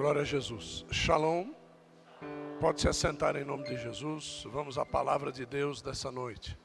Glória 0.00 0.22
a 0.22 0.24
Jesus. 0.24 0.86
Shalom. 0.90 1.52
Pode 2.58 2.80
se 2.80 2.88
assentar 2.88 3.36
em 3.36 3.44
nome 3.44 3.64
de 3.64 3.76
Jesus. 3.76 4.44
Vamos 4.50 4.78
à 4.78 4.86
palavra 4.86 5.30
de 5.30 5.44
Deus 5.44 5.82
dessa 5.82 6.10
noite. 6.10 6.58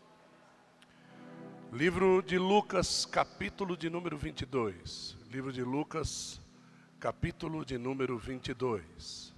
Livro 1.69 2.23
de 2.23 2.37
Lucas, 2.37 3.05
capítulo 3.05 3.75
de 3.75 3.89
número 3.89 4.17
22. 4.17 5.17
Livro 5.29 5.51
de 5.51 5.63
Lucas, 5.63 6.39
capítulo 6.97 7.65
de 7.65 7.77
número 7.77 8.17
22. 8.17 9.35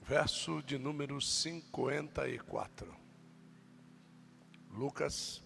Verso 0.00 0.62
de 0.62 0.78
número 0.78 1.20
54. 1.20 2.94
Lucas 4.70 5.43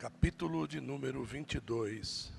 capítulo 0.00 0.66
de 0.66 0.80
número 0.80 1.22
22, 1.22 2.32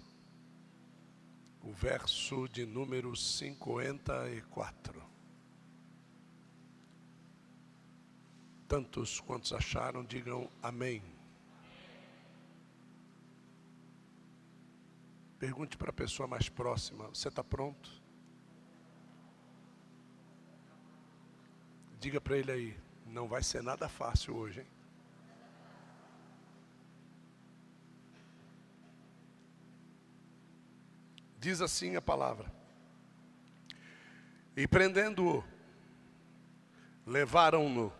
o 1.62 1.72
verso 1.72 2.50
de 2.50 2.66
número 2.66 3.16
54. 3.16 5.04
Tantos 8.68 9.20
quantos 9.20 9.54
acharam, 9.54 10.04
digam 10.04 10.50
amém. 10.64 11.04
Pergunte 15.38 15.78
para 15.78 15.92
a 15.92 15.94
pessoa 15.94 16.28
mais 16.28 16.50
próxima: 16.50 17.10
Você 17.10 17.28
está 17.28 17.44
pronto? 17.44 17.92
Diga 22.00 22.20
para 22.20 22.40
ele 22.40 22.52
aí: 22.52 22.78
Não 23.06 23.28
vai 23.28 23.44
ser 23.44 23.62
nada 23.62 23.88
fácil 23.88 24.36
hoje, 24.36 24.62
hein? 24.62 24.81
Diz 31.42 31.60
assim 31.60 31.96
a 31.96 32.02
palavra. 32.02 32.54
E 34.56 34.68
prendendo-o, 34.68 35.44
levaram-no 37.04 37.92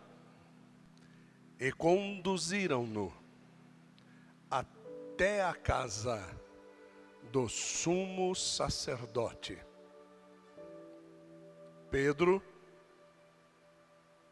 e 1.60 1.72
conduziram-no 1.72 3.12
até 4.48 5.44
a 5.44 5.56
casa 5.56 6.24
do 7.32 7.50
sumo 7.50 8.36
sacerdote. 8.36 9.58
Pedro 11.90 12.44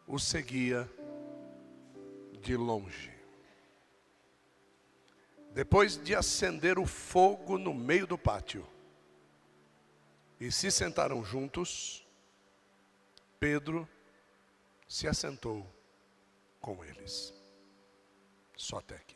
o 0.05 0.19
seguia 0.19 0.87
de 2.39 2.55
longe. 2.55 3.11
Depois 5.51 5.97
de 5.97 6.13
acender 6.13 6.77
o 6.77 6.85
fogo 6.85 7.57
no 7.57 7.73
meio 7.73 8.05
do 8.05 8.15
pátio, 8.15 8.67
e 10.39 10.51
se 10.51 10.71
sentaram 10.71 11.23
juntos, 11.23 12.05
Pedro 13.39 13.87
se 14.87 15.07
assentou 15.07 15.65
com 16.61 16.83
eles. 16.83 17.33
Só 18.55 18.77
até 18.77 18.95
aqui. 18.95 19.15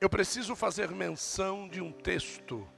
Eu 0.00 0.10
preciso 0.10 0.56
fazer 0.56 0.90
menção 0.90 1.68
de 1.68 1.80
um 1.80 1.92
texto 1.92 2.68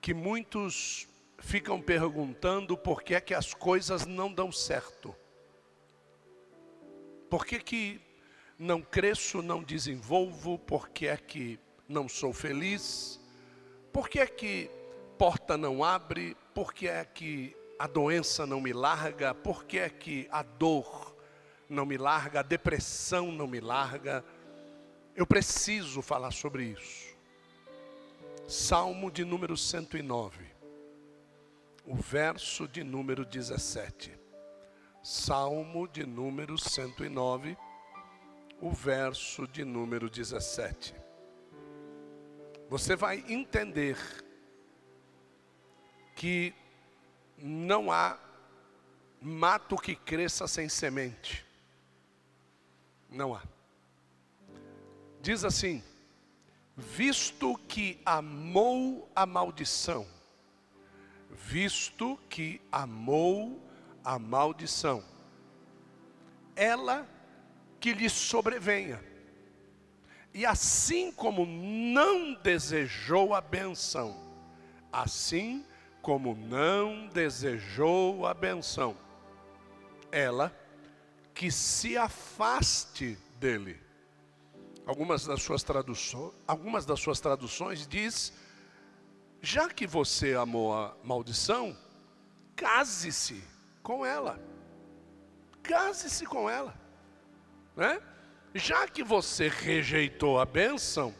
que 0.00 0.12
muitos 0.12 1.08
ficam 1.38 1.80
perguntando 1.80 2.76
por 2.76 3.02
que 3.02 3.14
é 3.14 3.20
que 3.20 3.32
as 3.32 3.54
coisas 3.54 4.04
não 4.04 4.30
dão 4.30 4.52
certo. 4.52 5.16
Por 7.30 7.46
que 7.46 7.58
que 7.58 8.00
não 8.58 8.80
cresço, 8.80 9.42
não 9.42 9.62
desenvolvo, 9.62 10.58
porque 10.58 11.06
é 11.06 11.16
que 11.16 11.58
não 11.88 12.08
sou 12.08 12.32
feliz, 12.32 13.20
porque 13.92 14.20
é 14.20 14.26
que 14.26 14.70
porta 15.18 15.56
não 15.56 15.84
abre, 15.84 16.36
porque 16.54 16.88
é 16.88 17.04
que 17.04 17.56
a 17.78 17.86
doença 17.86 18.46
não 18.46 18.60
me 18.60 18.72
larga, 18.72 19.34
porque 19.34 19.78
é 19.78 19.88
que 19.88 20.28
a 20.30 20.42
dor 20.42 21.14
não 21.68 21.84
me 21.84 21.96
larga, 21.96 22.40
a 22.40 22.42
depressão 22.42 23.32
não 23.32 23.46
me 23.46 23.60
larga. 23.60 24.24
Eu 25.14 25.26
preciso 25.26 26.02
falar 26.02 26.30
sobre 26.30 26.64
isso. 26.64 27.14
Salmo 28.48 29.10
de 29.10 29.24
número 29.24 29.56
109, 29.56 30.44
o 31.86 31.94
verso 31.94 32.68
de 32.68 32.84
número 32.84 33.24
17. 33.24 34.12
Salmo 35.02 35.88
de 35.88 36.04
número 36.04 36.58
109, 36.58 37.56
o 38.64 38.70
verso 38.70 39.46
de 39.46 39.62
número 39.62 40.08
17. 40.08 40.94
Você 42.70 42.96
vai 42.96 43.22
entender 43.28 43.98
que 46.16 46.54
não 47.36 47.92
há 47.92 48.18
mato 49.20 49.76
que 49.76 49.94
cresça 49.94 50.48
sem 50.48 50.66
semente. 50.66 51.44
Não 53.10 53.34
há. 53.34 53.42
Diz 55.20 55.44
assim: 55.44 55.84
visto 56.74 57.58
que 57.68 58.00
amou 58.02 59.06
a 59.14 59.26
maldição, 59.26 60.06
visto 61.30 62.18
que 62.30 62.62
amou 62.72 63.62
a 64.02 64.18
maldição, 64.18 65.04
ela 66.56 67.06
que 67.84 67.92
lhe 67.92 68.08
sobrevenha. 68.08 68.98
E 70.32 70.46
assim 70.46 71.12
como 71.12 71.44
não 71.44 72.32
desejou 72.32 73.34
a 73.34 73.42
benção, 73.42 74.16
assim 74.90 75.62
como 76.00 76.34
não 76.34 77.06
desejou 77.08 78.26
a 78.26 78.32
benção, 78.32 78.96
ela 80.10 80.50
que 81.34 81.50
se 81.50 81.94
afaste 81.94 83.18
dele. 83.38 83.78
Algumas 84.86 85.26
das 85.26 85.42
suas 85.42 85.62
traduções, 85.62 86.32
algumas 86.46 86.86
das 86.86 86.98
suas 87.00 87.20
traduções 87.20 87.86
diz: 87.86 88.32
já 89.42 89.68
que 89.68 89.86
você 89.86 90.32
amou 90.32 90.72
a 90.72 90.96
maldição, 91.04 91.76
case-se 92.56 93.44
com 93.82 94.06
ela. 94.06 94.40
Case-se 95.62 96.24
com 96.24 96.48
ela 96.48 96.82
né? 97.76 98.00
Já 98.54 98.86
que 98.86 99.02
você 99.02 99.48
rejeitou 99.48 100.38
a 100.38 100.44
bênção, 100.44 101.14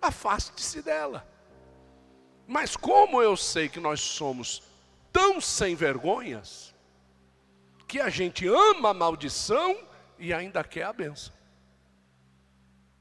afaste-se 0.00 0.82
dela. 0.82 1.26
Mas 2.46 2.76
como 2.76 3.22
eu 3.22 3.36
sei 3.36 3.68
que 3.68 3.80
nós 3.80 4.00
somos 4.00 4.62
tão 5.12 5.40
sem 5.40 5.74
vergonhas, 5.74 6.74
que 7.86 8.00
a 8.00 8.08
gente 8.08 8.46
ama 8.46 8.90
a 8.90 8.94
maldição 8.94 9.78
e 10.18 10.32
ainda 10.32 10.62
quer 10.64 10.84
a 10.84 10.92
bênção. 10.92 11.32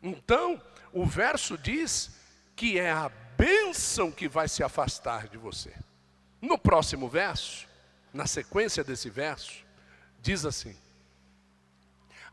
Então, 0.01 0.61
o 0.93 1.05
verso 1.05 1.57
diz 1.57 2.15
que 2.55 2.79
é 2.79 2.91
a 2.91 3.09
bênção 3.37 4.11
que 4.11 4.27
vai 4.27 4.47
se 4.47 4.63
afastar 4.63 5.27
de 5.27 5.37
você. 5.37 5.73
No 6.39 6.57
próximo 6.57 7.09
verso, 7.09 7.67
na 8.13 8.27
sequência 8.27 8.83
desse 8.83 9.09
verso, 9.09 9.65
diz 10.21 10.45
assim: 10.45 10.75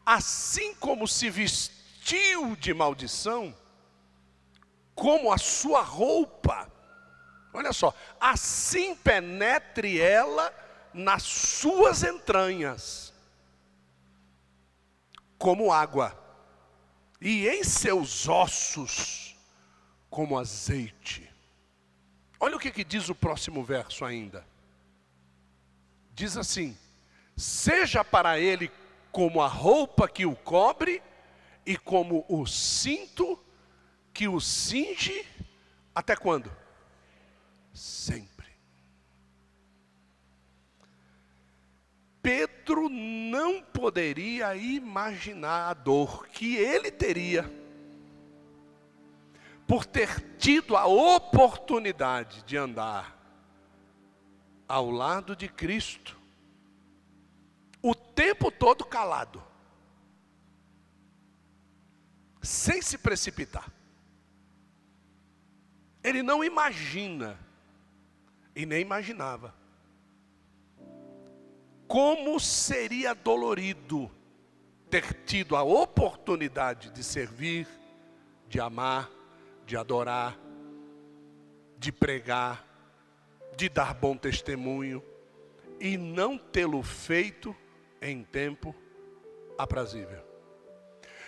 assim 0.05 0.75
como 0.75 1.07
se 1.07 1.31
vestiu 1.31 2.57
de 2.57 2.75
maldição, 2.75 3.55
como 4.95 5.33
a 5.33 5.39
sua 5.39 5.83
roupa, 5.83 6.71
olha 7.53 7.73
só, 7.73 7.95
assim 8.21 8.95
penetre 8.95 10.01
ela 10.01 10.53
nas 10.93 11.23
suas 11.23 12.03
entranhas, 12.03 13.13
como 15.39 15.73
água, 15.73 16.19
e 17.21 17.49
em 17.49 17.65
seus 17.65 18.29
ossos, 18.29 19.37
como 20.11 20.39
azeite. 20.39 21.33
Olha 22.39 22.57
o 22.57 22.59
que, 22.59 22.71
que 22.71 22.85
diz 22.85 23.09
o 23.09 23.15
próximo 23.15 23.63
verso 23.63 24.05
ainda. 24.05 24.45
Diz 26.13 26.37
assim: 26.37 26.77
seja 27.37 28.05
para 28.05 28.39
ele 28.39 28.69
como 29.13 29.43
a 29.43 29.47
roupa 29.47 30.09
que 30.09 30.25
o 30.25 30.35
cobre 30.35 31.03
e 31.67 31.77
como 31.77 32.25
o 32.29 32.47
cinto 32.47 33.39
que 34.13 34.27
o 34.27 34.41
cinge, 34.41 35.27
até 35.95 36.17
quando? 36.17 36.51
Sempre. 37.73 38.33
Pedro 42.23 42.89
não 42.89 43.63
poderia 43.63 44.57
imaginar 44.57 45.71
a 45.71 45.75
dor 45.75 46.27
que 46.29 46.57
ele 46.57 46.91
teria 46.91 47.51
por 49.67 49.85
ter 49.85 50.37
tido 50.39 50.77
a 50.77 50.87
oportunidade 50.87 52.43
de 52.45 52.57
andar 52.57 53.19
ao 54.69 54.91
lado 54.91 55.37
de 55.37 55.49
Cristo 55.49 56.22
o 57.83 57.95
tempo 57.95 58.51
todo 58.51 58.85
calado, 58.85 59.43
sem 62.41 62.81
se 62.81 62.97
precipitar. 62.97 63.71
Ele 66.03 66.23
não 66.23 66.45
imagina, 66.45 67.39
e 68.55 68.65
nem 68.65 68.81
imaginava, 68.81 69.55
como 71.89 72.39
seria 72.41 73.15
dolorido 73.15 74.11
ter 74.89 75.25
tido 75.25 75.57
a 75.57 75.63
oportunidade 75.63 76.91
de 76.91 77.03
servir, 77.03 77.67
de 78.49 78.61
amar, 78.61 79.11
de 79.67 79.77
adorar, 79.77 80.39
de 81.79 81.91
pregar, 81.91 82.65
de 83.57 83.69
dar 83.69 83.95
bom 83.95 84.17
testemunho 84.17 85.03
e 85.81 85.97
não 85.97 86.39
tê-lo 86.39 86.83
feito 86.83 87.57
em 88.03 88.25
tempo 88.25 88.75
aprazível. 89.57 90.23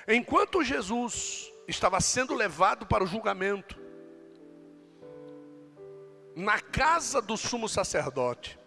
Enquanto 0.07 0.63
Jesus 0.63 1.51
estava 1.67 2.01
sendo 2.01 2.35
levado 2.35 2.85
para 2.85 3.05
o 3.05 3.07
julgamento, 3.07 3.81
na 6.37 6.61
casa 6.61 7.23
do 7.23 7.37
sumo 7.37 7.69
sacerdote, 7.69 8.59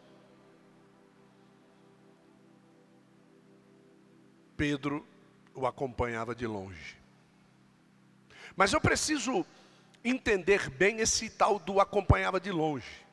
Pedro 4.55 5.05
o 5.53 5.67
acompanhava 5.67 6.33
de 6.33 6.47
longe. 6.47 6.97
Mas 8.55 8.73
eu 8.73 8.81
preciso 8.81 9.45
entender 10.03 10.69
bem 10.69 10.99
esse 10.99 11.29
tal 11.29 11.59
do 11.59 11.79
acompanhava 11.79 12.39
de 12.39 12.51
longe. 12.51 13.05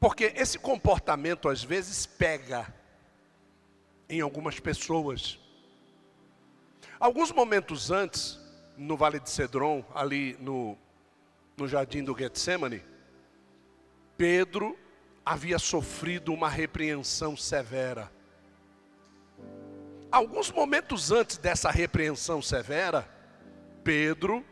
Porque 0.00 0.32
esse 0.36 0.58
comportamento 0.58 1.48
às 1.48 1.62
vezes 1.62 2.06
pega 2.06 2.72
em 4.12 4.20
algumas 4.20 4.60
pessoas. 4.60 5.38
Alguns 7.00 7.32
momentos 7.32 7.90
antes, 7.90 8.38
no 8.76 8.94
Vale 8.94 9.18
de 9.18 9.30
Cedron, 9.30 9.82
ali 9.94 10.36
no, 10.38 10.76
no 11.56 11.66
jardim 11.66 12.04
do 12.04 12.16
Getsemane, 12.16 12.84
Pedro 14.14 14.78
havia 15.24 15.58
sofrido 15.58 16.30
uma 16.30 16.50
repreensão 16.50 17.34
severa. 17.34 18.12
Alguns 20.10 20.52
momentos 20.52 21.10
antes 21.10 21.38
dessa 21.38 21.70
repreensão 21.70 22.42
severa, 22.42 23.08
Pedro 23.82 24.44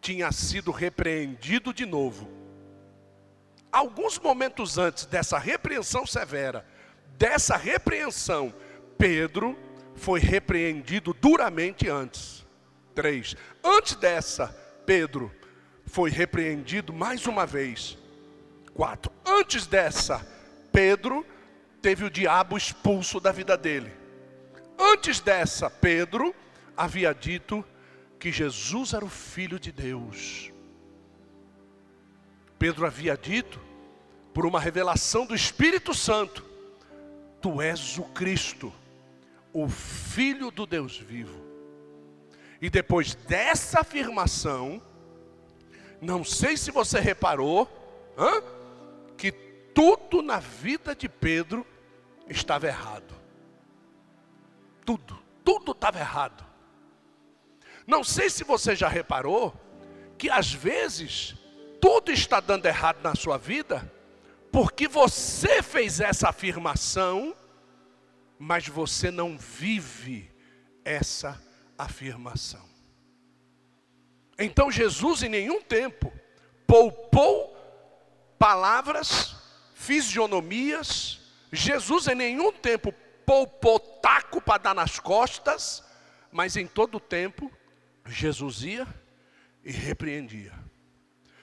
tinha 0.00 0.30
sido 0.30 0.70
repreendido 0.70 1.74
de 1.74 1.84
novo. 1.84 2.30
Alguns 3.72 4.16
momentos 4.16 4.78
antes 4.78 5.06
dessa 5.06 5.38
repreensão 5.38 6.06
severa, 6.06 6.64
dessa 7.18 7.56
repreensão, 7.56 8.54
Pedro 8.98 9.56
foi 9.94 10.20
repreendido 10.20 11.12
duramente 11.12 11.88
antes. 11.88 12.46
Três. 12.94 13.36
Antes 13.62 13.94
dessa, 13.96 14.48
Pedro 14.86 15.30
foi 15.84 16.10
repreendido 16.10 16.92
mais 16.92 17.26
uma 17.26 17.46
vez. 17.46 17.98
Quatro. 18.74 19.12
Antes 19.24 19.66
dessa, 19.66 20.26
Pedro 20.72 21.24
teve 21.80 22.04
o 22.04 22.10
diabo 22.10 22.56
expulso 22.56 23.20
da 23.20 23.32
vida 23.32 23.56
dele. 23.56 23.92
Antes 24.78 25.20
dessa, 25.20 25.70
Pedro 25.70 26.34
havia 26.76 27.14
dito 27.14 27.64
que 28.18 28.30
Jesus 28.30 28.92
era 28.92 29.04
o 29.04 29.08
Filho 29.08 29.58
de 29.58 29.72
Deus. 29.72 30.50
Pedro 32.58 32.86
havia 32.86 33.16
dito, 33.16 33.60
por 34.32 34.46
uma 34.46 34.60
revelação 34.60 35.26
do 35.26 35.34
Espírito 35.34 35.94
Santo, 35.94 36.44
Tu 37.40 37.60
és 37.60 37.98
o 37.98 38.02
Cristo, 38.02 38.72
o 39.62 39.68
Filho 39.68 40.50
do 40.50 40.66
Deus 40.66 40.98
vivo. 40.98 41.44
E 42.60 42.70
depois 42.70 43.14
dessa 43.14 43.80
afirmação, 43.80 44.82
não 46.00 46.24
sei 46.24 46.56
se 46.56 46.70
você 46.70 46.98
reparou, 47.00 47.68
hein, 48.18 48.42
que 49.16 49.32
tudo 49.32 50.22
na 50.22 50.38
vida 50.38 50.94
de 50.94 51.08
Pedro 51.08 51.66
estava 52.28 52.66
errado 52.66 53.16
tudo, 54.86 55.18
tudo 55.44 55.72
estava 55.72 55.98
errado. 55.98 56.46
Não 57.86 58.04
sei 58.04 58.30
se 58.30 58.44
você 58.44 58.76
já 58.76 58.88
reparou 58.88 59.52
que 60.16 60.30
às 60.30 60.52
vezes 60.52 61.34
tudo 61.80 62.12
está 62.12 62.38
dando 62.40 62.66
errado 62.66 63.02
na 63.02 63.14
sua 63.14 63.36
vida, 63.36 63.92
porque 64.52 64.86
você 64.86 65.62
fez 65.62 66.00
essa 66.00 66.28
afirmação, 66.28 67.34
mas 68.38 68.68
você 68.68 69.10
não 69.10 69.36
vive 69.36 70.30
essa 70.84 71.42
afirmação. 71.78 72.66
Então 74.38 74.70
Jesus 74.70 75.22
em 75.22 75.28
nenhum 75.28 75.62
tempo 75.62 76.12
poupou 76.66 77.56
palavras, 78.38 79.36
fisionomias, 79.74 81.20
Jesus 81.52 82.06
em 82.08 82.14
nenhum 82.14 82.52
tempo 82.52 82.92
poupou 83.24 83.80
taco 83.80 84.40
para 84.40 84.58
dar 84.58 84.74
nas 84.74 85.00
costas, 85.00 85.84
mas 86.30 86.56
em 86.56 86.66
todo 86.66 87.00
tempo, 87.00 87.50
Jesus 88.06 88.62
ia 88.62 88.86
e 89.64 89.72
repreendia. 89.72 90.52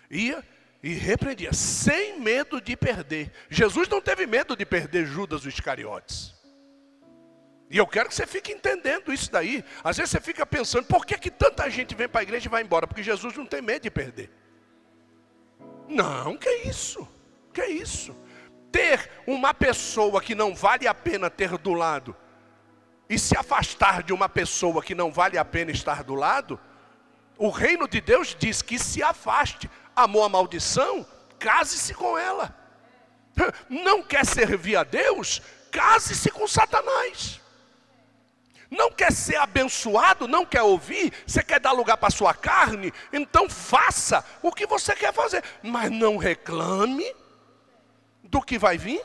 Ia 0.10 0.46
e 0.82 0.94
repreendia, 0.94 1.52
sem 1.54 2.20
medo 2.20 2.62
de 2.62 2.78
perder. 2.78 3.32
Jesus 3.50 3.88
não 3.90 4.02
teve 4.02 4.26
medo 4.26 4.56
de 4.56 4.66
perder 4.66 5.06
Judas 5.06 5.44
o 5.44 5.50
Iscariotes. 5.50 6.34
E 7.74 7.78
eu 7.78 7.86
quero 7.86 8.08
que 8.08 8.16
você 8.16 8.26
fique 8.26 8.54
entendendo 8.54 9.12
isso 9.12 9.30
daí. 9.30 9.66
Às 9.84 9.98
vezes 9.98 10.12
você 10.12 10.22
fica 10.22 10.46
pensando, 10.46 10.86
por 10.86 11.06
que, 11.06 11.18
que 11.18 11.30
tanta 11.30 11.70
gente 11.70 11.94
vem 11.94 12.08
para 12.08 12.22
a 12.22 12.24
igreja 12.24 12.48
e 12.48 12.50
vai 12.50 12.62
embora? 12.62 12.88
Porque 12.88 13.04
Jesus 13.04 13.36
não 13.36 13.46
tem 13.46 13.62
medo 13.62 13.84
de 13.84 13.92
perder. 13.92 14.32
Não, 15.90 16.38
que 16.38 16.50
isso? 16.50 17.06
Que 17.52 17.66
isso? 17.66 18.16
ter 18.74 19.08
uma 19.28 19.54
pessoa 19.54 20.20
que 20.20 20.34
não 20.34 20.56
vale 20.56 20.88
a 20.88 20.96
pena 20.96 21.30
ter 21.30 21.56
do 21.60 21.74
lado 21.74 22.18
e 23.08 23.20
se 23.20 23.38
afastar 23.38 24.02
de 24.02 24.12
uma 24.12 24.28
pessoa 24.28 24.82
que 24.82 24.96
não 24.96 25.12
vale 25.12 25.38
a 25.38 25.46
pena 25.46 25.70
estar 25.70 26.04
do 26.04 26.16
lado, 26.16 26.60
o 27.38 27.50
reino 27.50 27.88
de 27.88 28.02
Deus 28.02 28.36
diz 28.38 28.64
que 28.64 28.80
se 28.80 29.04
afaste. 29.04 29.70
Amou 29.96 30.24
a 30.24 30.30
maldição? 30.30 31.06
Case-se 31.38 31.94
com 31.94 32.18
ela. 32.18 32.56
Não 33.70 34.02
quer 34.02 34.26
servir 34.26 34.76
a 34.76 34.84
Deus? 34.84 35.42
Case-se 35.72 36.32
com 36.32 36.48
Satanás. 36.48 37.42
Não 38.74 38.92
quer 38.92 39.12
ser 39.12 39.36
abençoado, 39.36 40.28
não 40.28 40.44
quer 40.44 40.64
ouvir, 40.64 41.14
você 41.28 41.44
quer 41.44 41.60
dar 41.60 41.74
lugar 41.74 41.96
para 41.96 42.10
sua 42.10 42.34
carne, 42.34 42.92
então 43.12 43.48
faça 43.48 44.26
o 44.42 44.52
que 44.52 44.66
você 44.66 44.96
quer 44.96 45.14
fazer, 45.14 45.44
mas 45.62 45.92
não 45.92 46.18
reclame 46.18 47.06
do 48.24 48.42
que 48.42 48.58
vai 48.58 48.76
vir 48.76 49.00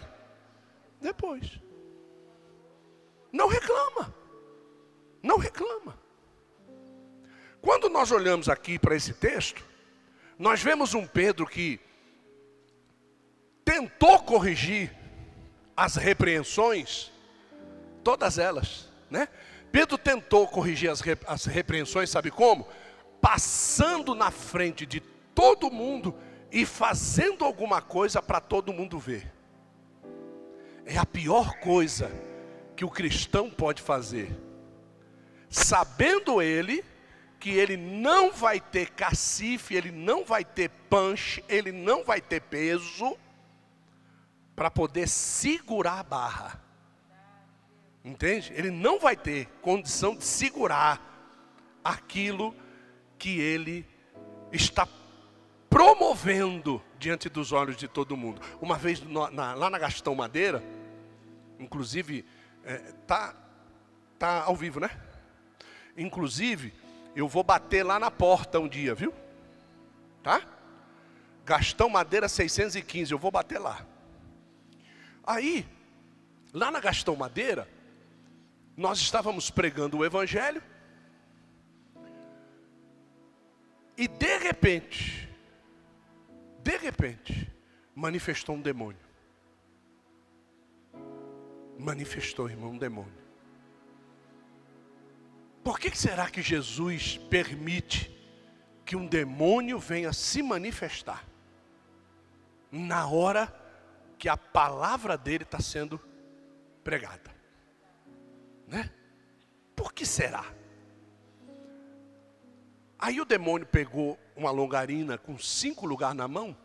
depois. 1.02 1.60
Não 3.30 3.46
reclama. 3.46 4.14
Não 5.22 5.36
reclama. 5.36 5.98
Quando 7.60 7.90
nós 7.90 8.10
olhamos 8.10 8.48
aqui 8.48 8.78
para 8.78 8.96
esse 8.96 9.12
texto, 9.12 9.62
nós 10.38 10.62
vemos 10.62 10.94
um 10.94 11.06
Pedro 11.06 11.46
que 11.46 11.78
tentou 13.66 14.18
corrigir 14.20 14.96
as 15.76 15.96
repreensões, 15.96 17.12
todas 18.02 18.38
elas, 18.38 18.88
né? 19.10 19.28
Pedro 19.70 19.98
tentou 19.98 20.46
corrigir 20.48 20.90
as, 20.90 21.02
as 21.26 21.44
repreensões, 21.44 22.10
sabe 22.10 22.30
como? 22.30 22.66
Passando 23.20 24.14
na 24.14 24.30
frente 24.30 24.86
de 24.86 25.00
todo 25.34 25.70
mundo 25.70 26.14
e 26.50 26.64
fazendo 26.64 27.44
alguma 27.44 27.80
coisa 27.82 28.22
para 28.22 28.40
todo 28.40 28.72
mundo 28.72 28.98
ver. 28.98 29.30
É 30.86 30.96
a 30.96 31.04
pior 31.04 31.58
coisa 31.58 32.10
que 32.74 32.84
o 32.84 32.90
cristão 32.90 33.50
pode 33.50 33.82
fazer. 33.82 34.30
Sabendo 35.50 36.40
ele 36.40 36.84
que 37.38 37.50
ele 37.50 37.76
não 37.76 38.32
vai 38.32 38.60
ter 38.60 38.90
cacife, 38.90 39.74
ele 39.74 39.92
não 39.92 40.24
vai 40.24 40.44
ter 40.44 40.70
punch, 40.90 41.44
ele 41.48 41.70
não 41.70 42.04
vai 42.04 42.20
ter 42.20 42.40
peso 42.40 43.16
para 44.56 44.70
poder 44.70 45.06
segurar 45.08 46.00
a 46.00 46.02
barra. 46.02 46.67
Entende? 48.04 48.52
Ele 48.54 48.70
não 48.70 48.98
vai 48.98 49.16
ter 49.16 49.46
condição 49.60 50.16
de 50.16 50.24
segurar 50.24 51.02
aquilo 51.84 52.54
que 53.18 53.40
ele 53.40 53.86
está 54.52 54.86
promovendo 55.68 56.82
diante 56.98 57.28
dos 57.28 57.52
olhos 57.52 57.76
de 57.76 57.86
todo 57.88 58.16
mundo. 58.16 58.40
Uma 58.60 58.76
vez 58.76 59.02
na, 59.02 59.54
lá 59.54 59.68
na 59.68 59.78
Gastão 59.78 60.14
Madeira, 60.14 60.62
inclusive, 61.58 62.24
é, 62.64 62.78
tá, 63.06 63.34
tá 64.18 64.44
ao 64.44 64.56
vivo, 64.56 64.80
né? 64.80 64.90
Inclusive, 65.96 66.72
eu 67.14 67.28
vou 67.28 67.42
bater 67.42 67.82
lá 67.82 67.98
na 67.98 68.10
porta 68.10 68.60
um 68.60 68.68
dia, 68.68 68.94
viu? 68.94 69.12
Tá? 70.22 70.42
Gastão 71.44 71.88
Madeira 71.88 72.28
615, 72.28 73.12
eu 73.12 73.18
vou 73.18 73.30
bater 73.30 73.58
lá. 73.58 73.84
Aí, 75.26 75.66
Lá 76.52 76.70
na 76.70 76.80
Gastão 76.80 77.14
Madeira, 77.14 77.68
nós 78.78 79.00
estávamos 79.00 79.50
pregando 79.50 79.98
o 79.98 80.04
Evangelho, 80.04 80.62
e 83.96 84.06
de 84.06 84.38
repente, 84.38 85.28
de 86.62 86.76
repente, 86.76 87.52
manifestou 87.92 88.54
um 88.54 88.62
demônio. 88.62 89.00
Manifestou, 91.76 92.48
irmão, 92.48 92.70
um 92.70 92.78
demônio. 92.78 93.18
Por 95.64 95.80
que 95.80 95.90
será 95.98 96.30
que 96.30 96.40
Jesus 96.40 97.18
permite 97.28 98.16
que 98.84 98.94
um 98.94 99.08
demônio 99.08 99.80
venha 99.80 100.12
se 100.12 100.40
manifestar 100.40 101.26
na 102.70 103.08
hora 103.08 103.52
que 104.16 104.28
a 104.28 104.36
palavra 104.36 105.18
dele 105.18 105.42
está 105.42 105.58
sendo 105.58 106.00
pregada? 106.84 107.37
Né? 108.68 108.90
Por 109.74 109.92
que 109.92 110.04
será? 110.04 110.44
Aí 112.98 113.20
o 113.20 113.24
demônio 113.24 113.66
pegou 113.66 114.18
uma 114.36 114.50
longarina 114.50 115.16
com 115.16 115.38
cinco 115.38 115.86
lugares 115.86 116.16
na 116.16 116.26
mão, 116.26 116.56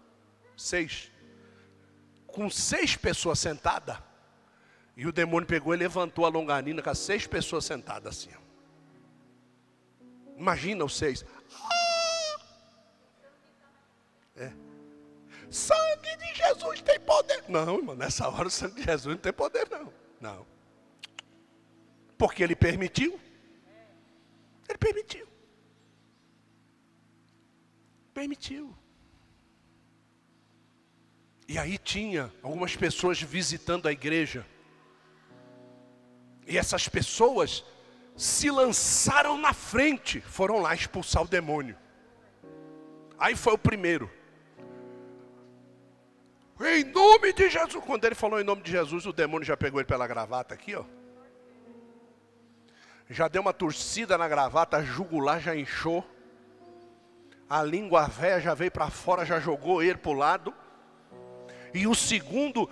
seis, 0.57 1.11
com 2.27 2.49
seis 2.49 2.95
pessoas 2.95 3.39
sentadas, 3.39 3.97
e 4.97 5.07
o 5.07 5.11
demônio 5.11 5.47
pegou 5.47 5.73
e 5.73 5.77
levantou 5.77 6.25
a 6.25 6.29
longarina 6.29 6.81
com 6.81 6.89
as 6.89 6.99
seis 6.99 7.25
pessoas 7.27 7.65
sentadas 7.65 8.17
assim. 8.17 8.29
Imagina 10.35 10.83
os 10.83 10.97
seis. 10.97 11.23
É. 14.35 14.51
Sangue 15.49 16.17
de 16.17 16.33
Jesus 16.33 16.81
tem 16.81 16.99
poder. 16.99 17.43
Não, 17.47 17.77
irmão, 17.77 17.95
nessa 17.95 18.27
hora 18.27 18.47
o 18.47 18.51
sangue 18.51 18.75
de 18.75 18.83
Jesus 18.83 19.15
não 19.15 19.21
tem 19.21 19.33
poder, 19.33 19.69
não. 19.69 19.93
Não. 20.19 20.52
Porque 22.23 22.41
ele 22.41 22.55
permitiu. 22.55 23.19
Ele 24.69 24.77
permitiu. 24.77 25.27
Permitiu. 28.13 28.73
E 31.49 31.57
aí 31.57 31.77
tinha 31.77 32.31
algumas 32.41 32.77
pessoas 32.77 33.21
visitando 33.21 33.89
a 33.89 33.91
igreja. 33.91 34.47
E 36.47 36.57
essas 36.57 36.87
pessoas 36.87 37.61
se 38.15 38.49
lançaram 38.49 39.37
na 39.37 39.51
frente, 39.51 40.21
foram 40.21 40.61
lá 40.61 40.73
expulsar 40.73 41.23
o 41.23 41.27
demônio. 41.27 41.77
Aí 43.19 43.35
foi 43.35 43.51
o 43.55 43.57
primeiro. 43.57 44.09
Em 46.57 46.85
nome 46.85 47.33
de 47.33 47.49
Jesus. 47.49 47.83
Quando 47.83 48.05
ele 48.05 48.15
falou 48.15 48.39
em 48.39 48.45
nome 48.45 48.61
de 48.61 48.71
Jesus, 48.71 49.05
o 49.05 49.11
demônio 49.11 49.45
já 49.45 49.57
pegou 49.57 49.81
ele 49.81 49.87
pela 49.87 50.07
gravata 50.07 50.53
aqui, 50.53 50.73
ó. 50.73 50.85
Já 53.09 53.27
deu 53.27 53.41
uma 53.41 53.53
torcida 53.53 54.17
na 54.17 54.27
gravata, 54.27 54.77
a 54.77 54.83
jugular 54.83 55.39
já 55.39 55.55
inchou. 55.55 56.05
A 57.49 57.61
língua 57.61 58.07
velha 58.07 58.39
já 58.39 58.53
veio 58.53 58.71
para 58.71 58.89
fora, 58.89 59.25
já 59.25 59.39
jogou 59.39 59.83
ele 59.83 59.97
para 59.97 60.11
o 60.11 60.15
lado. 60.15 60.53
E 61.73 61.85
o 61.85 61.93
segundo, 61.93 62.69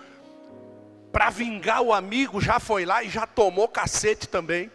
para 1.11 1.29
vingar 1.29 1.81
o 1.81 1.93
amigo, 1.93 2.39
já 2.39 2.59
foi 2.59 2.85
lá 2.85 3.03
e 3.03 3.09
já 3.09 3.27
tomou 3.27 3.67
cacete 3.67 4.27
também. 4.27 4.71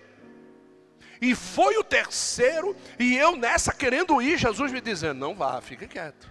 E 1.21 1.35
foi 1.35 1.79
o 1.79 1.85
terceiro, 1.85 2.77
e 2.99 3.17
eu 3.17 3.37
nessa 3.37 3.73
querendo 3.73 4.21
ir, 4.21 4.37
Jesus 4.37 4.71
me 4.71 4.81
dizendo: 4.81 5.19
Não 5.19 5.35
vá, 5.35 5.61
fica 5.61 5.87
quieto. 5.87 6.31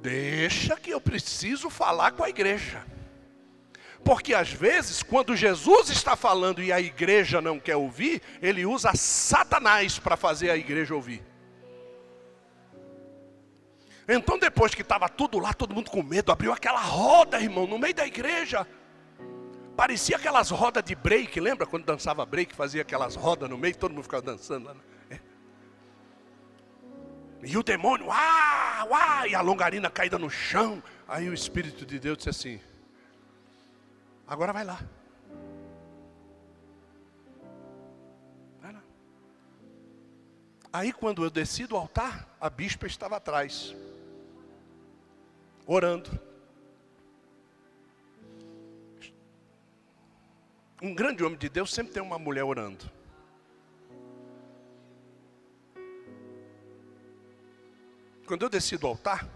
Deixa 0.00 0.74
que 0.76 0.90
eu 0.90 1.00
preciso 1.00 1.70
falar 1.70 2.12
com 2.12 2.24
a 2.24 2.28
igreja. 2.28 2.84
Porque 4.04 4.34
às 4.34 4.52
vezes, 4.52 5.02
quando 5.02 5.36
Jesus 5.36 5.88
está 5.90 6.16
falando 6.16 6.62
e 6.62 6.72
a 6.72 6.80
igreja 6.80 7.40
não 7.40 7.60
quer 7.60 7.76
ouvir, 7.76 8.20
ele 8.40 8.66
usa 8.66 8.92
Satanás 8.94 9.98
para 9.98 10.16
fazer 10.16 10.50
a 10.50 10.56
igreja 10.56 10.94
ouvir. 10.94 11.22
Então, 14.08 14.38
depois 14.38 14.74
que 14.74 14.82
estava 14.82 15.08
tudo 15.08 15.38
lá, 15.38 15.54
todo 15.54 15.74
mundo 15.74 15.90
com 15.90 16.02
medo, 16.02 16.32
abriu 16.32 16.52
aquela 16.52 16.80
roda, 16.80 17.40
irmão, 17.40 17.66
no 17.66 17.78
meio 17.78 17.94
da 17.94 18.04
igreja. 18.04 18.66
Parecia 19.76 20.16
aquelas 20.16 20.50
rodas 20.50 20.82
de 20.82 20.94
break, 20.94 21.40
lembra 21.40 21.66
quando 21.66 21.84
dançava 21.84 22.26
break, 22.26 22.54
fazia 22.54 22.82
aquelas 22.82 23.14
rodas 23.14 23.48
no 23.48 23.56
meio, 23.56 23.76
todo 23.76 23.92
mundo 23.92 24.02
ficava 24.02 24.22
dançando 24.22 24.66
lá. 24.66 24.74
Né? 24.74 24.80
É. 25.10 25.18
E 27.44 27.56
o 27.56 27.62
demônio, 27.62 28.10
ah, 28.10 28.86
ah, 28.90 29.26
e 29.28 29.34
a 29.34 29.40
longarina 29.40 29.88
caída 29.88 30.18
no 30.18 30.28
chão. 30.28 30.82
Aí 31.06 31.28
o 31.28 31.34
Espírito 31.34 31.86
de 31.86 31.98
Deus 31.98 32.18
disse 32.18 32.28
assim: 32.30 32.60
Agora 34.32 34.50
vai 34.50 34.64
lá. 34.64 34.80
Vai 38.62 38.72
lá. 38.72 38.82
Aí 40.72 40.90
quando 40.90 41.22
eu 41.22 41.28
desci 41.28 41.66
do 41.66 41.76
altar, 41.76 42.26
a 42.40 42.48
bispa 42.48 42.86
estava 42.86 43.18
atrás, 43.18 43.76
orando. 45.66 46.18
Um 50.80 50.94
grande 50.94 51.22
homem 51.22 51.36
de 51.36 51.50
Deus 51.50 51.70
sempre 51.70 51.92
tem 51.92 52.02
uma 52.02 52.18
mulher 52.18 52.44
orando. 52.44 52.90
Quando 58.26 58.44
eu 58.44 58.48
desci 58.48 58.78
do 58.78 58.86
altar, 58.86 59.28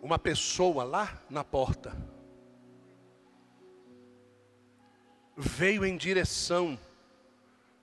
uma 0.00 0.16
pessoa 0.16 0.84
lá 0.84 1.20
na 1.28 1.42
porta 1.42 2.09
veio 5.40 5.84
em 5.84 5.96
direção 5.96 6.78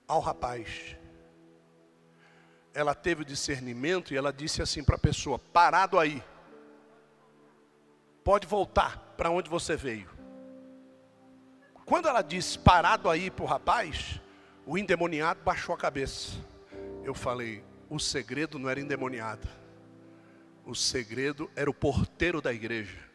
ao 0.06 0.20
rapaz. 0.20 0.96
Ela 2.72 2.94
teve 2.94 3.22
o 3.22 3.24
discernimento 3.24 4.14
e 4.14 4.16
ela 4.16 4.32
disse 4.32 4.62
assim 4.62 4.84
para 4.84 4.94
a 4.94 4.98
pessoa: 4.98 5.38
parado 5.38 5.98
aí, 5.98 6.22
pode 8.22 8.46
voltar 8.46 8.98
para 9.16 9.30
onde 9.30 9.50
você 9.50 9.76
veio. 9.76 10.08
Quando 11.84 12.08
ela 12.08 12.22
disse 12.22 12.58
parado 12.58 13.08
aí 13.08 13.30
para 13.30 13.44
o 13.44 13.48
rapaz, 13.48 14.20
o 14.64 14.78
endemoniado 14.78 15.40
baixou 15.42 15.74
a 15.74 15.78
cabeça. 15.78 16.32
Eu 17.02 17.14
falei: 17.14 17.64
o 17.90 17.98
segredo 17.98 18.58
não 18.58 18.68
era 18.68 18.80
endemoniado, 18.80 19.48
o 20.64 20.74
segredo 20.74 21.50
era 21.56 21.68
o 21.68 21.74
porteiro 21.74 22.40
da 22.40 22.52
igreja. 22.52 23.07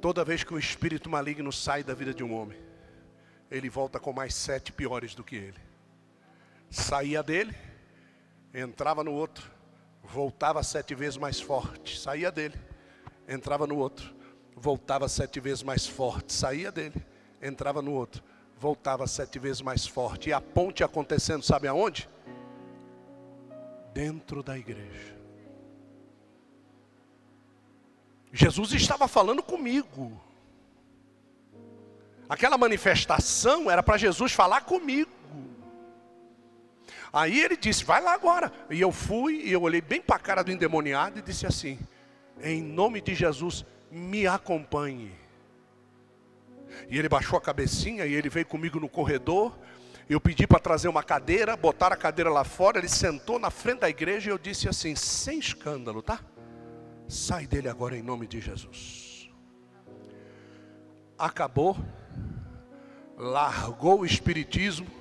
Toda 0.00 0.24
vez 0.24 0.44
que 0.44 0.54
o 0.54 0.58
espírito 0.58 1.08
maligno 1.08 1.52
sai 1.52 1.82
da 1.82 1.94
vida 1.94 2.12
de 2.12 2.22
um 2.22 2.34
homem, 2.34 2.58
ele 3.50 3.70
volta 3.70 3.98
com 3.98 4.12
mais 4.12 4.34
sete 4.34 4.72
piores 4.72 5.14
do 5.14 5.24
que 5.24 5.36
ele. 5.36 5.60
Saía 6.70 7.22
dele, 7.22 7.54
entrava 8.52 9.02
no 9.02 9.12
outro, 9.12 9.50
voltava 10.02 10.62
sete 10.62 10.94
vezes 10.94 11.16
mais 11.16 11.40
forte, 11.40 11.98
saía 11.98 12.30
dele, 12.30 12.58
entrava 13.28 13.66
no 13.66 13.76
outro, 13.76 14.14
voltava 14.54 15.08
sete 15.08 15.40
vezes 15.40 15.62
mais 15.62 15.86
forte, 15.86 16.32
saía 16.32 16.70
dele, 16.70 17.04
entrava 17.40 17.80
no 17.80 17.92
outro, 17.92 18.22
voltava 18.58 19.06
sete 19.06 19.38
vezes 19.38 19.62
mais 19.62 19.86
forte. 19.86 20.30
E 20.30 20.32
a 20.32 20.40
ponte 20.40 20.82
acontecendo, 20.82 21.42
sabe 21.42 21.68
aonde? 21.68 22.08
Dentro 23.92 24.42
da 24.42 24.58
igreja. 24.58 25.15
Jesus 28.36 28.70
estava 28.72 29.08
falando 29.08 29.42
comigo. 29.42 30.20
Aquela 32.28 32.58
manifestação 32.58 33.70
era 33.70 33.82
para 33.82 33.96
Jesus 33.96 34.32
falar 34.32 34.60
comigo. 34.60 35.10
Aí 37.10 37.40
ele 37.40 37.56
disse: 37.56 37.82
Vai 37.82 38.02
lá 38.02 38.12
agora. 38.12 38.52
E 38.68 38.78
eu 38.78 38.92
fui, 38.92 39.36
e 39.36 39.52
eu 39.52 39.62
olhei 39.62 39.80
bem 39.80 40.02
para 40.02 40.16
a 40.16 40.18
cara 40.18 40.44
do 40.44 40.52
endemoniado 40.52 41.18
e 41.18 41.22
disse 41.22 41.46
assim: 41.46 41.78
Em 42.42 42.62
nome 42.62 43.00
de 43.00 43.14
Jesus, 43.14 43.64
me 43.90 44.26
acompanhe. 44.26 45.12
E 46.90 46.98
ele 46.98 47.08
baixou 47.08 47.38
a 47.38 47.40
cabecinha 47.40 48.04
e 48.04 48.12
ele 48.12 48.28
veio 48.28 48.44
comigo 48.44 48.78
no 48.78 48.88
corredor. 48.88 49.56
Eu 50.10 50.20
pedi 50.20 50.46
para 50.46 50.60
trazer 50.60 50.88
uma 50.88 51.02
cadeira, 51.02 51.56
botar 51.56 51.90
a 51.90 51.96
cadeira 51.96 52.28
lá 52.28 52.44
fora. 52.44 52.78
Ele 52.78 52.88
sentou 52.88 53.38
na 53.38 53.50
frente 53.50 53.80
da 53.80 53.88
igreja 53.88 54.28
e 54.28 54.32
eu 54.32 54.36
disse 54.36 54.68
assim: 54.68 54.94
Sem 54.94 55.38
escândalo, 55.38 56.02
tá? 56.02 56.20
Sai 57.08 57.46
dele 57.46 57.68
agora 57.68 57.96
em 57.96 58.02
nome 58.02 58.26
de 58.26 58.40
Jesus. 58.40 59.30
Acabou, 61.18 61.76
largou 63.16 64.00
o 64.00 64.06
Espiritismo 64.06 64.96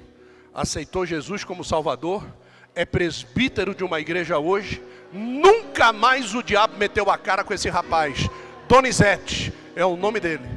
aceitou 0.55 1.05
Jesus 1.05 1.43
como 1.43 1.65
Salvador, 1.65 2.25
é 2.73 2.85
presbítero 2.85 3.75
de 3.75 3.83
uma 3.83 3.99
igreja 3.99 4.39
hoje, 4.39 4.81
nunca 5.11 5.91
mais 5.91 6.33
o 6.33 6.41
diabo 6.41 6.77
meteu 6.77 7.11
a 7.11 7.17
cara 7.17 7.43
com 7.43 7.53
esse 7.53 7.69
rapaz. 7.69 8.29
Donizete 8.67 9.53
é 9.75 9.85
o 9.85 9.97
nome 9.97 10.19
dele. 10.21 10.47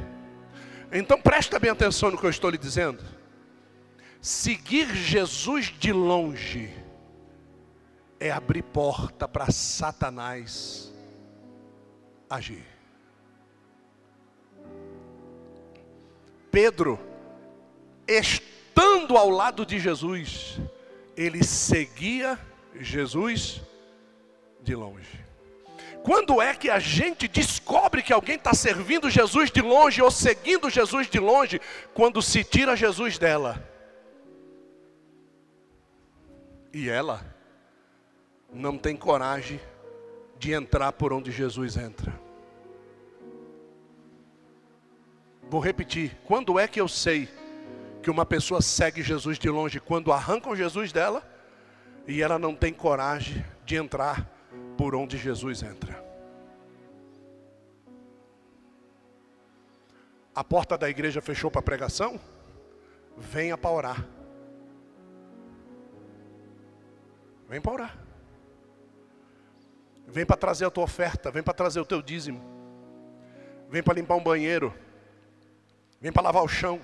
Então 0.91 1.21
presta 1.21 1.59
bem 1.59 1.69
atenção 1.69 2.09
no 2.09 2.17
que 2.17 2.25
eu 2.25 2.29
estou 2.29 2.49
lhe 2.49 2.57
dizendo. 2.57 3.03
Seguir 4.21 4.95
Jesus 4.95 5.65
de 5.77 5.91
longe 5.91 6.73
é 8.19 8.31
abrir 8.31 8.63
porta 8.63 9.27
para 9.27 9.51
Satanás 9.51 10.88
agir. 12.29 12.63
Pedro, 16.51 16.99
estando 18.07 19.17
ao 19.17 19.29
lado 19.29 19.65
de 19.65 19.79
Jesus, 19.79 20.59
ele 21.15 21.43
seguia 21.43 22.39
Jesus 22.79 23.61
de 24.61 24.75
longe. 24.75 25.19
Quando 26.03 26.41
é 26.41 26.55
que 26.55 26.69
a 26.69 26.79
gente 26.79 27.27
descobre 27.27 28.01
que 28.01 28.13
alguém 28.13 28.35
está 28.35 28.53
servindo 28.53 29.09
Jesus 29.09 29.51
de 29.51 29.61
longe 29.61 30.01
ou 30.01 30.09
seguindo 30.09 30.69
Jesus 30.69 31.09
de 31.09 31.19
longe? 31.19 31.59
Quando 31.93 32.21
se 32.21 32.43
tira 32.43 32.75
Jesus 32.75 33.17
dela. 33.17 33.63
E 36.73 36.89
ela 36.89 37.23
não 38.51 38.77
tem 38.77 38.95
coragem 38.95 39.59
de 40.39 40.53
entrar 40.53 40.93
por 40.93 41.11
onde 41.11 41.31
Jesus 41.31 41.75
entra. 41.75 42.17
Vou 45.49 45.59
repetir: 45.59 46.17
quando 46.23 46.57
é 46.57 46.67
que 46.67 46.79
eu 46.79 46.87
sei 46.87 47.27
que 48.01 48.09
uma 48.09 48.25
pessoa 48.25 48.61
segue 48.61 49.03
Jesus 49.03 49.37
de 49.37 49.49
longe? 49.49 49.79
Quando 49.79 50.13
arrancam 50.13 50.55
Jesus 50.55 50.93
dela 50.93 51.21
e 52.07 52.21
ela 52.21 52.39
não 52.39 52.55
tem 52.55 52.73
coragem 52.73 53.45
de 53.65 53.75
entrar 53.75 54.27
por 54.77 54.95
onde 54.95 55.17
Jesus 55.17 55.61
entra. 55.61 56.03
A 60.33 60.43
porta 60.43 60.77
da 60.77 60.89
igreja 60.89 61.21
fechou 61.21 61.51
para 61.51 61.61
pregação? 61.61 62.17
Venha 63.17 63.57
para 63.57 63.71
orar. 63.71 64.07
Vem 67.49 67.59
para 67.59 67.73
orar. 67.73 68.08
Vem 70.11 70.25
para 70.25 70.37
trazer 70.37 70.65
a 70.65 70.71
tua 70.71 70.83
oferta, 70.83 71.31
vem 71.31 71.43
para 71.43 71.53
trazer 71.53 71.79
o 71.79 71.85
teu 71.85 72.01
dízimo. 72.01 72.41
Vem 73.69 73.83
para 73.83 73.93
limpar 73.93 74.15
um 74.15 74.23
banheiro. 74.23 74.73
Vem 76.01 76.11
para 76.11 76.23
lavar 76.23 76.43
o 76.43 76.47
chão. 76.47 76.79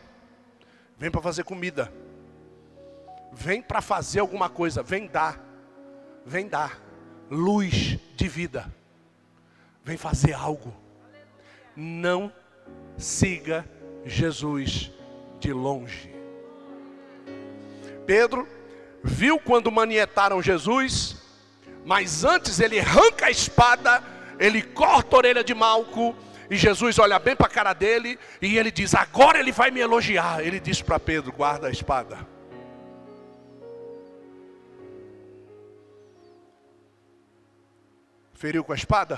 Vem 0.98 1.10
para 1.10 1.22
fazer 1.22 1.44
comida. 1.44 1.92
Vem 3.34 3.62
para 3.62 3.82
fazer 3.82 4.20
alguma 4.20 4.50
coisa, 4.50 4.84
vem 4.84 5.08
dar. 5.08 5.44
Vem 6.26 6.48
dar 6.48 6.82
luz 7.30 7.98
de 8.16 8.28
vida. 8.28 8.72
Vem 9.84 9.98
fazer 9.98 10.34
algo. 10.34 10.74
Não 11.76 12.32
siga 12.98 13.68
Jesus 14.06 14.92
de 15.40 15.52
longe. 15.52 16.14
Pedro 18.06 18.48
viu 19.04 19.40
quando 19.40 19.72
manietaram 19.72 20.42
Jesus, 20.42 21.15
mas 21.86 22.26
antes 22.26 22.60
ele 22.60 22.80
arranca 22.80 23.28
a 23.28 23.32
espada, 23.32 24.04
ele 24.40 24.64
corta 24.64 25.16
a 25.16 25.20
orelha 25.20 25.44
de 25.44 25.54
Malco, 25.54 26.16
e 26.50 26.58
Jesus 26.58 26.98
olha 26.98 27.20
bem 27.20 27.36
para 27.36 27.46
a 27.46 27.50
cara 27.50 27.74
dele, 27.74 28.18
e 28.42 28.58
ele 28.58 28.72
diz: 28.72 28.96
Agora 28.96 29.40
ele 29.40 29.52
vai 29.52 29.70
me 29.70 29.80
elogiar. 29.80 30.42
Ele 30.44 30.60
diz 30.60 30.82
para 30.82 31.00
Pedro: 31.00 31.32
Guarda 31.32 31.68
a 31.68 31.72
espada. 31.72 32.28
Feriu 38.34 38.64
com 38.64 38.74
a 38.74 38.76
espada? 38.76 39.18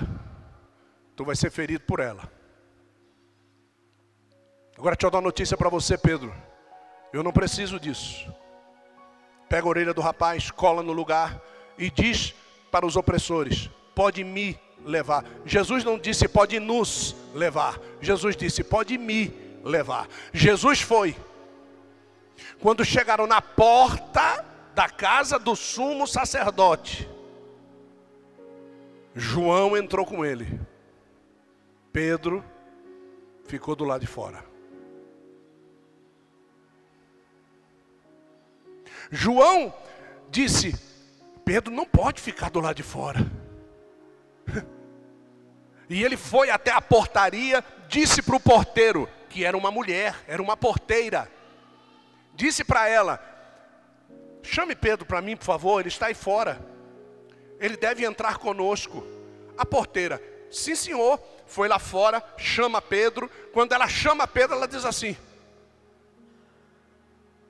Tu 1.16 1.24
vai 1.24 1.34
ser 1.36 1.50
ferido 1.50 1.84
por 1.84 2.00
ela. 2.00 2.30
Agora 4.76 4.94
deixa 4.94 5.06
eu 5.06 5.10
dar 5.10 5.18
uma 5.18 5.24
notícia 5.24 5.56
para 5.56 5.68
você, 5.68 5.98
Pedro. 5.98 6.32
Eu 7.12 7.22
não 7.22 7.32
preciso 7.32 7.80
disso. 7.80 8.32
Pega 9.48 9.66
a 9.66 9.70
orelha 9.70 9.92
do 9.92 10.00
rapaz, 10.00 10.50
cola 10.50 10.82
no 10.82 10.92
lugar 10.92 11.40
e 11.76 11.90
diz 11.90 12.34
para 12.70 12.86
os 12.86 12.96
opressores: 12.96 13.70
Pode 13.94 14.22
me 14.24 14.58
levar. 14.84 15.24
Jesus 15.44 15.84
não 15.84 15.98
disse 15.98 16.28
pode 16.28 16.58
nos 16.58 17.14
levar. 17.34 17.78
Jesus 18.00 18.36
disse 18.36 18.62
pode 18.64 18.96
me 18.96 19.32
levar. 19.62 20.08
Jesus 20.32 20.80
foi. 20.80 21.16
Quando 22.60 22.84
chegaram 22.84 23.26
na 23.26 23.42
porta 23.42 24.44
da 24.74 24.88
casa 24.88 25.38
do 25.38 25.56
sumo 25.56 26.06
sacerdote, 26.06 27.08
João 29.14 29.76
entrou 29.76 30.06
com 30.06 30.24
ele. 30.24 30.60
Pedro 31.92 32.44
ficou 33.44 33.74
do 33.74 33.84
lado 33.84 34.02
de 34.02 34.06
fora. 34.06 34.44
João 39.10 39.74
disse: 40.30 40.74
Pedro 41.48 41.72
não 41.72 41.86
pode 41.86 42.20
ficar 42.20 42.50
do 42.50 42.60
lado 42.60 42.76
de 42.76 42.82
fora. 42.82 43.20
E 45.90 46.04
ele 46.04 46.18
foi 46.18 46.50
até 46.50 46.70
a 46.70 46.82
portaria, 46.82 47.64
disse 47.88 48.20
para 48.20 48.36
o 48.36 48.40
porteiro, 48.40 49.08
que 49.30 49.42
era 49.42 49.56
uma 49.56 49.70
mulher, 49.70 50.14
era 50.26 50.42
uma 50.42 50.54
porteira, 50.54 51.32
disse 52.34 52.62
para 52.62 52.86
ela: 52.86 53.18
Chame 54.42 54.76
Pedro 54.76 55.06
para 55.06 55.22
mim, 55.22 55.34
por 55.34 55.46
favor, 55.46 55.80
ele 55.80 55.88
está 55.88 56.08
aí 56.08 56.14
fora. 56.14 56.60
Ele 57.58 57.74
deve 57.74 58.04
entrar 58.04 58.36
conosco. 58.36 59.02
A 59.56 59.64
porteira, 59.64 60.22
sim 60.50 60.74
senhor, 60.74 61.18
foi 61.46 61.68
lá 61.68 61.78
fora, 61.78 62.22
chama 62.36 62.82
Pedro. 62.82 63.30
Quando 63.54 63.72
ela 63.72 63.88
chama 63.88 64.28
Pedro, 64.28 64.56
ela 64.56 64.68
diz 64.68 64.84
assim: 64.84 65.16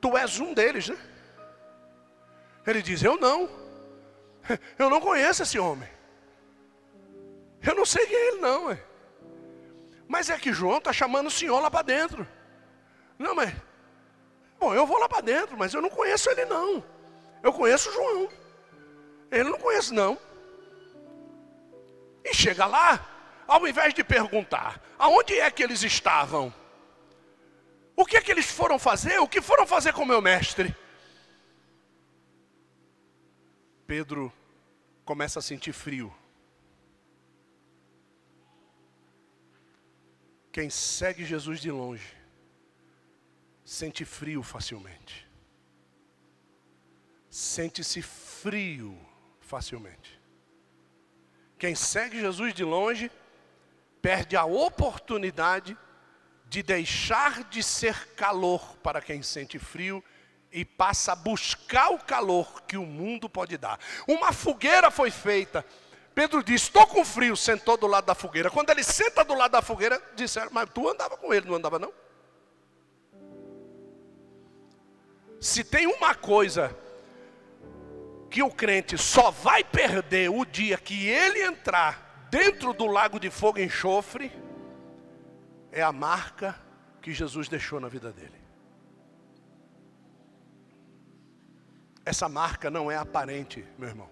Tu 0.01 0.17
és 0.17 0.39
um 0.39 0.55
deles, 0.55 0.89
né? 0.89 0.99
Ele 2.65 2.81
diz: 2.81 3.03
Eu 3.03 3.19
não. 3.19 3.67
Eu 4.79 4.89
não 4.91 5.01
conheço 5.01 5.43
esse 5.43 5.59
homem. 5.59 5.89
Eu 7.63 7.75
não 7.75 7.85
sei 7.85 8.07
quem 8.07 8.17
é 8.17 8.29
ele, 8.29 8.41
não. 8.41 8.67
Ué. 8.67 8.83
Mas 10.07 10.31
é 10.31 10.39
que 10.39 10.53
João 10.53 10.79
está 10.79 10.93
chamando 10.93 11.27
o 11.27 11.31
senhor 11.31 11.61
lá 11.61 11.71
para 11.71 11.83
dentro. 11.83 12.27
Não, 13.19 13.35
mas. 13.35 13.53
Bom, 14.59 14.75
eu 14.75 14.87
vou 14.87 14.99
lá 14.99 15.09
para 15.09 15.21
dentro, 15.21 15.57
mas 15.57 15.75
eu 15.75 15.83
não 15.83 15.91
conheço 15.91 16.31
ele, 16.31 16.45
não. 16.47 16.83
Eu 17.43 17.53
conheço 17.53 17.93
João. 17.93 18.29
Ele 19.31 19.51
não 19.51 19.59
conhece, 19.59 19.93
não. 19.93 20.19
E 22.25 22.35
chega 22.35 22.67
lá, 22.67 23.45
ao 23.47 23.67
invés 23.67 23.95
de 23.95 24.03
perguntar 24.03 24.83
aonde 24.99 25.39
é 25.39 25.51
que 25.51 25.63
eles 25.63 25.83
estavam, 25.83 26.53
o 27.95 28.05
que 28.05 28.17
é 28.17 28.21
que 28.21 28.31
eles 28.31 28.47
foram 28.47 28.79
fazer, 28.79 29.19
o 29.19 29.29
que 29.29 29.41
foram 29.41 29.67
fazer 29.67 29.93
com 29.93 30.05
meu 30.05 30.21
mestre. 30.21 30.75
Pedro 33.87 34.33
começa 35.09 35.39
a 35.39 35.43
sentir 35.43 35.73
frio. 35.73 36.15
Quem 40.53 40.69
segue 40.69 41.25
Jesus 41.25 41.61
de 41.61 41.71
longe 41.71 42.15
sente 43.65 44.05
frio 44.05 44.43
facilmente. 44.43 45.27
Sente-se 47.31 48.03
frio 48.03 48.99
facilmente. 49.41 50.21
Quem 51.59 51.75
segue 51.75 52.21
Jesus 52.21 52.53
de 52.53 52.65
longe 52.65 53.11
perde 54.03 54.37
a 54.37 54.45
oportunidade 54.45 55.75
de 56.51 56.63
deixar 56.63 57.45
de 57.45 57.63
ser 57.63 58.15
calor 58.15 58.77
para 58.83 59.01
quem 59.01 59.23
sente 59.23 59.59
frio 59.59 60.05
e 60.51 60.65
passa 60.65 61.13
a 61.13 61.17
buscar 61.17 61.91
o 61.91 61.99
calor 61.99 62.63
que 62.63 62.77
o 62.77 62.87
mundo 62.87 63.29
pode 63.29 63.57
dar. 63.57 63.79
Uma 64.07 64.33
fogueira 64.33 64.91
foi 64.91 65.11
feita. 65.11 65.65
Pedro 66.15 66.43
disse: 66.43 66.65
Estou 66.65 66.87
com 66.87 67.05
frio, 67.05 67.37
sentou 67.37 67.77
do 67.77 67.87
lado 67.87 68.07
da 68.07 68.15
fogueira. 68.15 68.51
Quando 68.51 68.71
ele 68.71 68.83
senta 68.83 69.25
do 69.25 69.35
lado 69.35 69.53
da 69.53 69.63
fogueira, 69.63 70.03
disseram: 70.17 70.51
Mas 70.53 70.69
tu 70.71 70.89
andava 70.89 71.17
com 71.17 71.33
ele, 71.33 71.47
não 71.47 71.55
andava 71.55 71.79
não? 71.79 71.93
Se 75.41 75.63
tem 75.63 75.87
uma 75.87 76.15
coisa 76.15 76.77
que 78.31 78.43
o 78.43 78.51
crente 78.51 78.99
só 78.99 79.31
vai 79.31 79.63
perder 79.63 80.31
o 80.31 80.45
dia 80.45 80.77
que 80.77 81.09
ele 81.09 81.43
entrar 81.43 82.27
dentro 82.31 82.73
do 82.73 82.87
lago 82.87 83.19
de 83.19 83.31
fogo 83.31 83.59
e 83.59 83.65
enxofre, 83.65 84.33
é 85.71 85.83
a 85.83 85.93
marca 85.93 86.61
que 87.01 87.13
Jesus 87.13 87.49
deixou 87.49 87.81
na 87.81 87.89
vida 87.89 88.13
dele. 88.13 88.38
Essa 92.09 92.27
marca 92.27 92.71
não 92.71 92.91
é 92.91 92.97
aparente, 92.97 93.63
meu 93.77 93.87
irmão. 93.87 94.09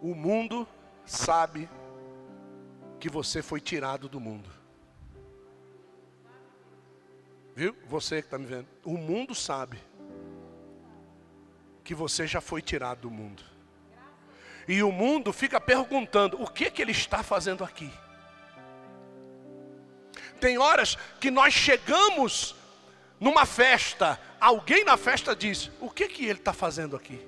O 0.00 0.14
mundo 0.14 0.68
sabe 1.04 1.68
que 3.00 3.08
você 3.08 3.42
foi 3.42 3.60
tirado 3.60 4.08
do 4.08 4.20
mundo. 4.20 4.48
Viu? 7.56 7.74
Você 7.88 8.20
que 8.20 8.28
está 8.28 8.38
me 8.38 8.46
vendo. 8.46 8.68
O 8.84 8.96
mundo 8.96 9.34
sabe 9.34 9.80
que 11.82 11.92
você 11.92 12.24
já 12.24 12.40
foi 12.40 12.62
tirado 12.62 13.00
do 13.00 13.10
mundo. 13.10 13.42
E 14.68 14.80
o 14.80 14.92
mundo 14.92 15.32
fica 15.32 15.60
perguntando: 15.60 16.40
o 16.40 16.46
que, 16.46 16.70
que 16.70 16.80
ele 16.80 16.92
está 16.92 17.20
fazendo 17.24 17.64
aqui? 17.64 17.92
Tem 20.42 20.58
horas 20.58 20.98
que 21.20 21.30
nós 21.30 21.54
chegamos 21.54 22.56
numa 23.20 23.46
festa, 23.46 24.20
alguém 24.40 24.82
na 24.82 24.96
festa 24.96 25.36
diz: 25.36 25.70
O 25.80 25.88
que 25.88 26.08
que 26.08 26.24
ele 26.24 26.40
está 26.40 26.52
fazendo 26.52 26.96
aqui? 26.96 27.24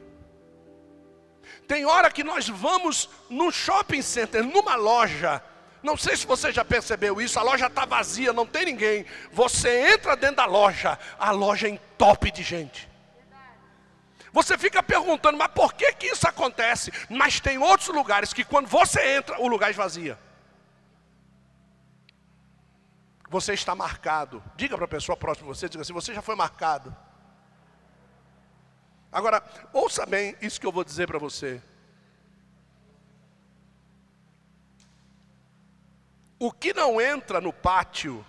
Tem 1.69 1.87
hora 1.87 2.11
que 2.11 2.25
nós 2.25 2.49
vamos 2.49 3.09
num 3.31 3.53
shopping 3.53 4.03
center, 4.03 4.43
numa 4.43 4.75
loja. 4.75 5.41
Não 5.81 5.97
sei 5.97 6.17
se 6.17 6.27
você 6.27 6.51
já 6.51 6.65
percebeu 6.65 7.21
isso, 7.21 7.39
a 7.39 7.43
loja 7.45 7.69
está 7.69 7.85
vazia, 7.85 8.33
não 8.33 8.45
tem 8.47 8.65
ninguém. 8.65 9.07
Você 9.31 9.93
entra 9.93 10.17
dentro 10.17 10.37
da 10.37 10.47
loja, 10.47 10.99
a 11.17 11.31
loja 11.31 11.69
é 11.69 11.71
entope 11.71 12.33
de 12.33 12.43
gente. 12.43 12.91
Você 14.33 14.59
fica 14.59 14.83
perguntando, 14.83 15.39
mas 15.39 15.53
por 15.55 15.73
que, 15.73 15.93
que 15.93 16.09
isso 16.09 16.27
acontece? 16.27 16.93
Mas 17.09 17.39
tem 17.39 17.59
outros 17.59 17.91
lugares 17.91 18.33
que 18.33 18.43
quando 18.43 18.67
você 18.67 19.19
entra, 19.19 19.41
o 19.41 19.47
lugar 19.47 19.71
esvazia. 19.71 20.19
Você 23.35 23.53
está 23.53 23.75
marcado. 23.75 24.41
Diga 24.55 24.77
para 24.77 24.85
a 24.85 24.89
pessoa 24.89 25.17
próxima 25.17 25.51
de 25.51 25.59
você, 25.59 25.69
diga 25.69 25.83
assim, 25.83 25.93
você 25.93 26.15
já 26.15 26.23
foi 26.23 26.37
marcado. 26.37 26.97
Agora, 29.11 29.43
ouça 29.73 30.07
bem 30.07 30.37
isso 30.41 30.61
que 30.61 30.65
eu 30.65 30.71
vou 30.71 30.85
dizer 30.85 31.09
para 31.09 31.19
você. 31.19 31.61
O 36.39 36.53
que 36.53 36.73
não 36.73 37.01
entra 37.01 37.41
no 37.41 37.53
pátio 37.53 38.25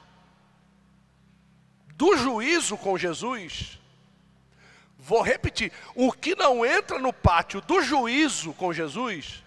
do 1.94 2.18
juízo 2.18 2.76
com 2.76 2.98
Jesus, 2.98 3.80
vou 4.98 5.22
repetir: 5.22 5.72
o 5.94 6.12
que 6.12 6.34
não 6.34 6.66
entra 6.66 6.98
no 6.98 7.14
pátio 7.14 7.62
do 7.62 7.80
juízo 7.80 8.54
com 8.54 8.74
Jesus, 8.74 9.44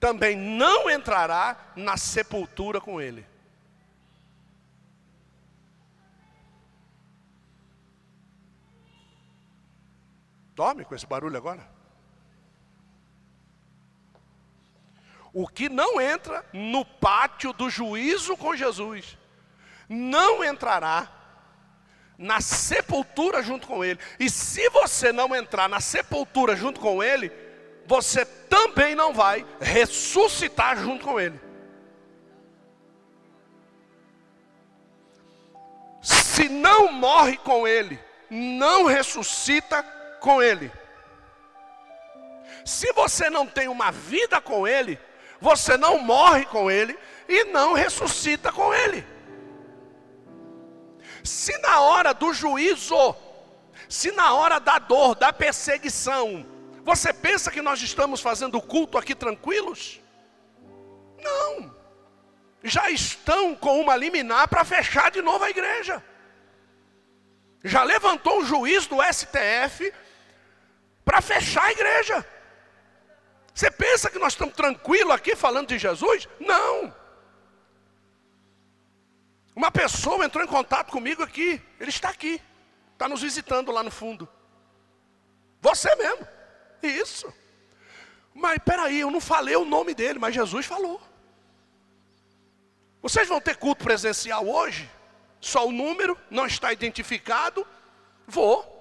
também 0.00 0.34
não 0.34 0.88
entrará 0.88 1.54
na 1.76 1.98
sepultura 1.98 2.80
com 2.80 2.98
Ele. 2.98 3.33
Dorme 10.54 10.84
com 10.84 10.94
esse 10.94 11.06
barulho 11.06 11.36
agora? 11.36 11.68
O 15.32 15.48
que 15.48 15.68
não 15.68 16.00
entra 16.00 16.44
no 16.52 16.84
pátio 16.84 17.52
do 17.52 17.68
juízo 17.68 18.36
com 18.36 18.54
Jesus, 18.54 19.18
não 19.88 20.44
entrará 20.44 21.10
na 22.16 22.40
sepultura 22.40 23.42
junto 23.42 23.66
com 23.66 23.84
Ele. 23.84 23.98
E 24.20 24.30
se 24.30 24.68
você 24.70 25.12
não 25.12 25.34
entrar 25.34 25.68
na 25.68 25.80
sepultura 25.80 26.54
junto 26.54 26.78
com 26.78 27.02
Ele, 27.02 27.32
você 27.84 28.24
também 28.24 28.94
não 28.94 29.12
vai 29.12 29.44
ressuscitar 29.60 30.76
junto 30.76 31.04
com 31.04 31.18
Ele. 31.18 31.40
Se 36.00 36.48
não 36.48 36.92
morre 36.92 37.36
com 37.38 37.66
Ele, 37.66 37.98
não 38.30 38.84
ressuscita 38.84 39.82
com 40.24 40.42
Ele. 40.42 40.72
Se 42.64 42.90
você 42.94 43.28
não 43.28 43.46
tem 43.46 43.68
uma 43.68 43.92
vida 43.92 44.40
com 44.40 44.66
Ele, 44.66 44.98
você 45.38 45.76
não 45.76 45.98
morre 45.98 46.46
com 46.46 46.70
Ele 46.70 46.98
e 47.28 47.44
não 47.44 47.74
ressuscita 47.74 48.50
com 48.50 48.72
Ele. 48.72 49.06
Se 51.22 51.56
na 51.58 51.80
hora 51.80 52.14
do 52.14 52.32
juízo, 52.32 53.14
se 53.86 54.12
na 54.12 54.32
hora 54.32 54.58
da 54.58 54.78
dor, 54.78 55.14
da 55.14 55.30
perseguição, 55.30 56.46
você 56.82 57.12
pensa 57.12 57.50
que 57.50 57.60
nós 57.60 57.82
estamos 57.82 58.22
fazendo 58.22 58.60
culto 58.62 58.96
aqui 58.96 59.14
tranquilos? 59.14 60.00
Não. 61.22 61.74
Já 62.62 62.90
estão 62.90 63.54
com 63.54 63.78
uma 63.78 63.94
liminar 63.94 64.48
para 64.48 64.64
fechar 64.64 65.10
de 65.10 65.20
novo 65.20 65.44
a 65.44 65.50
igreja. 65.50 66.02
Já 67.62 67.82
levantou 67.82 68.40
um 68.40 68.44
juiz 68.44 68.86
do 68.86 68.96
STF 69.02 69.92
para 71.04 71.20
fechar 71.20 71.64
a 71.64 71.72
igreja. 71.72 72.26
Você 73.54 73.70
pensa 73.70 74.10
que 74.10 74.18
nós 74.18 74.32
estamos 74.32 74.54
tranquilos 74.54 75.14
aqui 75.14 75.36
falando 75.36 75.68
de 75.68 75.78
Jesus? 75.78 76.28
Não. 76.40 76.94
Uma 79.54 79.70
pessoa 79.70 80.24
entrou 80.24 80.42
em 80.42 80.48
contato 80.48 80.90
comigo 80.90 81.22
aqui, 81.22 81.62
ele 81.78 81.90
está 81.90 82.08
aqui, 82.08 82.42
está 82.92 83.08
nos 83.08 83.22
visitando 83.22 83.70
lá 83.70 83.82
no 83.82 83.90
fundo. 83.90 84.28
Você 85.60 85.94
mesmo, 85.94 86.26
isso. 86.82 87.32
Mas 88.34 88.58
peraí, 88.64 89.00
eu 89.00 89.10
não 89.10 89.20
falei 89.20 89.54
o 89.54 89.64
nome 89.64 89.94
dele, 89.94 90.18
mas 90.18 90.34
Jesus 90.34 90.66
falou. 90.66 91.00
Vocês 93.00 93.28
vão 93.28 93.40
ter 93.40 93.56
culto 93.56 93.84
presencial 93.84 94.48
hoje? 94.48 94.90
Só 95.40 95.68
o 95.68 95.72
número 95.72 96.18
não 96.28 96.46
está 96.46 96.72
identificado? 96.72 97.64
Vou. 98.26 98.73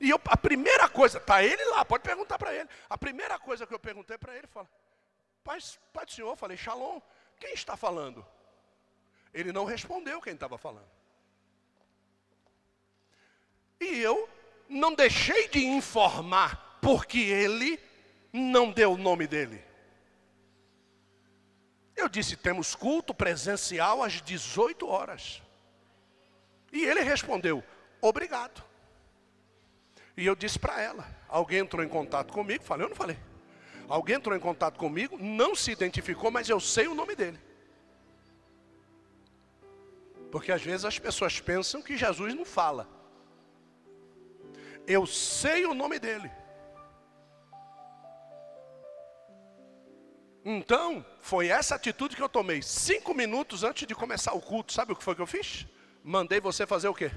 E 0.00 0.10
eu, 0.10 0.20
a 0.26 0.36
primeira 0.36 0.88
coisa, 0.88 1.18
está 1.18 1.42
ele 1.42 1.64
lá, 1.66 1.84
pode 1.84 2.04
perguntar 2.04 2.38
para 2.38 2.54
ele. 2.54 2.68
A 2.88 2.96
primeira 2.96 3.38
coisa 3.38 3.66
que 3.66 3.74
eu 3.74 3.78
perguntei 3.78 4.16
para 4.16 4.36
ele, 4.36 4.46
fala, 4.46 4.68
pai, 5.42 5.58
pai 5.92 6.04
do 6.04 6.12
senhor, 6.12 6.36
falei, 6.36 6.56
Shalom, 6.56 7.00
quem 7.38 7.52
está 7.52 7.76
falando? 7.76 8.24
Ele 9.34 9.52
não 9.52 9.64
respondeu 9.64 10.20
quem 10.20 10.34
estava 10.34 10.56
falando. 10.56 10.88
E 13.80 13.98
eu 13.98 14.28
não 14.68 14.94
deixei 14.94 15.48
de 15.48 15.64
informar, 15.64 16.78
porque 16.82 17.18
ele 17.18 17.80
não 18.32 18.70
deu 18.70 18.92
o 18.92 18.98
nome 18.98 19.26
dele. 19.26 19.64
Eu 21.96 22.08
disse: 22.08 22.36
temos 22.36 22.74
culto 22.74 23.12
presencial 23.12 24.02
às 24.02 24.22
18 24.22 24.86
horas. 24.86 25.42
E 26.72 26.84
ele 26.84 27.00
respondeu: 27.00 27.62
obrigado. 28.00 28.67
E 30.18 30.26
eu 30.26 30.34
disse 30.34 30.58
para 30.58 30.82
ela: 30.82 31.06
alguém 31.28 31.60
entrou 31.60 31.82
em 31.82 31.88
contato 31.88 32.32
comigo? 32.32 32.64
Falei, 32.64 32.84
eu 32.84 32.88
não 32.88 32.96
falei. 32.96 33.16
Alguém 33.88 34.16
entrou 34.16 34.36
em 34.36 34.40
contato 34.40 34.76
comigo, 34.76 35.16
não 35.16 35.54
se 35.54 35.70
identificou, 35.70 36.28
mas 36.28 36.48
eu 36.48 36.58
sei 36.58 36.88
o 36.88 36.94
nome 36.94 37.14
dele. 37.14 37.38
Porque 40.32 40.50
às 40.50 40.60
vezes 40.60 40.84
as 40.84 40.98
pessoas 40.98 41.40
pensam 41.40 41.80
que 41.80 41.96
Jesus 41.96 42.34
não 42.34 42.44
fala. 42.44 42.88
Eu 44.88 45.06
sei 45.06 45.64
o 45.64 45.72
nome 45.72 46.00
dele. 46.00 46.28
Então, 50.44 51.06
foi 51.20 51.46
essa 51.46 51.76
atitude 51.76 52.16
que 52.16 52.22
eu 52.22 52.28
tomei. 52.28 52.60
Cinco 52.60 53.14
minutos 53.14 53.62
antes 53.62 53.86
de 53.86 53.94
começar 53.94 54.32
o 54.32 54.40
culto, 54.40 54.72
sabe 54.72 54.92
o 54.92 54.96
que 54.96 55.04
foi 55.04 55.14
que 55.14 55.22
eu 55.22 55.26
fiz? 55.26 55.64
Mandei 56.02 56.40
você 56.40 56.66
fazer 56.66 56.88
o 56.88 56.94
quê? 56.94 57.12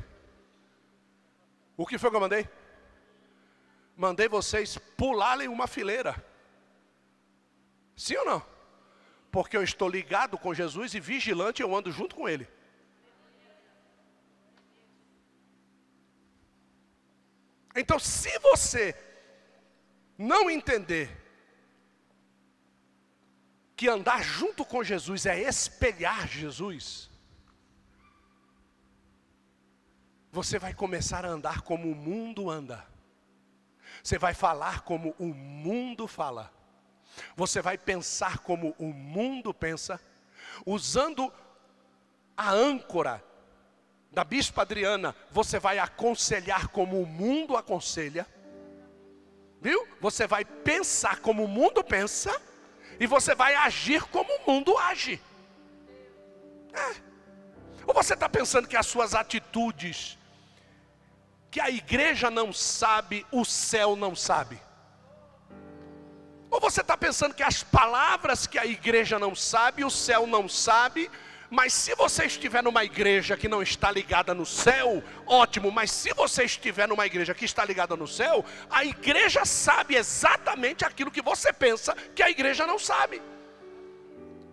O 1.75 1.87
que 1.87 1.97
foi 1.97 2.11
que 2.11 2.15
eu 2.15 2.21
mandei? 2.21 2.47
Mandei 4.01 4.27
vocês 4.27 4.79
pularem 4.97 5.47
uma 5.47 5.67
fileira. 5.67 6.13
Sim 7.95 8.17
ou 8.17 8.25
não? 8.25 8.45
Porque 9.31 9.55
eu 9.55 9.63
estou 9.63 9.87
ligado 9.87 10.39
com 10.39 10.55
Jesus 10.55 10.95
e 10.95 10.99
vigilante, 10.99 11.61
eu 11.61 11.75
ando 11.75 11.91
junto 11.91 12.15
com 12.15 12.27
Ele. 12.27 12.47
Então, 17.75 17.99
se 17.99 18.37
você 18.39 18.95
não 20.17 20.49
entender 20.49 21.07
que 23.77 23.87
andar 23.87 24.21
junto 24.23 24.65
com 24.65 24.83
Jesus 24.83 25.25
é 25.27 25.39
espelhar 25.39 26.27
Jesus, 26.27 27.09
você 30.31 30.57
vai 30.57 30.73
começar 30.73 31.23
a 31.23 31.29
andar 31.29 31.61
como 31.61 31.89
o 31.89 31.95
mundo 31.95 32.49
anda. 32.49 32.90
Você 34.03 34.17
vai 34.17 34.33
falar 34.33 34.81
como 34.81 35.15
o 35.19 35.27
mundo 35.27 36.07
fala. 36.07 36.51
Você 37.35 37.61
vai 37.61 37.77
pensar 37.77 38.39
como 38.39 38.75
o 38.79 38.87
mundo 38.87 39.53
pensa, 39.53 39.99
usando 40.65 41.31
a 42.35 42.51
âncora 42.51 43.23
da 44.11 44.23
Bispa 44.23 44.63
Adriana, 44.63 45.15
você 45.29 45.59
vai 45.59 45.79
aconselhar 45.79 46.67
como 46.69 47.01
o 47.01 47.05
mundo 47.05 47.55
aconselha. 47.55 48.27
Viu? 49.61 49.87
Você 50.01 50.27
vai 50.27 50.43
pensar 50.43 51.19
como 51.19 51.45
o 51.45 51.47
mundo 51.47 51.83
pensa 51.83 52.41
e 52.99 53.05
você 53.05 53.33
vai 53.35 53.55
agir 53.55 54.03
como 54.03 54.29
o 54.33 54.51
mundo 54.51 54.77
age. 54.77 55.21
É. 56.73 56.95
Ou 57.85 57.93
você 57.93 58.13
está 58.13 58.27
pensando 58.27 58.67
que 58.67 58.75
as 58.75 58.85
suas 58.85 59.13
atitudes 59.13 60.17
que 61.51 61.59
a 61.59 61.69
igreja 61.69 62.31
não 62.31 62.53
sabe, 62.53 63.25
o 63.29 63.43
céu 63.43 63.95
não 63.97 64.15
sabe? 64.15 64.57
Ou 66.49 66.61
você 66.61 66.79
está 66.79 66.97
pensando 66.97 67.35
que 67.35 67.43
as 67.43 67.61
palavras 67.61 68.47
que 68.47 68.57
a 68.57 68.65
igreja 68.65 69.19
não 69.19 69.35
sabe, 69.35 69.83
o 69.83 69.89
céu 69.89 70.25
não 70.25 70.47
sabe, 70.47 71.11
mas 71.49 71.73
se 71.73 71.93
você 71.95 72.25
estiver 72.25 72.63
numa 72.63 72.85
igreja 72.85 73.35
que 73.35 73.49
não 73.49 73.61
está 73.61 73.91
ligada 73.91 74.33
no 74.33 74.45
céu, 74.45 75.03
ótimo, 75.27 75.69
mas 75.69 75.91
se 75.91 76.13
você 76.13 76.45
estiver 76.45 76.87
numa 76.87 77.05
igreja 77.05 77.33
que 77.33 77.43
está 77.43 77.65
ligada 77.65 77.97
no 77.97 78.07
céu, 78.07 78.45
a 78.69 78.85
igreja 78.85 79.43
sabe 79.43 79.95
exatamente 79.95 80.85
aquilo 80.85 81.11
que 81.11 81.21
você 81.21 81.51
pensa 81.51 81.93
que 82.15 82.23
a 82.23 82.29
igreja 82.29 82.65
não 82.65 82.79
sabe. 82.79 83.21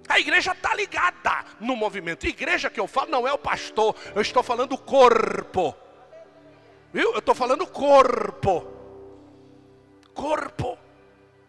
A 0.08 0.18
igreja 0.18 0.50
está 0.50 0.74
ligada 0.74 1.44
no 1.60 1.76
movimento. 1.76 2.26
Igreja 2.26 2.68
que 2.68 2.80
eu 2.80 2.88
falo 2.88 3.10
não 3.10 3.28
é 3.28 3.32
o 3.32 3.38
pastor, 3.38 3.94
eu 4.16 4.22
estou 4.22 4.42
falando 4.42 4.76
corpo. 4.76 5.76
Viu? 6.92 7.12
Eu 7.12 7.18
estou 7.18 7.34
falando 7.34 7.66
corpo. 7.66 8.66
Corpo. 10.14 10.78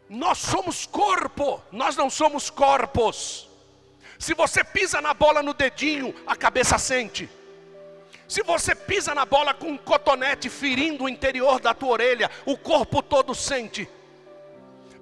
Nós 0.10 0.40
somos 0.40 0.86
corpo, 0.88 1.62
nós 1.72 1.96
não 1.96 2.10
somos 2.10 2.50
corpos. 2.50 3.48
Se 4.18 4.34
você 4.34 4.64
pisa 4.64 5.00
na 5.00 5.14
bola 5.14 5.44
no 5.44 5.54
dedinho, 5.54 6.14
a 6.26 6.36
cabeça 6.36 6.78
sente. 6.80 7.30
Se 8.28 8.44
você 8.44 8.76
pisa 8.76 9.16
na 9.16 9.26
bola 9.26 9.54
com 9.54 9.70
um 9.70 9.78
cotonete 9.78 10.50
ferindo 10.50 11.04
o 11.04 11.10
interior 11.10 11.60
da 11.60 11.74
tua 11.74 11.90
orelha, 11.90 12.30
o 12.46 12.58
corpo 12.58 13.02
todo 13.02 13.34
sente. 13.34 13.88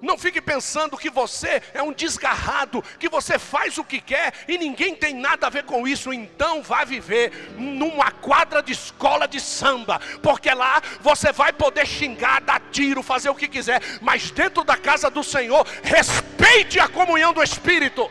Não 0.00 0.16
fique 0.16 0.40
pensando 0.40 0.96
que 0.96 1.10
você 1.10 1.60
é 1.74 1.82
um 1.82 1.92
desgarrado, 1.92 2.82
que 3.00 3.08
você 3.08 3.38
faz 3.38 3.78
o 3.78 3.84
que 3.84 4.00
quer 4.00 4.32
e 4.46 4.56
ninguém 4.56 4.94
tem 4.94 5.12
nada 5.12 5.48
a 5.48 5.50
ver 5.50 5.64
com 5.64 5.88
isso. 5.88 6.12
Então 6.12 6.62
vá 6.62 6.84
viver 6.84 7.32
numa 7.58 8.10
quadra 8.12 8.62
de 8.62 8.72
escola 8.72 9.26
de 9.26 9.40
samba, 9.40 10.00
porque 10.22 10.52
lá 10.54 10.80
você 11.00 11.32
vai 11.32 11.52
poder 11.52 11.86
xingar, 11.86 12.40
dar 12.40 12.60
tiro, 12.70 13.02
fazer 13.02 13.28
o 13.28 13.34
que 13.34 13.48
quiser, 13.48 13.82
mas 14.00 14.30
dentro 14.30 14.62
da 14.62 14.76
casa 14.76 15.10
do 15.10 15.24
Senhor, 15.24 15.66
respeite 15.82 16.78
a 16.78 16.86
comunhão 16.86 17.32
do 17.32 17.42
Espírito. 17.42 18.08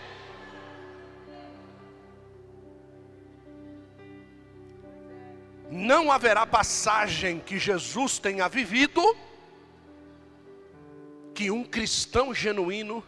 Não 5.69 6.11
haverá 6.11 6.45
passagem 6.45 7.39
que 7.39 7.57
Jesus 7.59 8.19
tenha 8.19 8.47
vivido 8.49 9.01
que 11.37 11.51
um 11.51 11.63
cristão 11.63 12.33
genuíno 12.33 13.05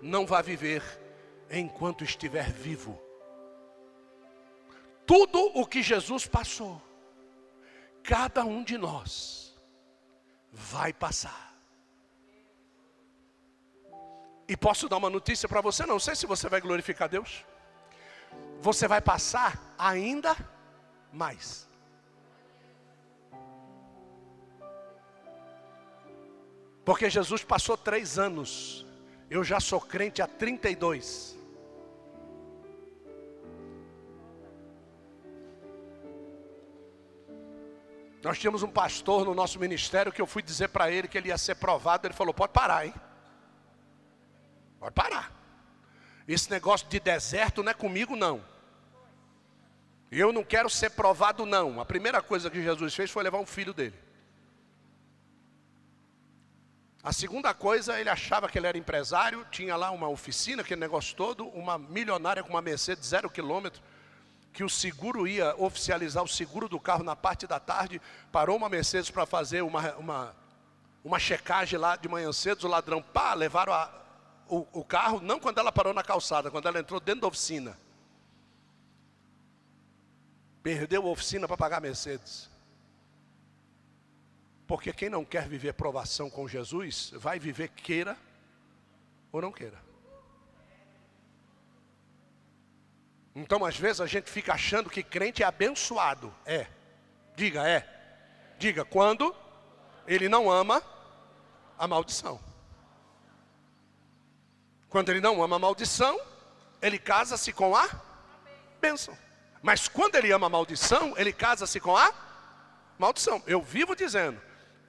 não 0.00 0.24
vai 0.24 0.40
viver 0.40 0.84
enquanto 1.50 2.04
estiver 2.04 2.48
vivo. 2.48 2.96
Tudo 5.04 5.40
o 5.58 5.66
que 5.66 5.82
Jesus 5.82 6.24
passou, 6.24 6.80
cada 8.04 8.44
um 8.44 8.62
de 8.62 8.78
nós 8.78 9.60
vai 10.52 10.92
passar. 10.92 11.52
E 14.46 14.56
posso 14.56 14.88
dar 14.88 14.98
uma 14.98 15.10
notícia 15.10 15.48
para 15.48 15.60
você, 15.60 15.84
não 15.84 15.98
sei 15.98 16.14
se 16.14 16.24
você 16.24 16.48
vai 16.48 16.60
glorificar 16.60 17.08
Deus. 17.08 17.44
Você 18.60 18.86
vai 18.86 19.00
passar 19.00 19.74
ainda 19.76 20.36
mais. 21.12 21.68
Porque 26.84 27.08
Jesus 27.08 27.44
passou 27.44 27.76
três 27.76 28.18
anos, 28.18 28.84
eu 29.30 29.44
já 29.44 29.60
sou 29.60 29.80
crente 29.80 30.20
há 30.20 30.26
32. 30.26 31.38
Nós 38.22 38.38
tínhamos 38.38 38.62
um 38.62 38.70
pastor 38.70 39.24
no 39.24 39.34
nosso 39.34 39.58
ministério 39.58 40.12
que 40.12 40.22
eu 40.22 40.26
fui 40.26 40.42
dizer 40.42 40.68
para 40.68 40.90
ele 40.90 41.08
que 41.08 41.18
ele 41.18 41.28
ia 41.28 41.38
ser 41.38 41.56
provado. 41.56 42.06
Ele 42.06 42.14
falou: 42.14 42.32
pode 42.32 42.52
parar, 42.52 42.86
hein? 42.86 42.94
Pode 44.78 44.94
parar. 44.94 45.32
Esse 46.26 46.48
negócio 46.50 46.86
de 46.88 47.00
deserto 47.00 47.62
não 47.62 47.70
é 47.70 47.74
comigo, 47.74 48.14
não. 48.14 48.44
Eu 50.10 50.32
não 50.32 50.44
quero 50.44 50.70
ser 50.70 50.90
provado, 50.90 51.44
não. 51.44 51.80
A 51.80 51.84
primeira 51.84 52.22
coisa 52.22 52.50
que 52.50 52.62
Jesus 52.62 52.94
fez 52.94 53.10
foi 53.10 53.24
levar 53.24 53.38
um 53.38 53.46
filho 53.46 53.72
dele. 53.72 53.98
A 57.02 57.12
segunda 57.12 57.52
coisa, 57.52 57.98
ele 57.98 58.08
achava 58.08 58.48
que 58.48 58.56
ele 58.56 58.66
era 58.66 58.78
empresário, 58.78 59.44
tinha 59.50 59.74
lá 59.74 59.90
uma 59.90 60.08
oficina, 60.08 60.62
aquele 60.62 60.80
negócio 60.80 61.16
todo, 61.16 61.48
uma 61.48 61.76
milionária 61.76 62.44
com 62.44 62.50
uma 62.50 62.62
Mercedes 62.62 63.08
zero 63.08 63.28
quilômetro, 63.28 63.82
que 64.52 64.62
o 64.62 64.68
seguro 64.68 65.26
ia 65.26 65.52
oficializar 65.56 66.22
o 66.22 66.28
seguro 66.28 66.68
do 66.68 66.78
carro 66.78 67.02
na 67.02 67.16
parte 67.16 67.44
da 67.44 67.58
tarde, 67.58 68.00
parou 68.30 68.56
uma 68.56 68.68
Mercedes 68.68 69.10
para 69.10 69.26
fazer 69.26 69.62
uma, 69.62 69.94
uma, 69.94 70.36
uma 71.02 71.18
checagem 71.18 71.76
lá 71.76 71.96
de 71.96 72.08
manhã 72.08 72.32
cedo, 72.32 72.64
o 72.64 72.70
ladrão, 72.70 73.02
pá, 73.02 73.34
levaram 73.34 73.72
a, 73.72 73.90
o, 74.48 74.64
o 74.72 74.84
carro, 74.84 75.20
não 75.20 75.40
quando 75.40 75.58
ela 75.58 75.72
parou 75.72 75.92
na 75.92 76.04
calçada, 76.04 76.52
quando 76.52 76.68
ela 76.68 76.78
entrou 76.78 77.00
dentro 77.00 77.22
da 77.22 77.26
oficina. 77.26 77.76
Perdeu 80.62 81.04
a 81.04 81.10
oficina 81.10 81.48
para 81.48 81.56
pagar 81.56 81.78
a 81.78 81.80
Mercedes. 81.80 82.51
Porque 84.66 84.92
quem 84.92 85.08
não 85.08 85.24
quer 85.24 85.48
viver 85.48 85.74
provação 85.74 86.30
com 86.30 86.48
Jesus, 86.48 87.12
vai 87.14 87.38
viver 87.38 87.68
queira 87.68 88.16
ou 89.30 89.40
não 89.42 89.52
queira. 89.52 89.80
Então, 93.34 93.64
às 93.64 93.76
vezes, 93.76 94.00
a 94.00 94.06
gente 94.06 94.30
fica 94.30 94.52
achando 94.52 94.90
que 94.90 95.02
crente 95.02 95.42
é 95.42 95.46
abençoado. 95.46 96.32
É. 96.44 96.66
Diga, 97.34 97.66
é. 97.66 97.88
Diga, 98.58 98.84
quando 98.84 99.34
ele 100.06 100.28
não 100.28 100.50
ama 100.50 100.82
a 101.78 101.88
maldição. 101.88 102.38
Quando 104.88 105.08
ele 105.08 105.20
não 105.20 105.42
ama 105.42 105.56
a 105.56 105.58
maldição, 105.58 106.20
ele 106.82 106.98
casa-se 106.98 107.52
com 107.52 107.74
a 107.74 107.88
bênção. 108.80 109.16
Mas 109.62 109.88
quando 109.88 110.16
ele 110.16 110.30
ama 110.30 110.48
a 110.48 110.50
maldição, 110.50 111.16
ele 111.16 111.32
casa-se 111.32 111.80
com 111.80 111.96
a 111.96 112.12
maldição. 112.98 113.42
Eu 113.46 113.62
vivo 113.62 113.96
dizendo, 113.96 114.40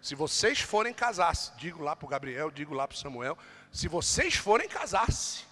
se 0.04 0.16
vocês 0.16 0.60
forem 0.60 0.94
casar-se, 0.94 1.54
digo 1.56 1.82
lá 1.82 1.96
para 1.96 2.06
o 2.06 2.10
Gabriel, 2.10 2.52
digo 2.52 2.74
lá 2.74 2.86
para 2.86 2.94
o 2.94 2.98
Samuel, 2.98 3.38
se 3.72 3.88
vocês 3.88 4.36
forem 4.36 4.68
casar-se, 4.68 5.46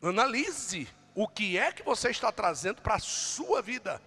analise 0.00 0.88
o 1.14 1.28
que 1.28 1.58
é 1.58 1.70
que 1.70 1.82
você 1.82 2.08
está 2.08 2.32
trazendo 2.32 2.80
para 2.80 2.94
a 2.94 2.98
sua 2.98 3.60
vida. 3.60 4.00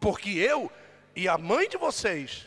Porque 0.00 0.30
eu 0.30 0.72
e 1.14 1.28
a 1.28 1.36
mãe 1.36 1.68
de 1.68 1.76
vocês 1.76 2.46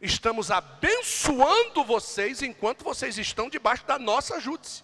estamos 0.00 0.50
abençoando 0.50 1.84
vocês 1.84 2.40
enquanto 2.40 2.82
vocês 2.82 3.18
estão 3.18 3.50
debaixo 3.50 3.84
da 3.84 3.98
nossa 3.98 4.40
júdice. 4.40 4.82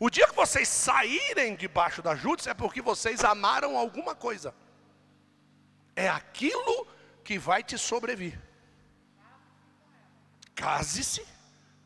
O 0.00 0.10
dia 0.10 0.26
que 0.26 0.34
vocês 0.34 0.66
saírem 0.66 1.54
debaixo 1.54 2.02
da 2.02 2.16
júdice 2.16 2.48
é 2.48 2.54
porque 2.54 2.82
vocês 2.82 3.22
amaram 3.22 3.78
alguma 3.78 4.16
coisa. 4.16 4.52
É 5.94 6.08
aquilo 6.08 6.88
que 7.22 7.38
vai 7.38 7.62
te 7.62 7.78
sobreviver 7.78 8.46
case-se 10.56 11.24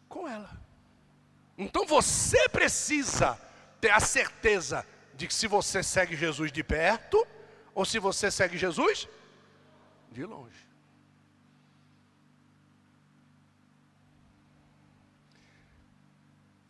com 0.09 0.27
ela. 0.27 0.51
Então 1.59 1.85
você 1.85 2.49
precisa 2.49 3.39
ter 3.81 3.91
a 3.91 4.01
certeza 4.01 4.87
de 5.15 5.27
que 5.27 5.35
se 5.35 5.47
você 5.47 5.83
segue 5.83 6.17
Jesus 6.17 6.51
de 6.51 6.65
perto 6.65 7.27
ou 7.75 7.85
se 7.85 7.99
você 7.99 8.31
segue 8.31 8.57
Jesus 8.57 9.07
de 10.11 10.25
longe. 10.25 10.71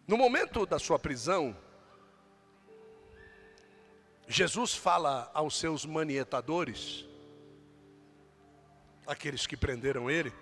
No 0.06 0.16
momento 0.18 0.66
da 0.66 0.80
sua 0.80 0.98
prisão, 0.98 1.56
Jesus 4.26 4.74
fala 4.74 5.30
aos 5.32 5.56
seus 5.56 5.86
manietadores, 5.86 7.06
aqueles 9.06 9.46
que 9.46 9.56
prenderam 9.56 10.10
ele, 10.10 10.32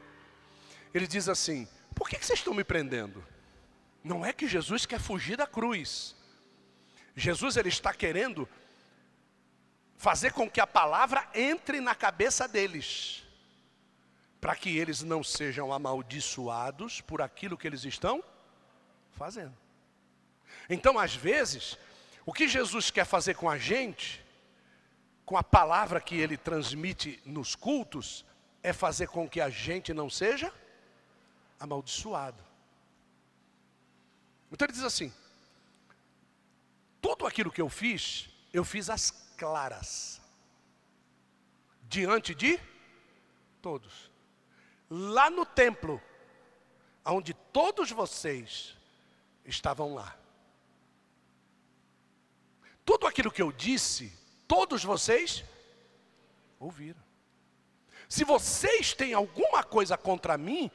ele 0.98 1.06
diz 1.06 1.28
assim: 1.28 1.66
Por 1.94 2.08
que 2.08 2.16
vocês 2.16 2.38
estão 2.38 2.52
me 2.52 2.64
prendendo? 2.64 3.24
Não 4.02 4.24
é 4.24 4.32
que 4.32 4.46
Jesus 4.46 4.86
quer 4.86 5.00
fugir 5.00 5.36
da 5.36 5.46
cruz. 5.46 6.14
Jesus 7.14 7.56
ele 7.56 7.68
está 7.68 7.92
querendo 7.92 8.48
fazer 9.96 10.32
com 10.32 10.48
que 10.48 10.60
a 10.60 10.66
palavra 10.66 11.28
entre 11.34 11.80
na 11.80 11.94
cabeça 11.94 12.46
deles, 12.46 13.24
para 14.40 14.54
que 14.54 14.76
eles 14.78 15.02
não 15.02 15.24
sejam 15.24 15.72
amaldiçoados 15.72 17.00
por 17.00 17.20
aquilo 17.20 17.56
que 17.56 17.66
eles 17.66 17.84
estão 17.84 18.22
fazendo. 19.12 19.56
Então, 20.70 20.98
às 20.98 21.14
vezes, 21.14 21.76
o 22.24 22.32
que 22.32 22.46
Jesus 22.46 22.90
quer 22.90 23.04
fazer 23.04 23.34
com 23.34 23.50
a 23.50 23.58
gente, 23.58 24.24
com 25.24 25.36
a 25.36 25.42
palavra 25.42 26.00
que 26.00 26.16
ele 26.16 26.36
transmite 26.36 27.20
nos 27.24 27.56
cultos, 27.56 28.24
é 28.62 28.72
fazer 28.72 29.08
com 29.08 29.28
que 29.28 29.40
a 29.40 29.50
gente 29.50 29.92
não 29.92 30.08
seja 30.08 30.46
amaldiçoado. 30.46 30.67
Então 34.50 34.66
ele 34.66 34.72
diz 34.72 34.84
assim: 34.84 35.12
tudo 37.00 37.26
aquilo 37.26 37.50
que 37.50 37.60
eu 37.60 37.68
fiz, 37.68 38.28
eu 38.52 38.64
fiz 38.64 38.90
às 38.90 39.10
claras, 39.36 40.20
diante 41.82 42.34
de 42.34 42.58
todos. 43.60 44.10
Lá 44.90 45.28
no 45.28 45.44
templo, 45.44 46.00
onde 47.04 47.34
todos 47.34 47.90
vocês 47.90 48.76
estavam 49.44 49.94
lá. 49.94 50.16
Tudo 52.84 53.06
aquilo 53.06 53.30
que 53.30 53.42
eu 53.42 53.52
disse, 53.52 54.12
todos 54.46 54.82
vocês 54.82 55.44
ouviram. 56.58 57.02
Se 58.08 58.24
vocês 58.24 58.94
têm 58.94 59.12
alguma 59.12 59.62
coisa 59.62 59.96
contra 59.98 60.38
mim, 60.38 60.70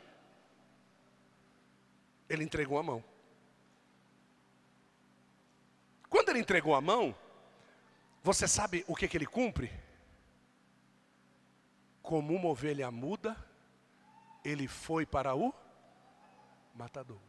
ele 2.35 2.43
entregou 2.43 2.77
a 2.77 2.83
mão. 2.83 3.03
Quando 6.09 6.29
ele 6.29 6.39
entregou 6.39 6.75
a 6.75 6.81
mão, 6.81 7.15
você 8.21 8.47
sabe 8.47 8.85
o 8.87 8.95
que, 8.95 9.07
que 9.07 9.17
ele 9.17 9.25
cumpre? 9.25 9.71
Como 12.01 12.35
uma 12.35 12.47
ovelha 12.47 12.89
muda, 12.91 13.35
ele 14.43 14.67
foi 14.67 15.05
para 15.05 15.35
o 15.35 15.53
matador. 16.75 17.19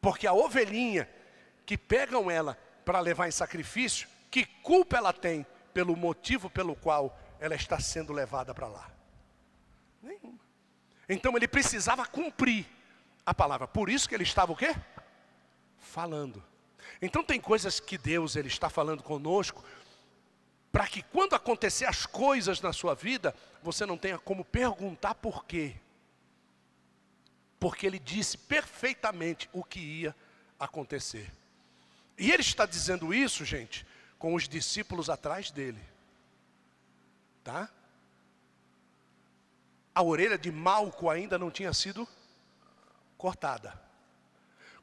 Porque 0.00 0.26
a 0.26 0.32
ovelhinha 0.32 1.08
que 1.66 1.78
pegam 1.78 2.30
ela 2.30 2.58
para 2.84 3.00
levar 3.00 3.26
em 3.26 3.32
sacrifício, 3.32 4.08
que 4.30 4.44
culpa 4.44 4.96
ela 4.96 5.12
tem 5.12 5.46
pelo 5.72 5.96
motivo 5.96 6.48
pelo 6.48 6.76
qual 6.76 7.18
ela 7.40 7.54
está 7.54 7.80
sendo 7.80 8.12
levada 8.12 8.54
para 8.54 8.68
lá? 8.68 8.93
Então 11.08 11.36
ele 11.36 11.48
precisava 11.48 12.06
cumprir 12.06 12.66
a 13.24 13.34
palavra. 13.34 13.66
Por 13.66 13.88
isso 13.88 14.08
que 14.08 14.14
ele 14.14 14.24
estava 14.24 14.52
o 14.52 14.56
quê? 14.56 14.74
Falando. 15.78 16.42
Então 17.00 17.22
tem 17.22 17.40
coisas 17.40 17.80
que 17.80 17.98
Deus 17.98 18.36
ele 18.36 18.48
está 18.48 18.68
falando 18.68 19.02
conosco 19.02 19.64
para 20.74 20.88
que 20.88 21.02
quando 21.02 21.34
acontecer 21.34 21.84
as 21.84 22.04
coisas 22.04 22.60
na 22.60 22.72
sua 22.72 22.96
vida, 22.96 23.32
você 23.62 23.86
não 23.86 23.96
tenha 23.96 24.18
como 24.18 24.44
perguntar 24.44 25.14
por 25.14 25.44
quê. 25.44 25.76
Porque 27.60 27.86
ele 27.86 28.00
disse 28.00 28.36
perfeitamente 28.36 29.48
o 29.52 29.62
que 29.62 29.78
ia 29.78 30.16
acontecer. 30.58 31.30
E 32.18 32.32
ele 32.32 32.42
está 32.42 32.66
dizendo 32.66 33.14
isso, 33.14 33.44
gente, 33.44 33.86
com 34.18 34.34
os 34.34 34.48
discípulos 34.48 35.08
atrás 35.08 35.50
dele. 35.52 35.80
Tá? 37.44 37.70
A 39.94 40.02
orelha 40.02 40.36
de 40.36 40.50
Malco 40.50 41.08
ainda 41.08 41.38
não 41.38 41.50
tinha 41.50 41.72
sido 41.72 42.08
cortada. 43.16 43.80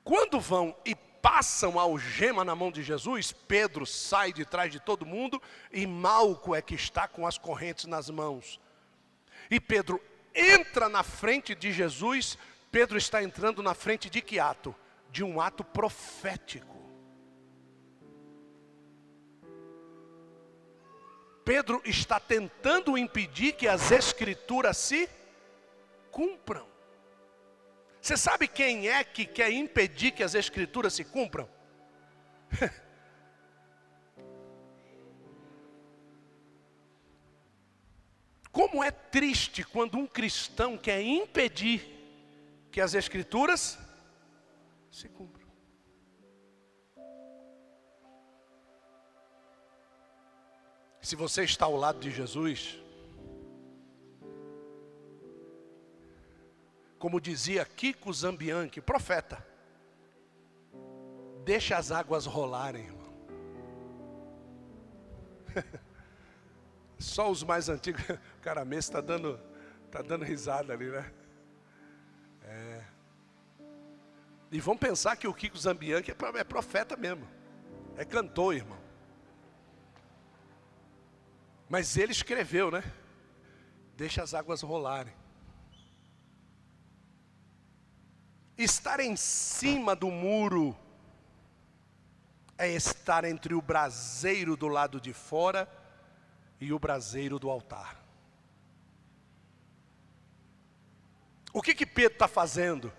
Quando 0.03 0.39
vão 0.39 0.75
e 0.85 0.95
passam 0.95 1.77
a 1.77 1.83
algema 1.83 2.43
na 2.43 2.55
mão 2.55 2.71
de 2.71 2.81
Jesus, 2.81 3.31
Pedro 3.31 3.85
sai 3.85 4.33
de 4.33 4.45
trás 4.45 4.71
de 4.71 4.79
todo 4.79 5.05
mundo 5.05 5.41
e 5.71 5.85
Malco 5.85 6.55
é 6.55 6.61
que 6.61 6.75
está 6.75 7.07
com 7.07 7.27
as 7.27 7.37
correntes 7.37 7.85
nas 7.85 8.09
mãos. 8.09 8.59
E 9.49 9.59
Pedro 9.59 10.01
entra 10.33 10.89
na 10.89 11.03
frente 11.03 11.53
de 11.53 11.71
Jesus, 11.71 12.37
Pedro 12.71 12.97
está 12.97 13.21
entrando 13.21 13.61
na 13.61 13.73
frente 13.73 14.09
de 14.09 14.21
que 14.21 14.39
ato? 14.39 14.73
De 15.11 15.23
um 15.23 15.41
ato 15.41 15.63
profético. 15.63 16.70
Pedro 21.43 21.81
está 21.83 22.19
tentando 22.19 22.97
impedir 22.97 23.53
que 23.53 23.67
as 23.67 23.91
escrituras 23.91 24.77
se 24.77 25.09
cumpram. 26.11 26.69
Você 28.01 28.17
sabe 28.17 28.47
quem 28.47 28.87
é 28.89 29.03
que 29.03 29.25
quer 29.25 29.51
impedir 29.51 30.11
que 30.11 30.23
as 30.23 30.33
escrituras 30.35 30.93
se 30.93 31.03
cumpram? 31.03 31.49
Como 38.51 38.83
é 38.83 38.91
triste 38.91 39.63
quando 39.63 39.97
um 39.97 40.05
cristão 40.05 40.77
quer 40.77 41.01
impedir 41.01 41.87
que 42.71 42.81
as 42.81 42.93
escrituras 42.93 43.79
se 44.91 45.07
cumpram. 45.07 45.30
Se 51.01 51.15
você 51.15 51.43
está 51.43 51.65
ao 51.65 51.75
lado 51.75 51.99
de 51.99 52.11
Jesus, 52.11 52.79
como 56.99 57.19
dizia 57.19 57.65
Kiko 57.65 58.13
Zambianchi, 58.13 58.79
profeta, 58.79 59.43
deixa 61.43 61.75
as 61.75 61.91
águas 61.91 62.27
rolarem, 62.27 62.85
irmão. 62.85 63.11
Só 66.99 67.31
os 67.31 67.43
mais 67.43 67.67
antigos, 67.67 68.07
o 68.07 68.19
cara 68.43 68.63
mesmo 68.63 68.79
está 68.79 69.01
dando, 69.01 69.39
tá 69.89 70.03
dando 70.03 70.23
risada 70.23 70.73
ali, 70.73 70.91
né? 70.91 71.11
É. 72.43 72.83
E 74.51 74.59
vão 74.59 74.77
pensar 74.77 75.15
que 75.15 75.27
o 75.27 75.33
Kiko 75.33 75.57
Zambianchi 75.57 76.11
é, 76.11 76.15
é 76.39 76.43
profeta 76.43 76.95
mesmo, 76.95 77.27
é 77.97 78.05
cantor, 78.05 78.53
irmão. 78.53 78.80
Mas 81.71 81.95
ele 81.95 82.11
escreveu, 82.11 82.69
né? 82.69 82.83
Deixa 83.95 84.21
as 84.21 84.33
águas 84.33 84.61
rolarem. 84.61 85.13
Estar 88.57 88.99
em 88.99 89.15
cima 89.15 89.95
do 89.95 90.11
muro 90.11 90.77
é 92.57 92.67
estar 92.67 93.23
entre 93.23 93.53
o 93.53 93.61
braseiro 93.61 94.57
do 94.57 94.67
lado 94.67 94.99
de 94.99 95.13
fora 95.13 95.65
e 96.59 96.73
o 96.73 96.77
braseiro 96.77 97.39
do 97.39 97.49
altar. 97.49 98.03
O 101.53 101.61
que 101.61 101.73
que 101.73 101.85
Pedro 101.85 102.15
está 102.15 102.27
fazendo? 102.27 102.91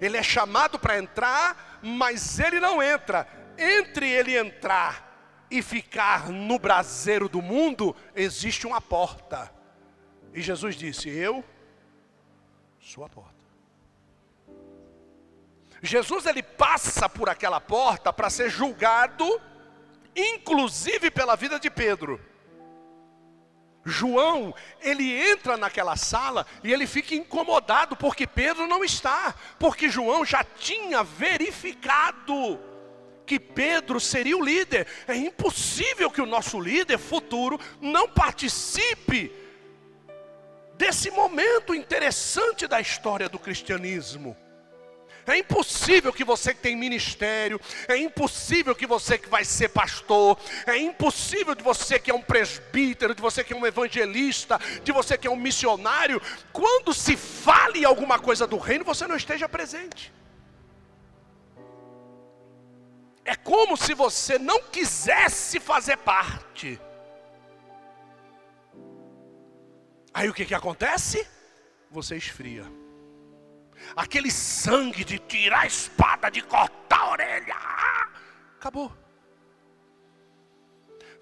Ele 0.00 0.16
é 0.16 0.24
chamado 0.24 0.76
para 0.76 0.98
entrar, 0.98 1.78
mas 1.80 2.40
ele 2.40 2.58
não 2.58 2.82
entra. 2.82 3.28
Entre 3.56 4.10
ele 4.10 4.36
entrar 4.36 5.11
e 5.52 5.60
ficar 5.60 6.30
no 6.30 6.58
braseiro 6.58 7.28
do 7.28 7.42
mundo, 7.42 7.94
existe 8.16 8.66
uma 8.66 8.80
porta. 8.80 9.52
E 10.32 10.40
Jesus 10.40 10.74
disse: 10.74 11.10
Eu 11.10 11.44
sou 12.80 13.04
a 13.04 13.08
porta. 13.08 13.30
Jesus 15.82 16.24
ele 16.24 16.42
passa 16.42 17.06
por 17.06 17.28
aquela 17.28 17.60
porta 17.60 18.10
para 18.10 18.30
ser 18.30 18.48
julgado, 18.48 19.26
inclusive 20.16 21.10
pela 21.10 21.36
vida 21.36 21.60
de 21.60 21.68
Pedro. 21.68 22.18
João, 23.84 24.54
ele 24.80 25.12
entra 25.32 25.58
naquela 25.58 25.96
sala 25.96 26.46
e 26.64 26.72
ele 26.72 26.86
fica 26.86 27.14
incomodado 27.14 27.94
porque 27.94 28.26
Pedro 28.26 28.66
não 28.66 28.82
está, 28.82 29.34
porque 29.58 29.90
João 29.90 30.24
já 30.24 30.42
tinha 30.44 31.02
verificado 31.02 32.71
que 33.26 33.38
Pedro 33.38 34.00
seria 34.00 34.36
o 34.36 34.44
líder. 34.44 34.86
É 35.06 35.16
impossível 35.16 36.10
que 36.10 36.20
o 36.20 36.26
nosso 36.26 36.60
líder 36.60 36.98
futuro 36.98 37.58
não 37.80 38.08
participe 38.08 39.32
desse 40.74 41.10
momento 41.10 41.74
interessante 41.74 42.66
da 42.66 42.80
história 42.80 43.28
do 43.28 43.38
cristianismo. 43.38 44.36
É 45.26 45.36
impossível 45.36 46.12
que 46.12 46.24
você 46.24 46.52
que 46.52 46.60
tem 46.60 46.74
ministério, 46.74 47.60
é 47.86 47.96
impossível 47.96 48.74
que 48.74 48.86
você 48.86 49.16
que 49.16 49.28
vai 49.28 49.44
ser 49.44 49.68
pastor, 49.68 50.36
é 50.66 50.76
impossível 50.76 51.54
de 51.54 51.62
você 51.62 51.98
que 51.98 52.10
é 52.10 52.14
um 52.14 52.20
presbítero, 52.20 53.14
de 53.14 53.22
você 53.22 53.44
que 53.44 53.52
é 53.52 53.56
um 53.56 53.64
evangelista, 53.64 54.58
de 54.82 54.90
você 54.90 55.16
que 55.16 55.28
é 55.28 55.30
um 55.30 55.36
missionário, 55.36 56.20
quando 56.52 56.92
se 56.92 57.16
fale 57.16 57.84
alguma 57.84 58.18
coisa 58.18 58.48
do 58.48 58.58
reino, 58.58 58.84
você 58.84 59.06
não 59.06 59.16
esteja 59.16 59.48
presente. 59.48 60.12
É 63.32 63.36
como 63.36 63.78
se 63.78 63.94
você 63.94 64.38
não 64.38 64.62
quisesse 64.64 65.58
fazer 65.58 65.96
parte. 65.96 66.78
Aí 70.12 70.28
o 70.28 70.34
que, 70.34 70.44
que 70.44 70.54
acontece? 70.54 71.26
Você 71.90 72.14
esfria. 72.14 72.70
Aquele 73.96 74.30
sangue 74.30 75.02
de 75.02 75.18
tirar 75.18 75.60
a 75.60 75.66
espada, 75.66 76.30
de 76.30 76.42
cortar 76.42 77.00
a 77.00 77.10
orelha. 77.12 77.56
Acabou. 78.58 78.92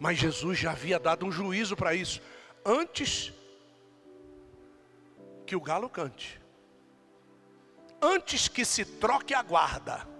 Mas 0.01 0.19
Jesus 0.19 0.59
já 0.59 0.73
havia 0.73 0.99
dado 0.99 1.25
um 1.25 1.31
juízo 1.31 1.77
para 1.77 1.95
isso. 1.95 2.21
Antes 2.67 3.33
que 5.47 5.55
o 5.55 5.61
galo 5.61 5.89
cante. 5.89 6.41
Antes 8.03 8.49
que 8.49 8.65
se 8.65 8.85
troque 8.85 9.33
a 9.33 9.43
guarda 9.45 10.20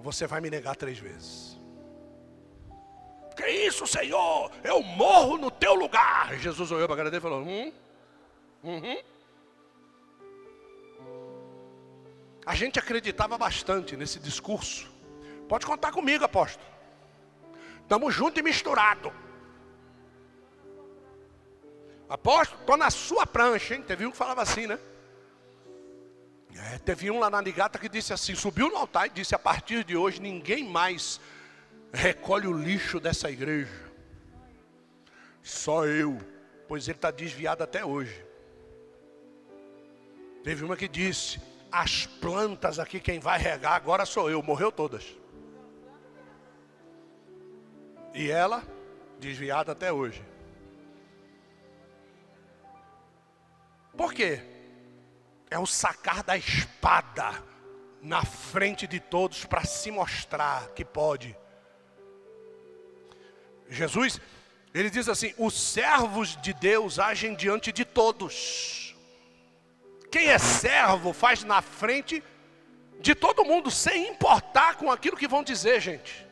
você 0.00 0.26
vai 0.26 0.40
me 0.40 0.50
negar 0.50 0.74
três 0.76 0.98
vezes. 0.98 1.58
Que 3.36 3.46
isso, 3.48 3.86
Senhor? 3.86 4.50
Eu 4.64 4.82
morro 4.82 5.38
no 5.38 5.50
teu 5.50 5.74
lugar. 5.74 6.36
Jesus 6.38 6.70
olhou 6.70 6.86
para 6.86 6.94
a 6.94 6.96
cara 6.96 7.10
dele 7.10 7.20
e 7.20 7.22
falou: 7.22 7.42
hum, 7.42 7.72
uhum. 8.62 9.02
A 12.44 12.54
gente 12.54 12.78
acreditava 12.78 13.38
bastante 13.38 13.96
nesse 13.96 14.18
discurso. 14.18 14.90
Pode 15.48 15.66
contar 15.66 15.92
comigo, 15.92 16.24
apóstolo. 16.24 16.66
Estamos 17.82 18.14
juntos 18.14 18.38
e 18.38 18.42
misturados. 18.42 19.12
Apóstolo, 22.08 22.60
estou 22.60 22.76
na 22.76 22.90
sua 22.90 23.26
prancha, 23.26 23.74
hein? 23.74 23.82
Teve 23.82 24.04
um 24.04 24.10
que 24.10 24.16
falava 24.16 24.42
assim, 24.42 24.66
né? 24.66 24.78
É, 26.56 26.78
teve 26.78 27.10
um 27.10 27.18
lá 27.18 27.30
na 27.30 27.40
Ligata 27.40 27.78
que 27.78 27.88
disse 27.88 28.12
assim: 28.12 28.34
subiu 28.34 28.68
no 28.68 28.76
altar 28.76 29.06
e 29.06 29.10
disse: 29.10 29.34
a 29.34 29.38
partir 29.38 29.84
de 29.84 29.96
hoje 29.96 30.20
ninguém 30.20 30.64
mais 30.64 31.20
recolhe 31.92 32.46
o 32.46 32.52
lixo 32.52 32.98
dessa 32.98 33.30
igreja. 33.30 33.90
Só 35.42 35.86
eu, 35.86 36.20
pois 36.68 36.88
ele 36.88 36.98
está 36.98 37.10
desviado 37.10 37.62
até 37.62 37.84
hoje. 37.84 38.24
Teve 40.42 40.64
uma 40.64 40.76
que 40.76 40.88
disse: 40.88 41.40
as 41.70 42.06
plantas 42.06 42.78
aqui 42.78 43.00
quem 43.00 43.20
vai 43.20 43.38
regar 43.38 43.74
agora 43.74 44.04
sou 44.04 44.30
eu. 44.30 44.42
Morreu 44.42 44.72
todas. 44.72 45.04
E 48.12 48.30
ela, 48.30 48.64
desviada 49.20 49.72
até 49.72 49.92
hoje. 49.92 50.22
Por 53.96 54.12
quê? 54.12 54.49
É 55.50 55.58
o 55.58 55.66
sacar 55.66 56.22
da 56.22 56.36
espada 56.36 57.42
na 58.00 58.24
frente 58.24 58.86
de 58.86 59.00
todos 59.00 59.44
para 59.44 59.64
se 59.64 59.90
mostrar 59.90 60.68
que 60.70 60.84
pode. 60.84 61.36
Jesus, 63.68 64.20
ele 64.72 64.90
diz 64.90 65.08
assim: 65.08 65.34
os 65.36 65.54
servos 65.54 66.36
de 66.36 66.52
Deus 66.52 66.98
agem 66.98 67.34
diante 67.34 67.72
de 67.72 67.84
todos. 67.84 68.96
Quem 70.10 70.28
é 70.28 70.38
servo 70.38 71.12
faz 71.12 71.44
na 71.44 71.62
frente 71.62 72.22
de 73.00 73.14
todo 73.14 73.44
mundo, 73.44 73.70
sem 73.70 74.08
importar 74.08 74.76
com 74.76 74.90
aquilo 74.90 75.16
que 75.16 75.28
vão 75.28 75.42
dizer, 75.42 75.80
gente. 75.80 76.26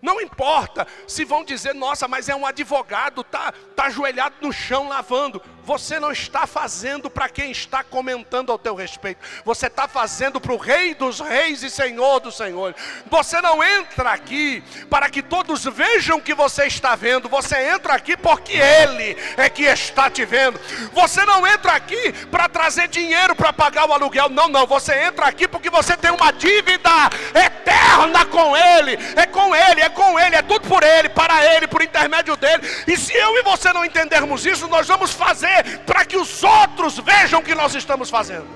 Não 0.00 0.20
importa 0.20 0.86
se 1.06 1.24
vão 1.24 1.44
dizer, 1.44 1.74
nossa, 1.74 2.06
mas 2.06 2.28
é 2.28 2.34
um 2.34 2.46
advogado, 2.46 3.24
tá, 3.24 3.52
tá 3.74 3.84
ajoelhado 3.84 4.36
no 4.40 4.52
chão 4.52 4.88
lavando. 4.88 5.42
Você 5.66 5.98
não 5.98 6.12
está 6.12 6.46
fazendo 6.46 7.10
para 7.10 7.28
quem 7.28 7.50
está 7.50 7.82
comentando 7.82 8.52
ao 8.52 8.58
teu 8.58 8.76
respeito. 8.76 9.18
Você 9.44 9.66
está 9.66 9.88
fazendo 9.88 10.40
para 10.40 10.52
o 10.52 10.56
Rei 10.56 10.94
dos 10.94 11.18
Reis 11.18 11.64
e 11.64 11.68
Senhor 11.68 12.20
dos 12.20 12.36
Senhores. 12.36 12.80
Você 13.10 13.40
não 13.40 13.64
entra 13.64 14.12
aqui 14.12 14.62
para 14.88 15.10
que 15.10 15.20
todos 15.20 15.64
vejam 15.64 16.20
que 16.20 16.34
você 16.34 16.66
está 16.66 16.94
vendo. 16.94 17.28
Você 17.28 17.56
entra 17.68 17.94
aqui 17.94 18.16
porque 18.16 18.52
Ele 18.52 19.16
é 19.36 19.50
que 19.50 19.64
está 19.64 20.08
te 20.08 20.24
vendo. 20.24 20.60
Você 20.92 21.24
não 21.24 21.44
entra 21.44 21.72
aqui 21.72 22.12
para 22.30 22.48
trazer 22.48 22.86
dinheiro 22.86 23.34
para 23.34 23.52
pagar 23.52 23.88
o 23.88 23.92
aluguel. 23.92 24.28
Não, 24.28 24.48
não. 24.48 24.68
Você 24.68 24.94
entra 24.94 25.26
aqui 25.26 25.48
porque 25.48 25.68
você 25.68 25.96
tem 25.96 26.12
uma 26.12 26.30
dívida 26.32 27.10
eterna 27.34 28.24
com 28.26 28.56
Ele. 28.56 28.96
É 29.16 29.26
com 29.26 29.52
Ele, 29.52 29.80
é 29.80 29.88
com 29.88 30.16
Ele, 30.16 30.36
é 30.36 30.42
tudo 30.42 30.68
por 30.68 30.84
Ele, 30.84 31.08
para 31.08 31.44
Ele, 31.44 31.66
por 31.66 31.82
intermédio 31.82 32.36
dele. 32.36 32.62
E 32.86 32.96
se 32.96 33.12
eu 33.12 33.36
e 33.36 33.42
você 33.42 33.72
não 33.72 33.84
entendermos 33.84 34.46
isso, 34.46 34.68
nós 34.68 34.86
vamos 34.86 35.10
fazer 35.10 35.55
para 35.84 36.04
que 36.04 36.16
os 36.16 36.42
outros 36.42 36.98
vejam 36.98 37.40
o 37.40 37.42
que 37.42 37.54
nós 37.54 37.74
estamos 37.74 38.10
fazendo. 38.10 38.46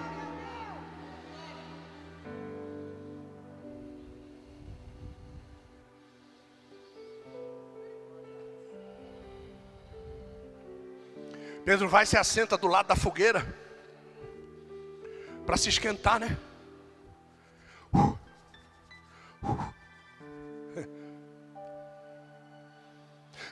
Pedro 11.65 11.89
vai 11.89 12.05
se 12.05 12.17
assenta 12.17 12.57
do 12.57 12.67
lado 12.67 12.87
da 12.89 12.97
fogueira 12.97 13.47
para 15.47 15.57
se 15.57 15.69
esquentar, 15.69 16.19
né? 16.19 16.37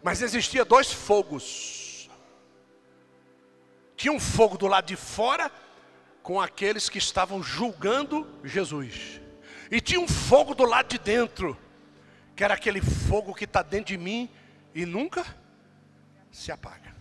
Mas 0.03 0.23
existia 0.23 0.65
dois 0.65 0.93
fogos 0.93 1.78
tinha 3.99 4.13
um 4.13 4.21
fogo 4.21 4.57
do 4.57 4.69
lado 4.69 4.87
de 4.87 4.95
fora 4.95 5.51
com 6.23 6.41
aqueles 6.41 6.89
que 6.89 6.99
estavam 6.99 7.43
julgando 7.43 8.25
Jesus. 8.45 9.21
E 9.73 9.81
tinha 9.81 9.99
um 9.99 10.07
fogo 10.07 10.55
do 10.55 10.65
lado 10.65 10.89
de 10.89 10.99
dentro, 10.99 11.59
que 12.37 12.45
era 12.45 12.55
aquele 12.55 12.81
fogo 12.81 13.35
que 13.35 13.43
está 13.43 13.61
dentro 13.61 13.87
de 13.87 13.99
mim 13.99 14.31
e 14.73 14.87
nunca 14.87 15.27
se 16.31 16.53
apaga. 16.53 16.95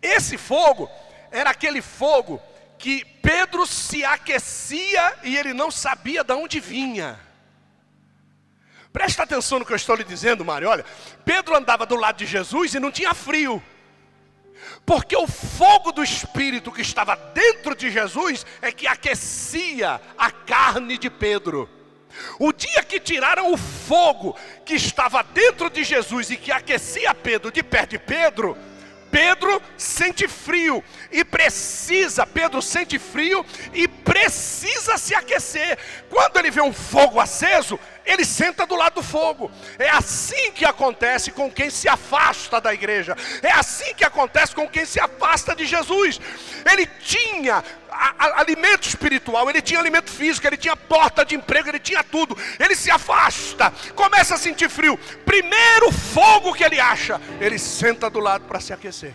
Esse 0.00 0.38
fogo 0.38 0.90
era 1.30 1.50
aquele 1.50 1.82
fogo 1.82 2.40
que 2.78 3.04
Pedro 3.04 3.66
se 3.66 4.06
aquecia 4.06 5.18
e 5.22 5.36
ele 5.36 5.52
não 5.52 5.70
sabia 5.70 6.24
de 6.24 6.32
onde 6.32 6.60
vinha. 6.60 7.20
Presta 8.90 9.24
atenção 9.24 9.58
no 9.58 9.66
que 9.66 9.72
eu 9.72 9.76
estou 9.76 9.96
lhe 9.96 10.04
dizendo, 10.04 10.44
Mário. 10.44 10.68
Olha, 10.68 10.84
Pedro 11.26 11.54
andava 11.54 11.84
do 11.84 11.96
lado 11.96 12.16
de 12.16 12.26
Jesus 12.26 12.74
e 12.74 12.80
não 12.80 12.90
tinha 12.90 13.12
frio. 13.12 13.62
Porque 14.86 15.16
o 15.16 15.26
fogo 15.26 15.92
do 15.92 16.02
Espírito 16.02 16.70
que 16.70 16.82
estava 16.82 17.16
dentro 17.16 17.74
de 17.74 17.90
Jesus 17.90 18.44
é 18.60 18.70
que 18.70 18.86
aquecia 18.86 20.00
a 20.18 20.30
carne 20.30 20.98
de 20.98 21.08
Pedro. 21.08 21.68
O 22.38 22.52
dia 22.52 22.82
que 22.84 23.00
tiraram 23.00 23.52
o 23.52 23.56
fogo 23.56 24.36
que 24.64 24.74
estava 24.74 25.22
dentro 25.22 25.70
de 25.70 25.82
Jesus 25.82 26.30
e 26.30 26.36
que 26.36 26.52
aquecia 26.52 27.14
Pedro 27.14 27.50
de 27.50 27.62
perto 27.62 27.90
de 27.90 27.98
Pedro, 27.98 28.56
Pedro 29.10 29.62
sente 29.76 30.26
frio 30.26 30.82
e 31.10 31.24
precisa, 31.24 32.26
Pedro 32.26 32.60
sente 32.60 32.98
frio 32.98 33.46
e 33.72 33.86
precisa 33.86 34.98
se 34.98 35.14
aquecer. 35.14 35.78
Quando 36.10 36.36
ele 36.36 36.50
vê 36.50 36.60
um 36.60 36.72
fogo 36.72 37.20
aceso, 37.20 37.78
ele 38.04 38.24
senta 38.24 38.66
do 38.66 38.74
lado 38.74 38.96
do 38.96 39.02
fogo. 39.02 39.50
É 39.78 39.88
assim 39.88 40.52
que 40.52 40.64
acontece 40.64 41.30
com 41.30 41.50
quem 41.50 41.70
se 41.70 41.88
afasta 41.88 42.60
da 42.60 42.72
igreja. 42.72 43.16
É 43.42 43.50
assim 43.52 43.94
que 43.94 44.04
acontece 44.04 44.54
com 44.54 44.68
quem 44.68 44.84
se 44.84 45.00
afasta 45.00 45.54
de 45.54 45.64
Jesus. 45.66 46.20
Ele 46.70 46.86
tinha 46.86 47.64
alimento 48.36 48.88
espiritual, 48.88 49.48
ele 49.48 49.62
tinha 49.62 49.80
alimento 49.80 50.10
físico, 50.10 50.46
ele 50.46 50.56
tinha 50.56 50.76
porta 50.76 51.24
de 51.24 51.34
emprego, 51.34 51.68
ele 51.68 51.78
tinha 51.78 52.04
tudo. 52.04 52.36
Ele 52.58 52.76
se 52.76 52.90
afasta, 52.90 53.72
começa 53.94 54.34
a 54.34 54.38
sentir 54.38 54.68
frio. 54.68 54.98
Primeiro 55.24 55.90
fogo 55.90 56.52
que 56.52 56.64
ele 56.64 56.78
acha, 56.78 57.20
ele 57.40 57.58
senta 57.58 58.10
do 58.10 58.20
lado 58.20 58.44
para 58.44 58.60
se 58.60 58.72
aquecer. 58.72 59.14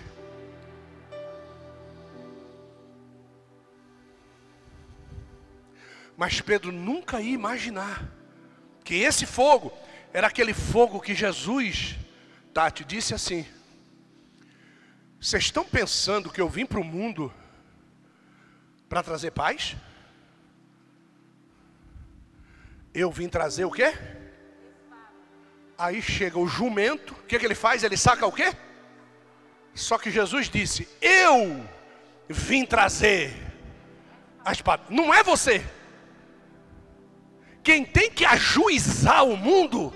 Mas 6.17 6.41
Pedro 6.41 6.71
nunca 6.71 7.21
ia 7.21 7.33
imaginar 7.33 8.18
que 8.89 8.95
esse 8.95 9.27
fogo 9.27 9.71
era 10.11 10.25
aquele 10.25 10.51
fogo 10.51 10.99
que 10.99 11.13
Jesus, 11.13 11.95
Tati, 12.51 12.83
disse 12.83 13.13
assim: 13.13 13.45
Vocês 15.21 15.43
estão 15.43 15.63
pensando 15.63 16.31
que 16.31 16.41
eu 16.41 16.49
vim 16.49 16.65
para 16.65 16.79
o 16.79 16.83
mundo 16.83 17.31
para 18.89 19.03
trazer 19.03 19.29
paz? 19.29 19.75
Eu 22.91 23.11
vim 23.11 23.29
trazer 23.29 23.63
o 23.63 23.69
quê? 23.69 23.93
Aí 25.77 26.01
chega 26.01 26.39
o 26.39 26.47
jumento, 26.47 27.13
o 27.13 27.27
que, 27.27 27.37
que 27.37 27.45
ele 27.45 27.53
faz? 27.53 27.83
Ele 27.83 27.95
saca 27.95 28.25
o 28.25 28.31
quê? 28.31 28.51
Só 29.75 29.99
que 29.99 30.09
Jesus 30.09 30.49
disse: 30.49 30.89
Eu 30.99 31.63
vim 32.27 32.65
trazer 32.65 33.35
a 34.43 34.51
espada. 34.51 34.85
Não 34.89 35.13
é 35.13 35.21
você. 35.21 35.63
Quem 37.69 37.85
tem 37.85 38.09
que 38.09 38.25
ajuizar 38.25 39.23
o 39.23 39.37
mundo 39.37 39.93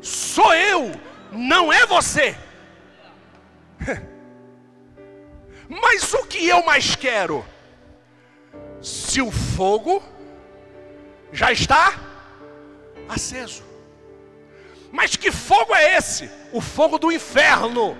sou 0.00 0.54
eu, 0.54 0.92
não 1.32 1.72
é 1.72 1.84
você. 1.84 2.36
Mas 5.68 6.14
o 6.14 6.24
que 6.26 6.46
eu 6.46 6.64
mais 6.64 6.94
quero? 6.94 7.44
Se 8.80 9.20
o 9.20 9.32
fogo 9.32 10.00
já 11.32 11.50
está 11.50 11.98
aceso. 13.08 13.64
Mas 14.92 15.16
que 15.16 15.32
fogo 15.32 15.74
é 15.74 15.96
esse? 15.96 16.30
O 16.52 16.60
fogo 16.60 17.00
do 17.00 17.10
inferno. 17.10 17.98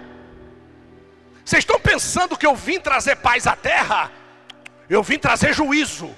Vocês 1.45 1.62
estão 1.62 1.81
pensando 1.81 2.39
que 2.39 2.47
eu 2.47 2.55
vim 2.55 2.79
trazer 2.79 3.16
paz 3.16 3.49
à 3.49 3.57
terra? 3.57 4.12
Eu 4.89 5.03
vim 5.03 5.19
trazer 5.19 5.53
juízo. 5.53 6.09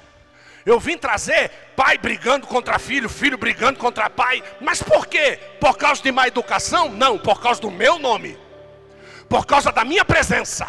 Eu 0.65 0.79
vim 0.79 0.99
trazer 0.99 1.51
pai 1.75 1.97
brigando 1.97 2.47
contra 2.47 2.79
filho, 2.79 3.09
filho 3.09 3.39
brigando 3.39 3.79
contra 3.79 4.11
pai. 4.11 4.43
Mas 4.61 4.83
por 4.83 5.07
quê? 5.07 5.39
Por 5.59 5.77
causa 5.77 6.03
de 6.03 6.13
má 6.13 6.29
educação? 6.29 6.91
Não, 6.91 7.19
por 7.19 7.41
causa 7.41 7.61
do 7.61 7.71
meu 7.71 7.99
nome. 7.99 8.39
Por 9.29 9.47
causa 9.47 9.73
da 9.73 9.85
minha 9.85 10.05
presença. 10.05 10.69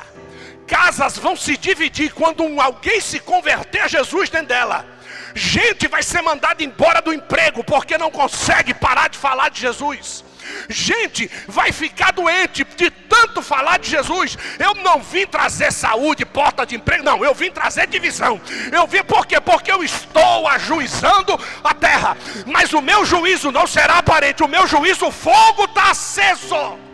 Casas 0.68 1.18
vão 1.18 1.36
se 1.36 1.58
dividir 1.58 2.14
quando 2.14 2.44
alguém 2.62 3.02
se 3.02 3.20
converter 3.20 3.82
a 3.82 3.88
Jesus 3.88 4.30
dentro 4.30 4.48
dela. 4.48 4.86
Gente 5.34 5.88
vai 5.88 6.04
ser 6.04 6.22
mandada 6.22 6.64
embora 6.64 7.02
do 7.02 7.14
emprego 7.14 7.64
porque 7.64 7.98
não 7.98 8.12
consegue 8.12 8.74
parar 8.74 9.10
de 9.10 9.18
falar 9.18 9.50
de 9.50 9.60
Jesus. 9.60 10.24
Gente 10.70 11.30
vai 11.48 11.72
ficar 11.72 12.12
doente 12.12 12.64
de 12.64 12.90
tanto 12.90 13.42
falar 13.42 13.80
de 13.80 13.90
Jesus. 13.90 14.38
Eu 14.60 14.76
não 14.76 15.02
vim 15.02 15.26
trazer 15.26 15.72
saúde, 15.72 16.26
porta 16.26 16.66
de 16.66 16.76
emprego, 16.76 17.04
não. 17.04 17.24
Eu 17.24 17.34
vim 17.34 17.52
trazer 17.52 17.88
divisão. 17.88 18.40
Eu 18.72 18.88
vim 18.88 19.04
por 19.04 19.26
quê? 19.26 19.40
Porque 19.40 19.72
eu 19.72 19.84
estou 19.84 20.48
ajuizando 20.48 21.40
a 21.64 21.74
terra. 21.74 22.18
Mas 22.46 22.74
o 22.74 22.82
meu 22.82 23.06
juízo 23.06 23.52
não 23.52 23.68
será 23.68 23.98
aparente. 23.98 24.44
O 24.44 24.48
meu 24.48 24.68
juízo, 24.68 25.08
o 25.08 25.12
fogo 25.12 25.66
está 25.66 25.92
aceso. 25.92 26.91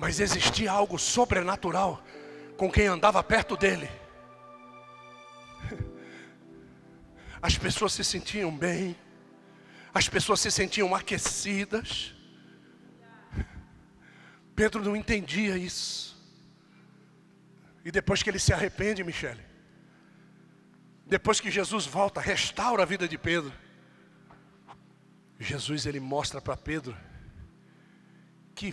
Mas 0.00 0.18
existia 0.18 0.72
algo 0.72 0.98
sobrenatural 0.98 2.02
com 2.56 2.72
quem 2.72 2.86
andava 2.86 3.22
perto 3.22 3.54
dele. 3.54 3.86
As 7.42 7.58
pessoas 7.58 7.92
se 7.92 8.02
sentiam 8.02 8.56
bem, 8.56 8.96
as 9.92 10.08
pessoas 10.08 10.40
se 10.40 10.50
sentiam 10.50 10.94
aquecidas. 10.94 12.14
Pedro 14.56 14.82
não 14.82 14.96
entendia 14.96 15.58
isso. 15.58 16.16
E 17.84 17.90
depois 17.90 18.22
que 18.22 18.30
ele 18.30 18.38
se 18.38 18.52
arrepende, 18.52 19.02
Michele, 19.02 19.44
depois 21.06 21.40
que 21.40 21.50
Jesus 21.50 21.84
volta, 21.86 22.20
restaura 22.20 22.84
a 22.84 22.86
vida 22.86 23.08
de 23.08 23.18
Pedro. 23.18 23.52
Jesus 25.38 25.86
ele 25.86 25.98
mostra 25.98 26.40
para 26.40 26.56
Pedro 26.56 26.96
que 28.54 28.70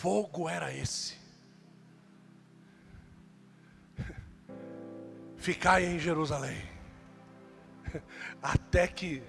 fogo 0.00 0.48
era 0.48 0.72
esse. 0.72 1.14
Ficai 5.36 5.84
em 5.84 5.98
Jerusalém, 5.98 6.56
até 8.42 8.86
que 8.86 9.22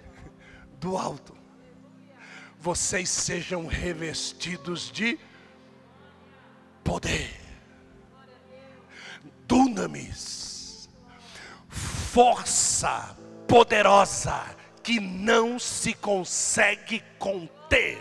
do 0.80 0.97
alto 0.97 1.36
vocês 2.57 3.09
sejam 3.09 3.67
revestidos 3.67 4.89
de 4.89 5.19
poder, 6.86 7.36
dunamis, 9.45 10.88
força 11.67 13.17
poderosa 13.45 14.55
que 14.82 15.01
não 15.01 15.59
se 15.59 15.93
consegue 15.93 17.03
conter. 17.19 17.99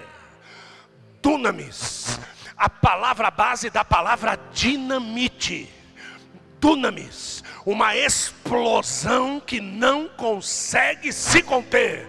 Dunamis, 1.21 2.20
a 2.61 2.69
palavra 2.69 3.31
base 3.31 3.71
da 3.71 3.83
palavra 3.83 4.39
dinamite. 4.53 5.67
Dunamis, 6.61 7.43
uma 7.65 7.97
explosão 7.97 9.41
que 9.41 9.63
não 9.63 10.07
consegue 10.09 11.11
se 11.11 11.43
conter. 11.43 12.07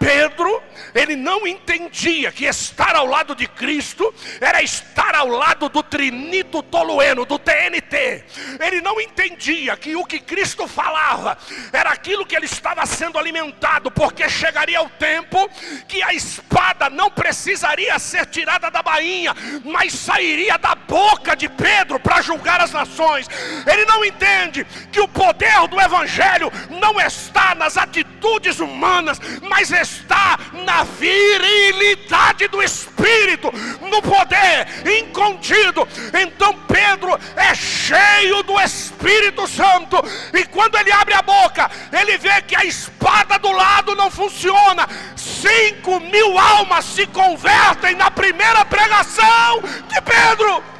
Pedro, 0.00 0.62
ele 0.94 1.14
não 1.14 1.46
entendia 1.46 2.32
que 2.32 2.46
estar 2.46 2.96
ao 2.96 3.04
lado 3.04 3.34
de 3.34 3.46
Cristo 3.46 4.14
era 4.40 4.62
estar 4.62 5.14
ao 5.14 5.28
lado 5.28 5.68
do 5.68 5.82
Trinito 5.82 6.62
Tolueno, 6.62 7.26
do 7.26 7.38
TNT. 7.38 8.24
Ele 8.58 8.80
não 8.80 8.98
entendia 8.98 9.76
que 9.76 9.94
o 9.94 10.06
que 10.06 10.18
Cristo 10.18 10.66
falava 10.66 11.36
era 11.70 11.90
aquilo 11.90 12.24
que 12.24 12.34
ele 12.34 12.46
estava 12.46 12.86
sendo 12.86 13.18
alimentado, 13.18 13.90
porque 13.90 14.26
chegaria 14.30 14.80
o 14.80 14.88
tempo 14.88 15.50
que 15.86 16.02
a 16.02 16.14
espada 16.14 16.88
não 16.88 17.10
precisaria 17.10 17.98
ser 17.98 18.24
tirada 18.24 18.70
da 18.70 18.82
bainha, 18.82 19.34
mas 19.62 19.92
sairia 19.92 20.56
da 20.56 20.74
boca 20.74 21.36
de 21.36 21.46
Pedro 21.46 22.00
para 22.00 22.22
julgar 22.22 22.58
as 22.62 22.72
nações. 22.72 23.28
Ele 23.66 23.84
não 23.84 24.02
entende 24.02 24.66
que 24.90 25.00
o 25.00 25.08
poder 25.08 25.68
do 25.68 25.78
Evangelho 25.78 26.50
não 26.70 26.98
está 26.98 27.54
nas 27.54 27.76
atitudes 27.76 28.60
humanas, 28.60 29.20
mas 29.42 29.70
está 29.70 29.89
está 29.90 30.38
na 30.64 30.84
virilidade 30.84 32.48
do 32.48 32.62
Espírito, 32.62 33.52
no 33.82 34.02
poder 34.02 34.66
incontido. 34.98 35.86
Então 36.18 36.54
Pedro 36.66 37.18
é 37.36 37.54
cheio 37.54 38.42
do 38.42 38.58
Espírito 38.60 39.46
Santo, 39.48 39.96
e 40.32 40.44
quando 40.46 40.76
ele 40.76 40.92
abre 40.92 41.14
a 41.14 41.22
boca, 41.22 41.70
ele 41.92 42.16
vê 42.18 42.40
que 42.42 42.56
a 42.56 42.64
espada 42.64 43.38
do 43.38 43.50
lado 43.50 43.94
não 43.94 44.10
funciona. 44.10 44.88
Cinco 45.16 46.00
mil 46.00 46.38
almas 46.38 46.84
se 46.84 47.06
convertem 47.06 47.94
na 47.94 48.10
primeira 48.10 48.64
pregação 48.64 49.62
de 49.88 50.00
Pedro. 50.02 50.79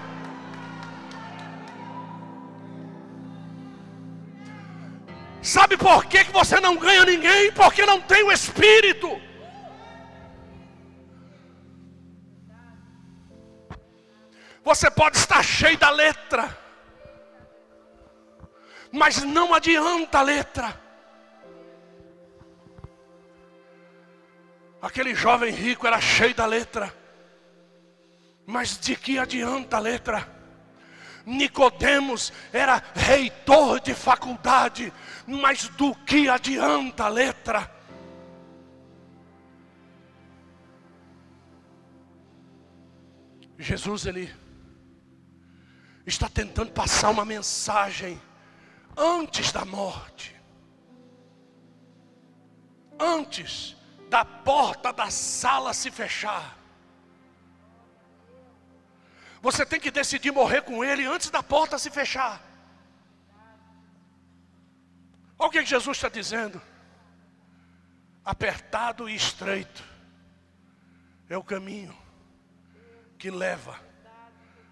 Sabe 5.43 5.77
por 5.77 6.05
que, 6.05 6.25
que 6.25 6.33
você 6.33 6.61
não 6.61 6.77
ganha 6.77 7.05
ninguém? 7.05 7.51
Porque 7.53 7.87
não 7.87 8.01
tem 8.01 8.23
o 8.23 8.33
Espírito. 8.33 9.21
Você 14.63 14.91
pode 14.91 15.17
estar 15.17 15.43
cheio 15.43 15.79
da 15.79 15.91
letra, 15.91 16.57
mas 18.93 19.23
não 19.23 19.55
adianta 19.55 20.19
a 20.19 20.23
letra. 20.23 20.81
Aquele 24.83 25.15
jovem 25.15 25.53
rico 25.53 25.87
era 25.87 26.01
cheio 26.01 26.35
da 26.35 26.45
letra, 26.45 26.95
mas 28.47 28.79
de 28.79 28.95
que 28.97 29.19
adianta 29.19 29.79
a 29.79 29.81
letra? 29.81 30.41
Nicodemos 31.25 32.33
era 32.53 32.83
reitor 32.95 33.81
de 33.81 33.95
faculdade, 33.95 34.93
mas 35.39 35.69
do 35.69 35.95
que 35.95 36.29
adianta 36.29 37.05
a 37.05 37.09
letra? 37.09 37.81
Jesus 43.59 44.07
ele 44.07 44.35
está 46.07 46.29
tentando 46.29 46.73
passar 46.73 47.11
uma 47.11 47.25
mensagem 47.25 48.21
antes 48.97 49.53
da 49.53 49.65
morte. 49.65 50.35
Antes 52.99 53.77
da 54.09 54.25
porta 54.25 54.93
da 54.93 55.11
sala 55.11 55.73
se 55.73 55.91
fechar. 55.91 56.59
Você 59.41 59.65
tem 59.65 59.81
que 59.81 59.91
decidir 59.91 60.33
morrer 60.33 60.63
com 60.63 60.85
ele 60.85 61.07
antes 61.07 61.31
da 61.31 61.43
porta 61.43 61.79
se 61.79 61.91
fechar. 61.91 62.50
Olha 65.41 65.49
o 65.49 65.51
que 65.51 65.65
Jesus 65.65 65.97
está 65.97 66.09
dizendo. 66.09 66.63
Apertado 68.25 69.09
e 69.09 69.17
estreito 69.17 69.83
é 71.29 71.37
o 71.37 71.43
caminho 71.43 71.97
que 73.19 73.31
leva 73.31 73.81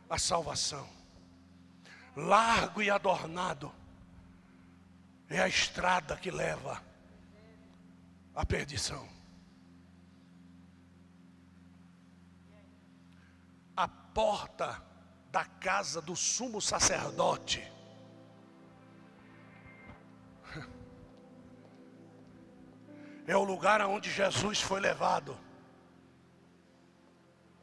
à 0.09 0.19
salvação. 0.19 0.89
Largo 2.15 2.81
e 2.81 2.91
adornado 2.91 3.75
é 5.29 5.41
a 5.41 5.49
estrada 5.49 6.17
que 6.17 6.31
leva 6.31 6.81
à 8.35 8.47
perdição. 8.47 9.19
porta 14.19 14.83
da 15.31 15.45
casa 15.45 16.03
do 16.03 16.17
sumo 16.17 16.61
sacerdote. 16.61 17.63
É 23.33 23.37
o 23.37 23.45
lugar 23.45 23.79
aonde 23.83 24.11
Jesus 24.11 24.59
foi 24.69 24.81
levado. 24.81 25.39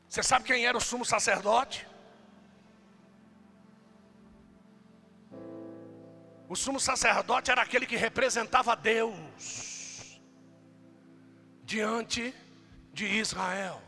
Você 0.07 0.21
sabe 0.21 0.45
quem 0.45 0.67
era 0.67 0.77
o 0.77 0.85
sumo 0.89 1.03
sacerdote? 1.03 1.87
O 6.47 6.55
sumo 6.55 6.79
sacerdote 6.79 7.49
era 7.49 7.63
aquele 7.63 7.87
que 7.87 7.95
representava 7.95 8.75
Deus 8.75 10.21
diante 11.63 12.31
de 12.93 13.07
Israel. 13.07 13.81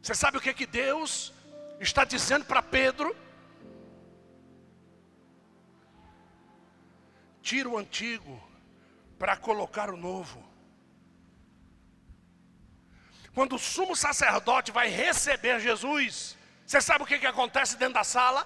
Você 0.00 0.14
sabe 0.14 0.38
o 0.38 0.40
que, 0.40 0.54
que 0.54 0.64
Deus 0.64 1.34
está 1.80 2.04
dizendo 2.04 2.44
para 2.44 2.62
Pedro? 2.62 3.16
Tira 7.42 7.68
o 7.68 7.76
antigo 7.76 8.51
para 9.22 9.36
colocar 9.36 9.88
o 9.88 9.96
novo. 9.96 10.42
Quando 13.32 13.54
o 13.54 13.58
sumo 13.72 13.94
sacerdote 13.94 14.72
vai 14.72 14.88
receber 14.88 15.60
Jesus, 15.60 16.36
você 16.66 16.80
sabe 16.80 17.04
o 17.04 17.06
que, 17.06 17.20
que 17.20 17.26
acontece 17.28 17.76
dentro 17.76 17.94
da 17.94 18.02
sala? 18.02 18.44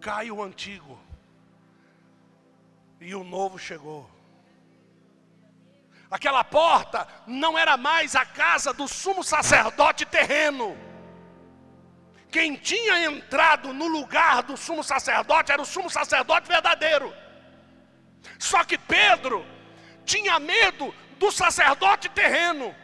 Cai 0.00 0.28
o 0.32 0.42
antigo, 0.42 1.00
e 3.00 3.14
o 3.14 3.22
novo 3.22 3.60
chegou. 3.60 4.10
Aquela 6.10 6.42
porta 6.42 7.06
não 7.24 7.56
era 7.56 7.76
mais 7.76 8.16
a 8.16 8.26
casa 8.26 8.72
do 8.72 8.88
sumo 8.88 9.22
sacerdote 9.22 10.04
terreno. 10.04 10.76
Quem 12.28 12.56
tinha 12.56 13.04
entrado 13.04 13.72
no 13.72 13.86
lugar 13.86 14.42
do 14.42 14.56
sumo 14.56 14.82
sacerdote 14.82 15.52
era 15.52 15.62
o 15.62 15.70
sumo 15.76 15.88
sacerdote 15.88 16.48
verdadeiro. 16.48 17.21
Só 18.38 18.64
que 18.64 18.78
Pedro 18.78 19.44
tinha 20.04 20.38
medo 20.38 20.94
do 21.18 21.30
sacerdote 21.30 22.08
terreno, 22.08 22.74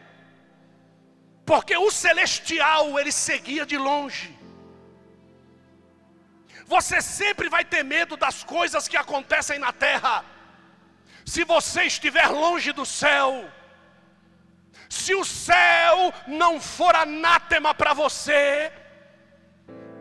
porque 1.45 1.75
o 1.75 1.91
celestial 1.91 2.99
ele 2.99 3.11
seguia 3.11 3.65
de 3.65 3.77
longe. 3.77 4.37
Você 6.65 7.01
sempre 7.01 7.49
vai 7.49 7.65
ter 7.65 7.83
medo 7.83 8.15
das 8.15 8.43
coisas 8.43 8.87
que 8.87 8.95
acontecem 8.95 9.57
na 9.59 9.71
terra 9.73 10.23
se 11.29 11.43
você 11.43 11.83
estiver 11.83 12.27
longe 12.27 12.71
do 12.71 12.85
céu, 12.85 13.47
se 14.89 15.13
o 15.13 15.23
céu 15.23 16.11
não 16.25 16.59
for 16.59 16.95
anátema 16.95 17.71
para 17.73 17.93
você, 17.93 18.71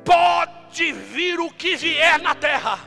pode 0.03 0.91
vir 0.93 1.39
o 1.39 1.51
que 1.51 1.76
vier 1.76 2.18
na 2.18 2.34
terra, 2.34 2.78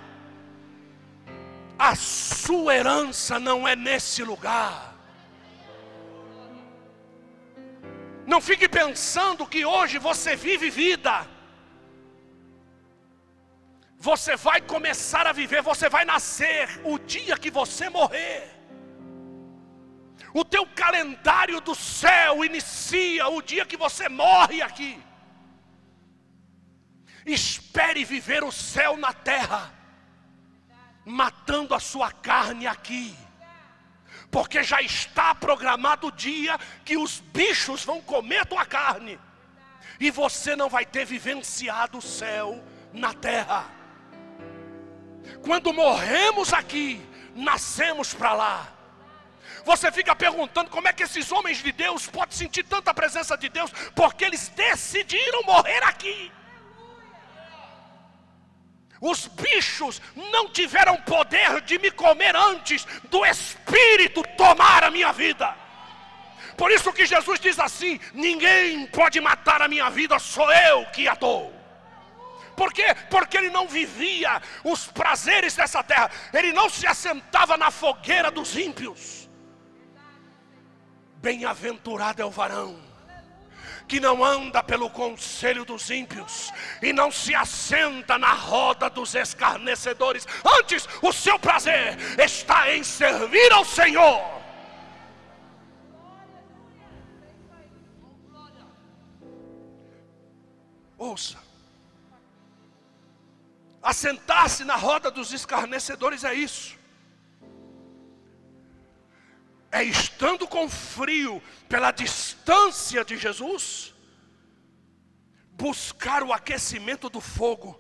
a 1.82 1.95
sua 1.95 2.75
herança 2.75 3.39
não 3.39 3.67
é 3.67 3.75
nesse 3.75 4.23
lugar. 4.23 4.93
Não 8.27 8.39
fique 8.39 8.69
pensando 8.69 9.47
que 9.47 9.65
hoje 9.65 9.97
você 9.97 10.36
vive 10.36 10.69
vida. 10.69 11.27
Você 13.97 14.36
vai 14.36 14.61
começar 14.61 15.25
a 15.25 15.34
viver, 15.34 15.63
você 15.63 15.89
vai 15.89 16.05
nascer 16.05 16.69
o 16.84 16.99
dia 16.99 17.36
que 17.36 17.49
você 17.49 17.89
morrer. 17.89 18.47
O 20.36 20.45
teu 20.45 20.67
calendário 20.67 21.59
do 21.61 21.73
céu 21.73 22.45
inicia 22.45 23.27
o 23.27 23.41
dia 23.41 23.65
que 23.65 23.75
você 23.75 24.07
morre 24.07 24.61
aqui. 24.61 25.03
Espere 27.25 28.05
viver 28.05 28.43
o 28.43 28.51
céu 28.51 28.95
na 28.97 29.13
terra, 29.13 29.80
matando 31.05 31.73
a 31.73 31.79
sua 31.79 32.11
carne 32.11 32.67
aqui, 32.67 33.15
porque 34.29 34.63
já 34.63 34.81
está 34.81 35.33
programado 35.35 36.07
o 36.07 36.11
dia 36.11 36.57
que 36.85 36.97
os 36.97 37.19
bichos 37.19 37.83
vão 37.83 38.01
comer 38.01 38.45
tua 38.45 38.65
carne, 38.65 39.19
e 39.99 40.09
você 40.09 40.55
não 40.55 40.69
vai 40.69 40.85
ter 40.85 41.05
vivenciado 41.05 41.97
o 41.97 42.01
céu 42.01 42.63
na 42.93 43.13
terra. 43.13 43.65
Quando 45.41 45.73
morremos 45.73 46.53
aqui, 46.53 47.01
nascemos 47.35 48.13
para 48.13 48.33
lá. 48.33 48.67
Você 49.63 49.91
fica 49.91 50.15
perguntando 50.15 50.69
como 50.69 50.87
é 50.87 50.93
que 50.93 51.03
esses 51.03 51.31
homens 51.31 51.61
de 51.61 51.71
Deus 51.71 52.07
podem 52.07 52.35
sentir 52.35 52.63
tanta 52.63 52.93
presença 52.93 53.37
de 53.37 53.49
Deus, 53.49 53.71
porque 53.95 54.25
eles 54.25 54.49
decidiram 54.49 55.43
morrer 55.43 55.83
aqui. 55.83 56.31
Os 59.01 59.25
bichos 59.25 59.99
não 60.15 60.47
tiveram 60.49 60.95
poder 60.97 61.59
de 61.61 61.79
me 61.79 61.89
comer 61.89 62.35
antes 62.35 62.85
do 63.09 63.25
Espírito 63.25 64.21
tomar 64.37 64.83
a 64.83 64.91
minha 64.91 65.11
vida. 65.11 65.55
Por 66.55 66.71
isso 66.71 66.93
que 66.93 67.07
Jesus 67.07 67.39
diz 67.39 67.59
assim: 67.59 67.99
ninguém 68.13 68.85
pode 68.85 69.19
matar 69.19 69.59
a 69.63 69.67
minha 69.67 69.89
vida, 69.89 70.19
sou 70.19 70.53
eu 70.53 70.85
que 70.91 71.07
a 71.07 71.15
dou. 71.15 71.51
Por 72.55 72.71
quê? 72.71 72.95
Porque 73.09 73.37
ele 73.37 73.49
não 73.49 73.67
vivia 73.67 74.39
os 74.63 74.85
prazeres 74.85 75.55
dessa 75.55 75.81
terra, 75.81 76.11
ele 76.31 76.53
não 76.53 76.69
se 76.69 76.85
assentava 76.85 77.57
na 77.57 77.71
fogueira 77.71 78.29
dos 78.29 78.55
ímpios. 78.55 79.27
Bem-aventurado 81.15 82.21
é 82.21 82.25
o 82.25 82.29
varão 82.29 82.90
que 83.91 83.99
não 83.99 84.23
anda 84.23 84.63
pelo 84.63 84.89
conselho 84.89 85.65
dos 85.65 85.89
ímpios 85.89 86.49
e 86.81 86.93
não 86.93 87.11
se 87.11 87.35
assenta 87.35 88.17
na 88.17 88.31
roda 88.31 88.89
dos 88.89 89.15
escarnecedores. 89.15 90.25
Antes, 90.59 90.87
o 91.01 91.11
seu 91.11 91.37
prazer 91.37 91.97
está 92.17 92.73
em 92.73 92.85
servir 92.85 93.51
ao 93.51 93.65
Senhor. 93.65 94.23
Ouça. 100.97 101.37
Assentar-se 103.83 104.63
na 104.63 104.77
roda 104.77 105.11
dos 105.11 105.33
escarnecedores 105.33 106.23
é 106.23 106.33
isso 106.33 106.80
é 109.72 109.84
estando 109.84 110.47
com 110.47 110.69
frio 110.69 111.41
pela 111.69 111.91
distância 111.91 113.05
de 113.05 113.17
Jesus, 113.17 113.93
buscar 115.51 116.24
o 116.24 116.34
aquecimento 116.34 117.09
do 117.09 117.22
fogo 117.22 117.80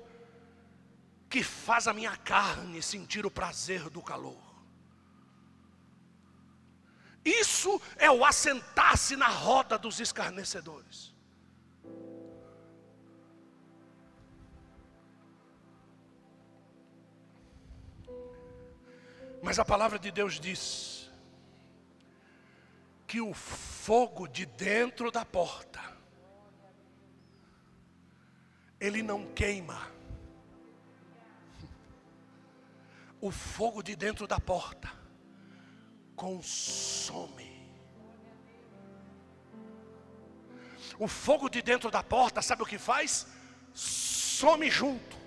que 1.29 1.43
faz 1.43 1.87
a 1.87 1.93
minha 1.93 2.15
carne 2.17 2.81
sentir 2.81 3.25
o 3.25 3.31
prazer 3.31 3.89
do 3.89 4.01
calor. 4.01 4.51
Isso 7.23 7.79
é 7.97 8.09
o 8.09 8.25
assentar-se 8.25 9.15
na 9.15 9.27
roda 9.27 9.77
dos 9.77 9.99
escarnecedores. 9.99 11.13
Mas 19.41 19.57
a 19.57 19.65
palavra 19.65 19.97
de 19.97 20.11
Deus 20.11 20.39
diz: 20.39 21.00
que 23.11 23.19
o 23.19 23.33
fogo 23.33 24.25
de 24.25 24.45
dentro 24.45 25.11
da 25.11 25.25
porta, 25.25 25.81
ele 28.79 29.03
não 29.03 29.25
queima. 29.33 29.91
O 33.19 33.29
fogo 33.29 33.83
de 33.83 33.97
dentro 33.97 34.25
da 34.25 34.39
porta 34.39 34.89
consome. 36.15 37.69
O 40.97 41.05
fogo 41.05 41.49
de 41.49 41.61
dentro 41.61 41.91
da 41.91 42.01
porta, 42.01 42.41
sabe 42.41 42.63
o 42.63 42.65
que 42.65 42.77
faz? 42.77 43.27
Some 43.73 44.71
junto. 44.71 45.17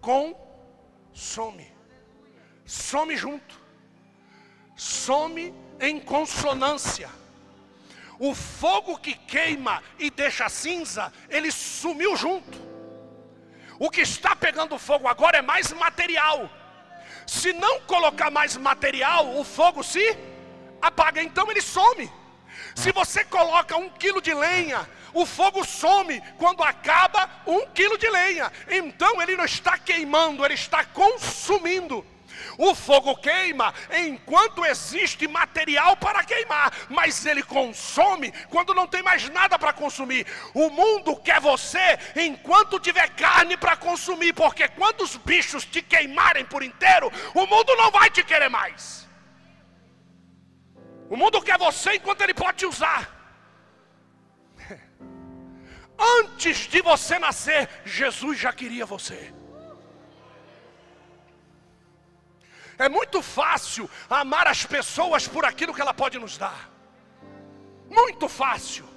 Consome. 0.00 1.72
Some 2.66 3.16
junto. 3.16 3.63
Some 4.76 5.54
em 5.80 6.00
consonância. 6.00 7.08
O 8.18 8.34
fogo 8.34 8.96
que 8.98 9.14
queima 9.14 9.82
e 9.98 10.10
deixa 10.10 10.48
cinza, 10.48 11.12
ele 11.28 11.50
sumiu 11.50 12.16
junto. 12.16 12.58
O 13.78 13.90
que 13.90 14.00
está 14.00 14.36
pegando 14.36 14.78
fogo 14.78 15.08
agora 15.08 15.38
é 15.38 15.42
mais 15.42 15.72
material. 15.72 16.48
Se 17.26 17.52
não 17.52 17.80
colocar 17.80 18.30
mais 18.30 18.56
material, 18.56 19.36
o 19.36 19.44
fogo 19.44 19.82
se 19.82 20.16
apaga, 20.80 21.22
então 21.22 21.50
ele 21.50 21.60
some. 21.60 22.10
Se 22.74 22.92
você 22.92 23.24
coloca 23.24 23.76
um 23.76 23.88
quilo 23.88 24.20
de 24.20 24.32
lenha, 24.32 24.88
o 25.12 25.26
fogo 25.26 25.64
some 25.64 26.20
quando 26.38 26.62
acaba 26.62 27.28
um 27.46 27.66
quilo 27.68 27.98
de 27.98 28.08
lenha. 28.08 28.52
Então 28.68 29.20
ele 29.20 29.36
não 29.36 29.44
está 29.44 29.78
queimando, 29.78 30.44
ele 30.44 30.54
está 30.54 30.84
consumindo. 30.84 32.04
O 32.58 32.74
fogo 32.74 33.16
queima 33.16 33.74
enquanto 33.92 34.64
existe 34.64 35.26
material 35.26 35.96
para 35.96 36.24
queimar, 36.24 36.72
mas 36.88 37.24
ele 37.26 37.42
consome 37.42 38.32
quando 38.48 38.74
não 38.74 38.86
tem 38.86 39.02
mais 39.02 39.28
nada 39.30 39.58
para 39.58 39.72
consumir. 39.72 40.26
O 40.54 40.70
mundo 40.70 41.16
quer 41.16 41.40
você 41.40 41.98
enquanto 42.16 42.80
tiver 42.80 43.08
carne 43.10 43.56
para 43.56 43.76
consumir, 43.76 44.32
porque 44.32 44.68
quando 44.68 45.02
os 45.02 45.16
bichos 45.16 45.64
te 45.64 45.82
queimarem 45.82 46.44
por 46.44 46.62
inteiro, 46.62 47.10
o 47.34 47.46
mundo 47.46 47.74
não 47.76 47.90
vai 47.90 48.10
te 48.10 48.22
querer 48.22 48.48
mais. 48.48 49.08
O 51.08 51.16
mundo 51.16 51.42
quer 51.42 51.58
você 51.58 51.94
enquanto 51.94 52.22
ele 52.22 52.34
pode 52.34 52.58
te 52.58 52.66
usar. 52.66 53.10
Antes 56.20 56.68
de 56.68 56.80
você 56.80 57.18
nascer, 57.18 57.68
Jesus 57.84 58.38
já 58.38 58.52
queria 58.52 58.86
você. 58.86 59.32
É 62.78 62.88
muito 62.88 63.22
fácil 63.22 63.88
amar 64.08 64.46
as 64.46 64.64
pessoas 64.64 65.28
por 65.28 65.44
aquilo 65.44 65.74
que 65.74 65.80
ela 65.80 65.94
pode 65.94 66.18
nos 66.18 66.36
dar. 66.36 66.70
Muito 67.88 68.28
fácil. 68.28 68.94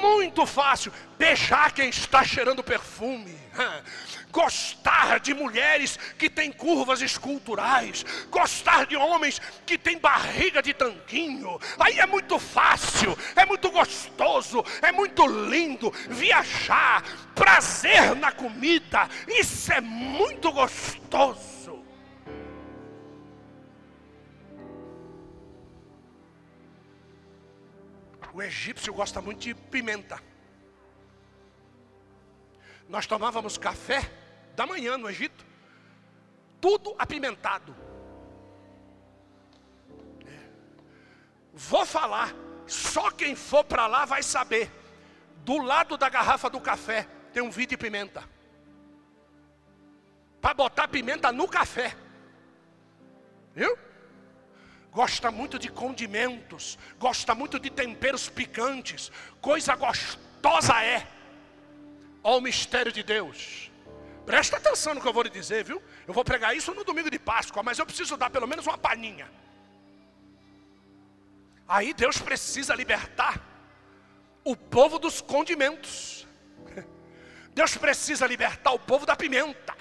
Muito 0.00 0.46
fácil 0.46 0.92
beijar 1.18 1.72
quem 1.72 1.88
está 1.88 2.24
cheirando 2.24 2.62
perfume, 2.62 3.36
gostar 4.30 5.18
de 5.18 5.34
mulheres 5.34 5.98
que 6.16 6.30
têm 6.30 6.52
curvas 6.52 7.02
esculturais, 7.02 8.04
gostar 8.30 8.86
de 8.86 8.96
homens 8.96 9.40
que 9.66 9.76
têm 9.76 9.98
barriga 9.98 10.62
de 10.62 10.72
tanquinho. 10.72 11.58
Aí 11.78 11.98
é 11.98 12.06
muito 12.06 12.38
fácil, 12.38 13.18
é 13.34 13.44
muito 13.44 13.70
gostoso, 13.70 14.64
é 14.80 14.92
muito 14.92 15.26
lindo 15.26 15.92
viajar, 16.08 17.02
prazer 17.34 18.14
na 18.14 18.30
comida. 18.30 19.08
Isso 19.26 19.72
é 19.72 19.80
muito 19.80 20.52
gostoso. 20.52 21.59
O 28.32 28.42
egípcio 28.42 28.92
gosta 28.92 29.20
muito 29.20 29.40
de 29.40 29.54
pimenta. 29.54 30.20
Nós 32.88 33.06
tomávamos 33.06 33.56
café 33.56 34.10
da 34.54 34.66
manhã 34.66 34.98
no 34.98 35.08
Egito, 35.08 35.46
tudo 36.60 36.94
apimentado. 36.98 37.74
É. 40.26 40.48
Vou 41.52 41.86
falar, 41.86 42.34
só 42.66 43.10
quem 43.10 43.34
for 43.34 43.64
para 43.64 43.86
lá 43.86 44.04
vai 44.04 44.22
saber. 44.22 44.70
Do 45.44 45.58
lado 45.58 45.96
da 45.96 46.08
garrafa 46.08 46.50
do 46.50 46.60
café 46.60 47.08
tem 47.32 47.42
um 47.42 47.50
vidro 47.50 47.70
de 47.70 47.76
pimenta. 47.76 48.24
Para 50.40 50.54
botar 50.54 50.88
pimenta 50.88 51.32
no 51.32 51.48
café. 51.48 51.96
Viu? 53.54 53.76
Gosta 54.90 55.30
muito 55.30 55.58
de 55.58 55.68
condimentos, 55.68 56.78
gosta 56.98 57.34
muito 57.34 57.58
de 57.58 57.70
temperos 57.70 58.28
picantes, 58.28 59.10
coisa 59.40 59.74
gostosa 59.74 60.82
é. 60.82 61.06
Ó 62.22 62.38
o 62.38 62.40
mistério 62.40 62.92
de 62.92 63.02
Deus. 63.02 63.70
Presta 64.26 64.58
atenção 64.58 64.94
no 64.94 65.00
que 65.00 65.08
eu 65.08 65.12
vou 65.12 65.22
lhe 65.22 65.30
dizer, 65.30 65.64
viu? 65.64 65.82
Eu 66.06 66.12
vou 66.12 66.24
pregar 66.24 66.56
isso 66.56 66.74
no 66.74 66.84
domingo 66.84 67.10
de 67.10 67.18
Páscoa, 67.18 67.62
mas 67.62 67.78
eu 67.78 67.86
preciso 67.86 68.16
dar 68.16 68.30
pelo 68.30 68.46
menos 68.46 68.66
uma 68.66 68.78
paninha. 68.78 69.30
Aí 71.66 71.94
Deus 71.94 72.18
precisa 72.18 72.74
libertar 72.74 73.40
o 74.44 74.56
povo 74.56 74.98
dos 74.98 75.20
condimentos. 75.20 76.26
Deus 77.54 77.76
precisa 77.76 78.26
libertar 78.26 78.72
o 78.72 78.78
povo 78.78 79.06
da 79.06 79.16
pimenta. 79.16 79.79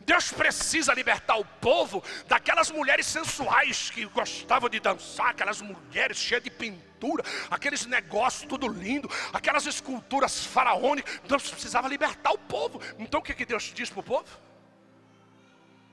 Deus 0.00 0.32
precisa 0.32 0.94
libertar 0.94 1.36
o 1.36 1.44
povo 1.44 2.02
daquelas 2.26 2.70
mulheres 2.70 3.06
sensuais 3.06 3.90
que 3.90 4.06
gostavam 4.06 4.68
de 4.68 4.80
dançar, 4.80 5.28
aquelas 5.28 5.60
mulheres 5.60 6.16
cheias 6.16 6.42
de 6.42 6.50
pintura, 6.50 7.22
aqueles 7.50 7.84
negócios 7.84 8.48
tudo 8.48 8.66
lindo, 8.66 9.10
aquelas 9.32 9.66
esculturas 9.66 10.44
faraônicas. 10.46 11.20
Deus 11.28 11.50
precisava 11.50 11.86
libertar 11.86 12.32
o 12.32 12.38
povo. 12.38 12.80
Então 12.98 13.20
o 13.20 13.22
que, 13.22 13.34
que 13.34 13.44
Deus 13.44 13.64
diz 13.74 13.90
para 13.90 14.00
o 14.00 14.02
povo? 14.02 14.26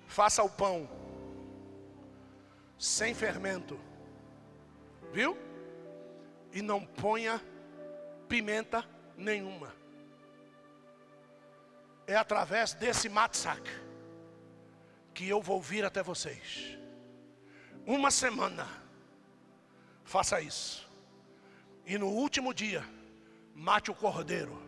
Faça 0.07 0.41
o 0.41 0.49
pão 0.49 0.89
sem 2.79 3.13
fermento, 3.13 3.77
viu? 5.11 5.37
E 6.53 6.61
não 6.61 6.85
ponha 6.85 7.41
pimenta 8.29 8.87
nenhuma. 9.17 9.75
É 12.07 12.15
através 12.15 12.73
desse 12.73 13.09
matsak 13.09 13.86
que 15.17 15.27
eu 15.27 15.41
vou 15.41 15.59
vir 15.59 15.83
até 15.83 16.03
vocês. 16.03 16.77
Uma 17.87 18.11
semana, 18.11 18.67
faça 20.03 20.39
isso. 20.39 20.87
E 21.87 21.97
no 21.97 22.05
último 22.05 22.53
dia, 22.53 22.85
mate 23.55 23.89
o 23.89 23.95
cordeiro. 23.95 24.61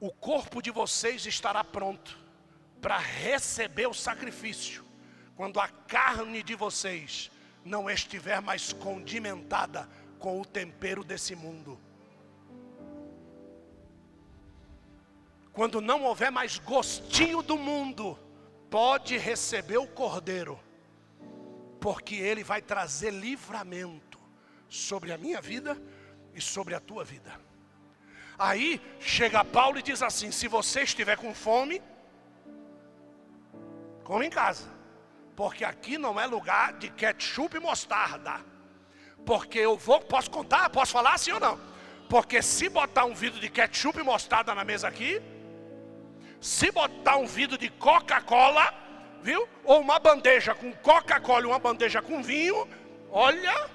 O 0.00 0.10
corpo 0.10 0.62
de 0.62 0.70
vocês 0.70 1.26
estará 1.26 1.62
pronto 1.62 2.18
para 2.80 2.96
receber 2.96 3.86
o 3.88 3.92
sacrifício, 3.92 4.82
quando 5.36 5.60
a 5.60 5.68
carne 5.68 6.42
de 6.42 6.54
vocês 6.54 7.30
não 7.62 7.90
estiver 7.90 8.40
mais 8.40 8.72
condimentada 8.72 9.86
com 10.18 10.40
o 10.40 10.46
tempero 10.46 11.04
desse 11.04 11.36
mundo. 11.36 11.78
Quando 15.52 15.82
não 15.82 16.04
houver 16.04 16.32
mais 16.32 16.58
gostinho 16.58 17.42
do 17.42 17.58
mundo, 17.58 18.18
pode 18.76 19.16
receber 19.16 19.78
o 19.78 19.86
cordeiro, 19.86 20.60
porque 21.80 22.14
ele 22.14 22.44
vai 22.44 22.60
trazer 22.60 23.10
livramento 23.10 24.18
sobre 24.68 25.14
a 25.14 25.16
minha 25.16 25.40
vida 25.40 25.80
e 26.34 26.42
sobre 26.42 26.74
a 26.74 26.80
tua 26.80 27.02
vida. 27.02 27.40
Aí 28.38 28.78
chega 29.00 29.42
Paulo 29.42 29.78
e 29.78 29.82
diz 29.82 30.02
assim: 30.02 30.30
se 30.30 30.46
você 30.46 30.82
estiver 30.82 31.16
com 31.16 31.32
fome, 31.32 31.80
come 34.04 34.26
em 34.26 34.30
casa, 34.30 34.68
porque 35.34 35.64
aqui 35.64 35.96
não 35.96 36.20
é 36.20 36.26
lugar 36.26 36.74
de 36.74 36.90
ketchup 36.90 37.56
e 37.56 37.60
mostarda. 37.60 38.44
Porque 39.24 39.58
eu 39.58 39.78
vou, 39.78 40.02
posso 40.02 40.30
contar, 40.30 40.68
posso 40.68 40.92
falar 40.92 41.14
assim 41.14 41.32
ou 41.32 41.40
não? 41.40 41.58
Porque 42.10 42.42
se 42.42 42.68
botar 42.68 43.06
um 43.06 43.14
vidro 43.14 43.40
de 43.40 43.48
ketchup 43.48 43.98
e 43.98 44.02
mostarda 44.02 44.54
na 44.54 44.64
mesa 44.64 44.86
aqui, 44.86 45.22
se 46.40 46.70
botar 46.70 47.16
um 47.16 47.26
vidro 47.26 47.58
de 47.58 47.68
Coca-Cola, 47.68 48.72
viu? 49.22 49.48
Ou 49.64 49.80
uma 49.80 49.98
bandeja 49.98 50.54
com 50.54 50.72
Coca-Cola 50.72 51.42
e 51.42 51.46
uma 51.46 51.58
bandeja 51.58 52.00
com 52.00 52.22
vinho, 52.22 52.68
olha. 53.10 53.70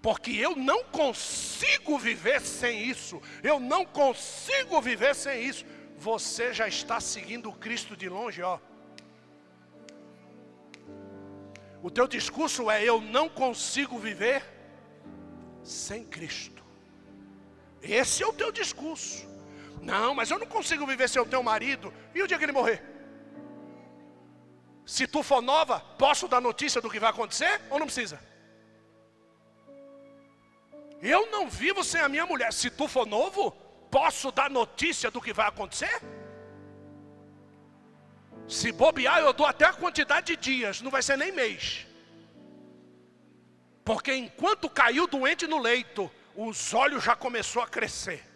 Porque 0.00 0.32
eu 0.32 0.56
não 0.56 0.82
consigo 0.84 1.98
viver 1.98 2.40
sem 2.40 2.82
isso. 2.82 3.22
Eu 3.42 3.60
não 3.60 3.84
consigo 3.84 4.80
viver 4.80 5.14
sem 5.14 5.44
isso. 5.44 5.64
Você 5.96 6.52
já 6.52 6.66
está 6.66 6.98
seguindo 7.00 7.48
o 7.48 7.54
Cristo 7.54 7.96
de 7.96 8.08
longe, 8.08 8.42
ó. 8.42 8.58
O 11.80 11.90
teu 11.90 12.08
discurso 12.08 12.70
é: 12.70 12.82
eu 12.82 13.00
não 13.00 13.28
consigo 13.28 13.98
viver 13.98 14.42
sem 15.62 16.04
Cristo. 16.04 16.64
Esse 17.80 18.22
é 18.22 18.26
o 18.26 18.32
teu 18.32 18.50
discurso. 18.50 19.31
Não, 19.82 20.14
mas 20.14 20.30
eu 20.30 20.38
não 20.38 20.46
consigo 20.46 20.86
viver 20.86 21.08
sem 21.08 21.20
o 21.20 21.26
teu 21.26 21.42
marido. 21.42 21.92
E 22.14 22.22
o 22.22 22.26
dia 22.28 22.38
que 22.38 22.44
ele 22.44 22.52
morrer? 22.52 22.80
Se 24.86 25.06
tu 25.08 25.22
for 25.24 25.42
nova, 25.42 25.80
posso 25.98 26.28
dar 26.28 26.40
notícia 26.40 26.80
do 26.80 26.88
que 26.88 27.00
vai 27.00 27.10
acontecer 27.10 27.60
ou 27.68 27.78
não 27.80 27.86
precisa? 27.86 28.20
Eu 31.00 31.30
não 31.32 31.50
vivo 31.50 31.82
sem 31.82 32.00
a 32.00 32.08
minha 32.08 32.24
mulher. 32.24 32.52
Se 32.52 32.70
tu 32.70 32.86
for 32.86 33.04
novo, 33.04 33.50
posso 33.90 34.30
dar 34.30 34.48
notícia 34.48 35.10
do 35.10 35.20
que 35.20 35.32
vai 35.32 35.48
acontecer? 35.48 36.00
Se 38.46 38.70
bobear, 38.70 39.18
eu 39.18 39.32
dou 39.32 39.46
até 39.46 39.64
a 39.64 39.72
quantidade 39.72 40.26
de 40.28 40.36
dias, 40.36 40.80
não 40.80 40.92
vai 40.92 41.02
ser 41.02 41.16
nem 41.18 41.32
mês. 41.32 41.86
Porque 43.84 44.14
enquanto 44.14 44.70
caiu 44.70 45.08
doente 45.08 45.48
no 45.48 45.58
leito, 45.58 46.08
os 46.36 46.72
olhos 46.72 47.02
já 47.02 47.16
começou 47.16 47.62
a 47.62 47.66
crescer 47.66 48.31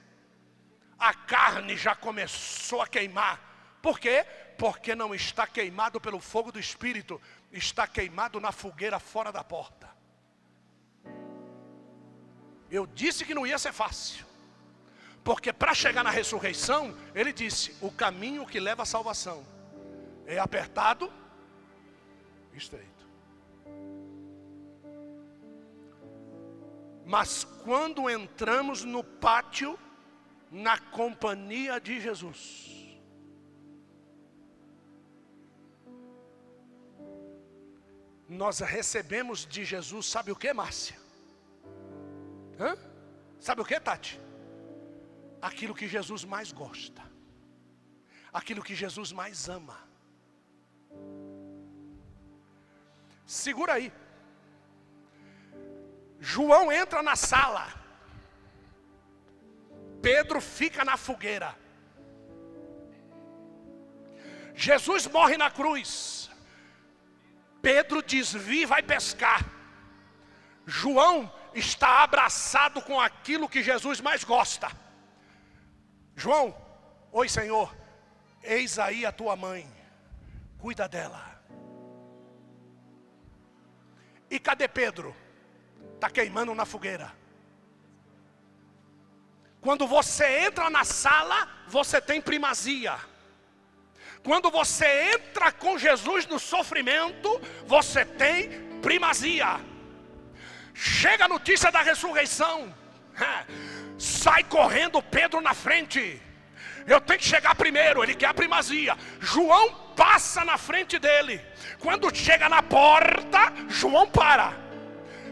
a 0.99 1.12
carne 1.12 1.76
já 1.76 1.94
começou 1.94 2.80
a 2.80 2.86
queimar. 2.86 3.40
Por 3.82 3.99
quê? 3.99 4.24
Porque 4.59 4.94
não 4.94 5.14
está 5.14 5.47
queimado 5.47 6.01
pelo 6.01 6.20
fogo 6.20 6.51
do 6.51 6.59
Espírito, 6.59 7.20
está 7.53 7.86
queimado 7.86 8.40
na 8.40 8.53
fogueira 8.53 8.99
fora 8.99 9.30
da 9.30 9.44
porta. 9.44 9.88
Eu 12.70 12.86
disse 12.86 13.24
que 13.24 13.34
não 13.34 13.47
ia 13.47 13.59
ser 13.59 13.72
fácil, 13.72 14.26
porque 15.22 15.53
para 15.53 15.74
chegar 15.74 16.03
na 16.03 16.11
ressurreição, 16.11 16.97
ele 17.14 17.32
disse: 17.32 17.76
o 17.80 17.90
caminho 17.90 18.47
que 18.47 18.59
leva 18.59 18.82
à 18.82 18.86
salvação 18.86 19.47
é 20.26 20.38
apertado, 20.38 21.12
estreito. 22.53 23.07
Mas 27.05 27.44
quando 27.62 28.11
entramos 28.11 28.82
no 28.82 29.05
pátio, 29.05 29.78
na 30.51 30.78
companhia 30.78 31.80
de 31.80 32.01
Jesus. 32.01 32.76
Nós 38.28 38.59
recebemos 38.59 39.47
de 39.47 39.64
Jesus, 39.64 40.07
sabe 40.07 40.32
o 40.32 40.36
que, 40.36 40.53
Márcia? 40.53 40.97
Hã? 42.59 42.76
Sabe 43.38 43.61
o 43.61 43.64
que, 43.64 43.78
Tati? 43.78 44.20
Aquilo 45.40 45.74
que 45.74 45.86
Jesus 45.86 46.24
mais 46.24 46.51
gosta, 46.51 47.03
aquilo 48.32 48.62
que 48.62 48.74
Jesus 48.74 49.12
mais 49.12 49.49
ama. 49.49 49.78
Segura 53.24 53.74
aí. 53.74 53.92
João 56.18 56.72
entra 56.72 57.03
na 57.03 57.16
sala. 57.16 57.86
Pedro 60.03 60.40
fica 60.40 60.84
na 60.84 60.97
fogueira. 60.97 61.57
Jesus 64.55 65.07
morre 65.07 65.36
na 65.36 65.51
cruz. 65.51 66.30
Pedro 67.61 68.03
desvia 68.03 68.62
e 68.62 68.66
vai 68.66 68.82
pescar. 68.82 69.44
João 70.64 71.32
está 71.55 72.03
abraçado 72.03 72.80
com 72.82 73.01
aquilo 73.01 73.49
que 73.49 73.62
Jesus 73.62 74.01
mais 74.01 74.24
gosta. 74.24 74.70
João, 76.14 76.57
oi 77.12 77.28
Senhor, 77.28 77.74
eis 78.42 78.78
aí 78.78 79.05
a 79.05 79.12
tua 79.12 79.36
mãe, 79.36 79.68
cuida 80.59 80.88
dela. 80.88 81.36
E 84.30 84.38
cadê 84.38 84.66
Pedro? 84.66 85.14
Está 85.94 86.11
queimando 86.11 86.55
na 86.55 86.64
fogueira. 86.64 87.12
Quando 89.61 89.87
você 89.87 90.47
entra 90.47 90.71
na 90.71 90.85
sala, 90.85 91.49
você 91.67 92.01
tem 92.01 92.21
primazia. 92.21 92.97
Quando 94.23 94.51
você 94.51 95.13
entra 95.15 95.53
com 95.53 95.79
Jesus 95.79 96.27
no 96.27 96.39
sofrimento, 96.39 97.41
você 97.67 98.05
tem 98.05 98.51
primazia. 98.83 99.61
Chega 100.75 101.25
a 101.25 101.29
notícia 101.29 101.71
da 101.71 101.81
ressurreição, 101.81 102.75
sai 103.99 104.45
correndo 104.45 105.03
Pedro 105.03 105.41
na 105.41 105.55
frente. 105.55 106.21
Eu 106.87 107.01
tenho 107.01 107.19
que 107.19 107.25
chegar 107.25 107.55
primeiro, 107.55 108.03
ele 108.03 108.15
quer 108.15 108.27
a 108.27 108.35
primazia. 108.35 108.97
João 109.21 109.73
passa 109.97 110.45
na 110.45 110.59
frente 110.59 110.99
dele. 110.99 111.41
Quando 111.81 112.15
chega 112.15 112.49
na 112.49 112.63
porta, 112.63 113.53
João 113.69 114.09
para 114.09 114.67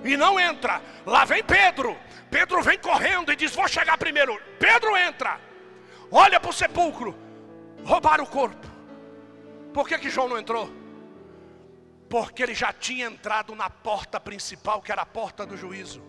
e 0.05 0.17
não 0.17 0.39
entra. 0.39 0.81
Lá 1.07 1.25
vem 1.25 1.43
Pedro. 1.43 1.99
Pedro 2.31 2.63
vem 2.63 2.79
correndo 2.79 3.33
e 3.33 3.37
diz: 3.37 3.55
Vou 3.55 3.69
chegar 3.69 3.97
primeiro. 3.99 4.41
Pedro 4.59 4.97
entra, 4.97 5.41
olha 6.11 6.41
para 6.41 6.51
o 6.51 6.55
sepulcro, 6.55 7.17
roubaram 7.85 8.25
o 8.25 8.29
corpo. 8.29 8.67
Por 9.73 9.89
que, 9.89 9.99
que 9.99 10.11
João 10.11 10.29
não 10.29 10.39
entrou? 10.39 10.71
Porque 12.09 12.43
ele 12.43 12.55
já 12.55 12.73
tinha 12.73 13.07
entrado 13.07 13.55
na 13.55 13.69
porta 13.69 14.21
principal, 14.21 14.81
que 14.81 14.93
era 14.93 15.03
a 15.03 15.07
porta 15.07 15.45
do 15.45 15.57
juízo. 15.57 16.03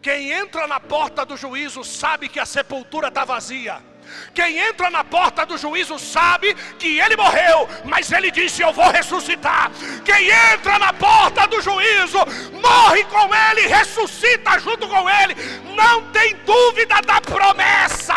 Quem 0.00 0.32
entra 0.32 0.66
na 0.66 0.80
porta 0.80 1.24
do 1.24 1.36
juízo 1.36 1.84
sabe 1.84 2.28
que 2.28 2.40
a 2.40 2.46
sepultura 2.46 3.08
está 3.08 3.24
vazia. 3.24 3.91
Quem 4.34 4.58
entra 4.58 4.90
na 4.90 5.04
porta 5.04 5.44
do 5.44 5.58
juízo 5.58 5.98
sabe 5.98 6.54
que 6.78 6.98
ele 6.98 7.16
morreu, 7.16 7.68
mas 7.84 8.10
ele 8.10 8.30
disse: 8.30 8.62
Eu 8.62 8.72
vou 8.72 8.90
ressuscitar. 8.90 9.70
Quem 10.04 10.30
entra 10.52 10.78
na 10.78 10.92
porta 10.92 11.46
do 11.46 11.60
juízo 11.60 12.18
morre 12.60 13.04
com 13.04 13.28
ele, 13.34 13.66
ressuscita 13.66 14.58
junto 14.58 14.88
com 14.88 15.08
ele. 15.08 15.36
Não 15.76 16.10
tem 16.10 16.34
dúvida 16.46 17.00
da 17.02 17.20
promessa. 17.20 18.14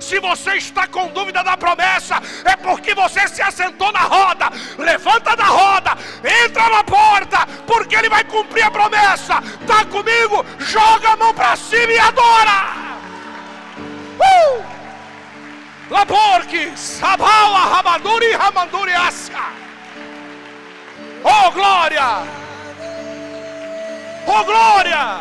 Se 0.00 0.20
você 0.20 0.54
está 0.54 0.86
com 0.86 1.08
dúvida 1.08 1.42
da 1.42 1.56
promessa, 1.56 2.22
é 2.44 2.54
porque 2.56 2.94
você 2.94 3.26
se 3.26 3.42
assentou 3.42 3.90
na 3.90 4.00
roda. 4.00 4.50
Levanta 4.78 5.34
da 5.34 5.46
roda, 5.46 5.98
entra 6.44 6.68
na 6.68 6.84
porta, 6.84 7.46
porque 7.66 7.96
ele 7.96 8.08
vai 8.08 8.22
cumprir 8.22 8.62
a 8.62 8.70
promessa. 8.70 9.42
Está 9.60 9.84
comigo? 9.86 10.46
Joga 10.60 11.10
a 11.10 11.16
mão 11.16 11.34
para 11.34 11.56
cima 11.56 11.92
e 11.92 11.98
adora. 11.98 12.86
Uh! 14.18 14.75
Laborque, 15.88 16.72
Sabala, 16.76 17.76
Ramaduri, 17.76 18.32
Ramanduri, 18.32 18.92
Asca. 18.92 19.52
Oh 21.24 21.50
glória! 21.52 22.22
Oh 24.26 24.44
glória! 24.44 25.20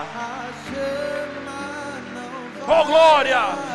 Oh 2.68 2.84
glória! 2.86 3.75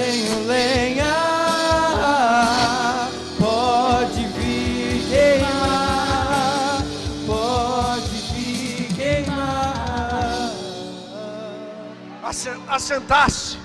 Tenho 0.00 0.46
lenha, 0.46 1.04
pode 3.38 4.24
vir 4.26 5.08
queimar, 5.08 6.82
pode 7.26 8.16
vir 8.32 8.88
queimar. 8.94 10.50
Assentar-se, 12.68 13.58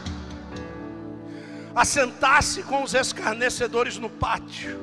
assentar-se 1.76 2.64
com 2.64 2.84
os 2.84 2.94
escarnecedores 2.94 3.98
no 3.98 4.10
pátio, 4.10 4.80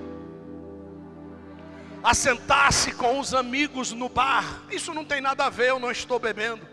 assentar-se 2.03 2.93
com 2.93 3.19
os 3.21 3.35
amigos 3.35 3.93
no 3.93 4.09
bar, 4.09 4.63
isso 4.71 4.95
não 4.95 5.05
tem 5.05 5.21
nada 5.21 5.47
a 5.47 5.51
ver, 5.51 5.71
eu 5.71 5.79
não 5.79 5.91
estou 5.91 6.19
bebendo 6.19 6.72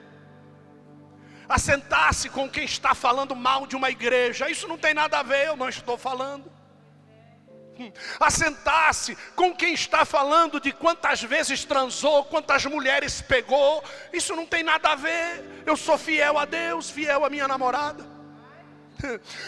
assentar-se 1.49 2.29
com 2.29 2.47
quem 2.47 2.63
está 2.63 2.93
falando 2.93 3.35
mal 3.35 3.65
de 3.65 3.75
uma 3.75 3.89
igreja. 3.89 4.49
Isso 4.49 4.67
não 4.67 4.77
tem 4.77 4.93
nada 4.93 5.19
a 5.19 5.23
ver, 5.23 5.47
eu 5.47 5.57
não 5.57 5.67
estou 5.67 5.97
falando. 5.97 6.49
Hum. 7.79 7.91
Assentar-se 8.19 9.17
com 9.35 9.55
quem 9.55 9.73
está 9.73 10.05
falando 10.05 10.59
de 10.59 10.71
quantas 10.71 11.23
vezes 11.23 11.65
transou, 11.65 12.25
quantas 12.25 12.65
mulheres 12.65 13.21
pegou. 13.21 13.83
Isso 14.13 14.35
não 14.35 14.45
tem 14.45 14.61
nada 14.61 14.89
a 14.89 14.95
ver. 14.95 15.63
Eu 15.65 15.75
sou 15.75 15.97
fiel 15.97 16.37
a 16.37 16.45
Deus, 16.45 16.91
fiel 16.91 17.25
à 17.25 17.29
minha 17.29 17.47
namorada. 17.47 18.05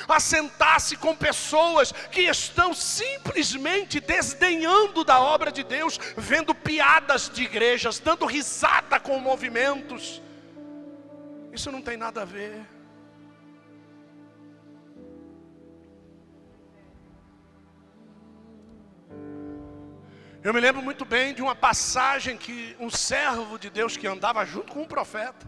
Assentar-se 0.07 0.95
com 0.95 1.15
pessoas 1.15 1.91
que 2.09 2.21
estão 2.21 2.73
simplesmente 2.73 3.99
desdenhando 3.99 5.03
da 5.03 5.19
obra 5.19 5.51
de 5.51 5.61
Deus, 5.61 5.99
vendo 6.15 6.55
piadas 6.55 7.29
de 7.29 7.43
igrejas, 7.43 7.99
dando 7.99 8.25
risada 8.25 8.97
com 8.97 9.19
movimentos 9.19 10.21
isso 11.51 11.71
não 11.71 11.81
tem 11.81 11.97
nada 11.97 12.21
a 12.21 12.25
ver. 12.25 12.65
Eu 20.43 20.53
me 20.53 20.59
lembro 20.59 20.81
muito 20.81 21.05
bem 21.05 21.35
de 21.35 21.41
uma 21.41 21.55
passagem 21.55 22.35
que 22.35 22.75
um 22.79 22.89
servo 22.89 23.59
de 23.59 23.69
Deus 23.69 23.95
que 23.95 24.07
andava 24.07 24.43
junto 24.43 24.73
com 24.73 24.81
um 24.81 24.87
profeta. 24.87 25.47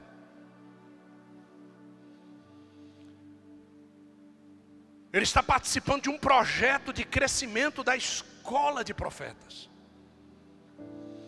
Ele 5.12 5.24
está 5.24 5.42
participando 5.42 6.04
de 6.04 6.10
um 6.10 6.18
projeto 6.18 6.94
de 6.94 7.04
crescimento 7.04 7.84
da 7.84 7.96
escola 7.96 8.84
de 8.84 8.94
profetas. 8.94 9.70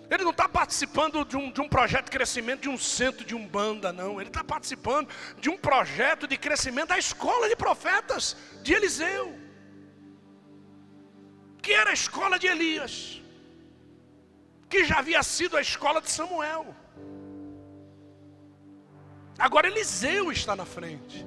Ele 0.10 0.24
não 0.24 0.32
está 0.32 0.48
participando 0.48 1.26
de 1.26 1.36
um, 1.36 1.52
de 1.52 1.62
um 1.62 1.68
projeto 1.68 2.06
de 2.06 2.12
crescimento 2.12 2.62
de 2.62 2.70
um 2.70 2.78
centro 2.78 3.26
de 3.26 3.36
umbanda, 3.36 3.92
não. 3.92 4.20
Ele 4.20 4.30
está 4.30 4.44
participando 4.44 5.10
de 5.40 5.50
um 5.50 5.58
projeto 5.58 6.28
de 6.28 6.38
crescimento 6.38 6.90
da 6.90 6.98
escola 6.98 7.50
de 7.50 7.56
profetas 7.56 8.38
de 8.62 8.74
Eliseu, 8.74 9.38
que 11.62 11.74
era 11.74 11.90
a 11.90 11.94
escola 11.94 12.38
de 12.38 12.48
Elias, 12.48 13.22
que 14.70 14.86
já 14.86 15.00
havia 15.00 15.24
sido 15.24 15.58
a 15.58 15.62
escola 15.62 16.02
de 16.02 16.12
Samuel. 16.12 16.76
Agora 19.38 19.68
Eliseu 19.68 20.32
está 20.32 20.56
na 20.56 20.66
frente. 20.66 21.26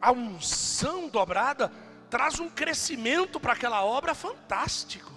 A 0.00 0.12
unção 0.12 1.08
dobrada 1.08 1.72
traz 2.08 2.38
um 2.38 2.48
crescimento 2.48 3.40
para 3.40 3.54
aquela 3.54 3.84
obra 3.84 4.14
fantástico. 4.14 5.15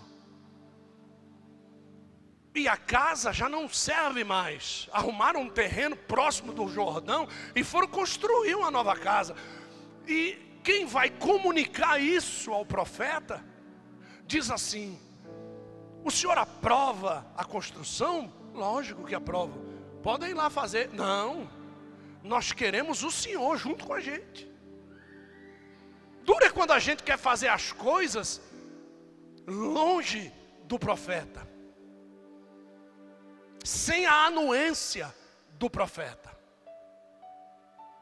E 2.54 2.68
a 2.68 2.76
casa 2.76 3.32
já 3.32 3.48
não 3.48 3.70
serve 3.70 4.24
mais. 4.24 4.90
Arrumaram 4.92 5.42
um 5.42 5.50
terreno 5.50 5.96
próximo 5.96 6.52
do 6.52 6.68
Jordão 6.68 7.28
e 7.56 7.64
foram 7.64 7.88
construir 7.88 8.56
uma 8.56 8.72
nova 8.72 8.96
casa. 8.96 9.36
E 10.08 10.60
quem 10.64 10.86
vai 10.86 11.10
comunicar 11.10 12.02
isso 12.02 12.52
ao 12.52 12.66
profeta 12.66 13.44
diz 14.26 14.50
assim: 14.50 15.00
O 16.04 16.10
senhor 16.10 16.38
aprova 16.38 17.26
a 17.38 17.46
construção? 17.46 18.34
Lógico 18.54 19.06
que 19.06 19.14
aprova. 19.14 19.58
Podem 20.02 20.32
ir 20.32 20.34
lá 20.34 20.50
fazer. 20.50 20.90
Não. 20.92 21.50
Nós 22.24 22.52
queremos 22.52 23.04
o 23.04 23.12
senhor 23.12 23.58
junto 23.58 23.86
com 23.86 23.94
a 23.94 24.00
gente. 24.00 24.50
Dura 26.24 26.48
é 26.48 26.50
quando 26.50 26.72
a 26.72 26.80
gente 26.80 27.04
quer 27.04 27.18
fazer 27.18 27.48
as 27.48 27.72
coisas 27.72 28.42
longe 29.48 30.32
do 30.66 30.78
profeta 30.78 31.48
sem 33.64 34.06
a 34.06 34.26
anuência 34.26 35.14
do 35.52 35.70
profeta, 35.70 36.36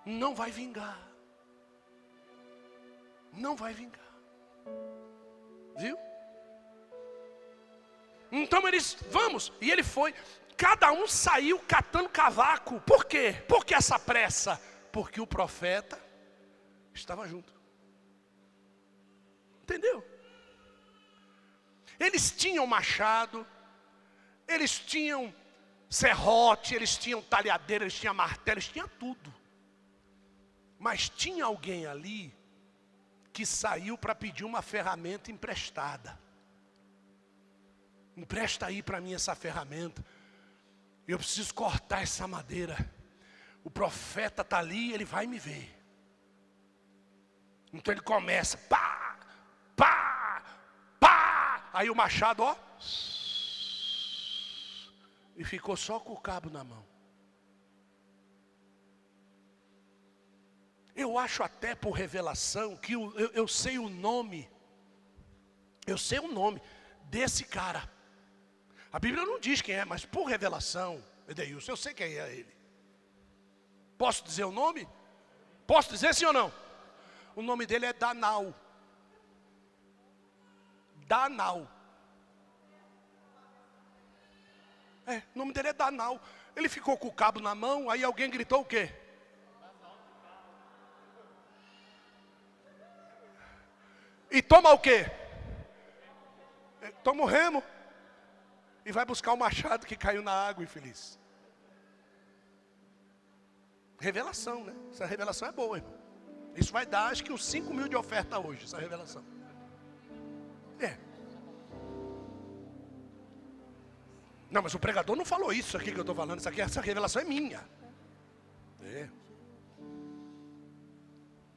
não 0.06 0.34
vai 0.34 0.52
vingar. 0.52 1.00
Não 3.34 3.56
vai 3.56 3.74
vingar. 3.74 4.02
Viu? 5.78 5.98
Então 8.32 8.68
eles, 8.68 8.98
vamos, 9.12 9.54
e 9.62 9.70
ele 9.72 9.84
foi. 9.84 10.14
Cada 10.56 10.92
um 10.92 11.08
saiu 11.08 11.60
catando 11.60 12.10
cavaco. 12.10 12.80
Por 12.82 13.06
quê? 13.06 13.34
Por 13.48 13.64
que 13.64 13.76
essa 13.76 14.00
pressa? 14.00 14.60
Porque 14.92 15.22
o 15.22 15.28
profeta 15.28 16.02
estava 16.94 17.28
junto. 17.28 17.54
Entendeu? 19.62 20.04
Eles 22.00 22.32
tinham 22.32 22.66
machado, 22.66 23.46
eles 24.48 24.80
tinham 24.80 25.34
serrote, 25.90 26.76
eles 26.76 26.98
tinham 26.98 27.22
talhadeira, 27.22 27.84
eles 27.84 27.98
tinham 27.98 28.14
martelo, 28.14 28.56
eles 28.56 28.68
tinham 28.68 28.88
tudo. 28.88 29.34
Mas 30.80 31.10
tinha 31.10 31.46
alguém 31.46 31.86
ali 31.86 32.34
que 33.34 33.46
saiu 33.46 33.98
para 33.98 34.16
pedir 34.16 34.44
uma 34.44 34.62
ferramenta 34.62 35.32
emprestada. 35.32 36.18
Empresta 38.16 38.66
aí 38.66 38.82
para 38.82 39.00
mim 39.00 39.14
essa 39.14 39.36
ferramenta. 39.36 40.04
Eu 41.08 41.18
preciso 41.18 41.54
cortar 41.54 42.02
essa 42.02 42.28
madeira. 42.28 42.76
O 43.64 43.70
profeta 43.70 44.42
está 44.42 44.60
ali, 44.60 44.94
ele 44.94 45.06
vai 45.06 45.28
me 45.28 45.40
ver. 45.40 45.74
Então 47.72 47.94
ele 47.94 48.02
começa, 48.02 48.58
pá, 48.58 49.20
pá, 49.76 50.08
Aí 51.78 51.92
o 51.92 51.96
machado, 51.96 52.42
ó. 52.42 52.56
E 55.38 55.44
ficou 55.46 55.78
só 55.78 56.00
com 56.00 56.14
o 56.14 56.20
cabo 56.20 56.50
na 56.50 56.64
mão. 56.64 56.84
Eu 60.96 61.18
acho 61.18 61.44
até 61.44 61.76
por 61.76 61.92
revelação 61.92 62.76
que 62.76 62.94
eu, 62.94 63.14
eu, 63.18 63.30
eu 63.30 63.48
sei 63.48 63.78
o 63.78 63.88
nome. 63.88 64.50
Eu 65.86 65.98
sei 65.98 66.20
o 66.20 66.28
nome 66.28 66.60
desse 67.04 67.46
cara. 67.46 67.88
A 68.92 68.98
Bíblia 69.00 69.24
não 69.24 69.40
diz 69.40 69.62
quem 69.62 69.76
é, 69.76 69.86
mas 69.86 70.06
por 70.06 70.26
revelação, 70.26 71.04
Edeilson, 71.28 71.72
eu 71.72 71.78
sei 71.78 71.94
quem 71.94 72.18
é 72.18 72.34
ele. 72.34 72.58
Posso 73.96 74.24
dizer 74.24 74.44
o 74.46 74.52
nome? 74.52 74.88
Posso 75.68 75.92
dizer 75.92 76.16
sim 76.16 76.26
ou 76.26 76.34
não? 76.34 76.52
O 77.36 77.44
nome 77.44 77.68
dele 77.68 77.86
é 77.86 77.94
Danal. 77.94 78.56
Danal. 81.06 81.77
É, 85.08 85.24
o 85.34 85.40
nome 85.40 85.54
dele 85.54 85.70
é 85.70 85.74
Danal. 85.74 86.22
Ele 86.54 86.68
ficou 86.68 86.98
com 86.98 87.08
o 87.08 87.14
cabo 87.14 87.40
na 87.40 87.56
mão, 87.56 87.90
aí 87.90 88.04
alguém 88.04 88.30
gritou 88.30 88.60
o 88.60 88.66
quê? 88.66 88.94
E 94.30 94.42
toma 94.42 94.74
o 94.74 94.78
quê? 94.78 95.10
Toma 97.04 97.24
o 97.24 97.26
remo. 97.26 97.64
E 98.86 98.92
vai 98.92 99.06
buscar 99.06 99.32
o 99.32 99.38
machado 99.38 99.88
que 99.88 99.96
caiu 99.96 100.22
na 100.22 100.32
água, 100.32 100.64
infeliz. 100.64 101.18
Revelação, 104.00 104.66
né? 104.66 104.76
Essa 104.92 105.06
revelação 105.06 105.48
é 105.48 105.52
boa, 105.54 105.78
irmão. 105.78 105.98
Isso 106.54 106.74
vai 106.74 106.86
dar, 106.86 107.12
acho 107.12 107.24
que 107.24 107.32
uns 107.32 107.46
5 107.46 107.74
mil 107.74 107.88
de 107.88 107.96
oferta 107.96 108.40
hoje, 108.40 108.66
essa 108.66 108.78
revelação. 108.78 109.24
É. 110.80 111.07
Não, 114.50 114.62
mas 114.62 114.74
o 114.74 114.80
pregador 114.80 115.16
não 115.16 115.26
falou 115.26 115.52
isso 115.52 115.76
aqui 115.76 115.92
que 115.92 115.98
eu 115.98 116.02
estou 116.02 116.16
falando. 116.16 116.40
Isso 116.40 116.50
aqui, 116.50 116.62
essa 116.62 116.82
revelação 116.82 117.22
é 117.22 117.26
minha. 117.26 117.68
É. 118.82 119.10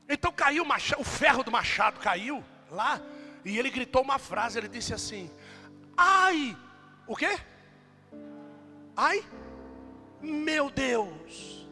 Então 0.09 0.33
caiu 0.33 0.65
o, 0.65 0.67
machado, 0.67 1.01
o 1.01 1.05
ferro 1.05 1.45
do 1.45 1.51
machado 1.53 2.01
caiu 2.01 2.45
lá. 2.71 3.01
E 3.45 3.59
ele 3.59 3.71
gritou 3.71 4.03
uma 4.03 4.19
frase. 4.19 4.59
Ele 4.59 4.69
disse 4.69 4.93
assim: 4.93 5.31
Ai, 5.97 6.57
o 7.07 7.15
quê? 7.15 7.39
Ai, 8.97 9.25
meu 10.21 10.69
Deus. 10.69 11.69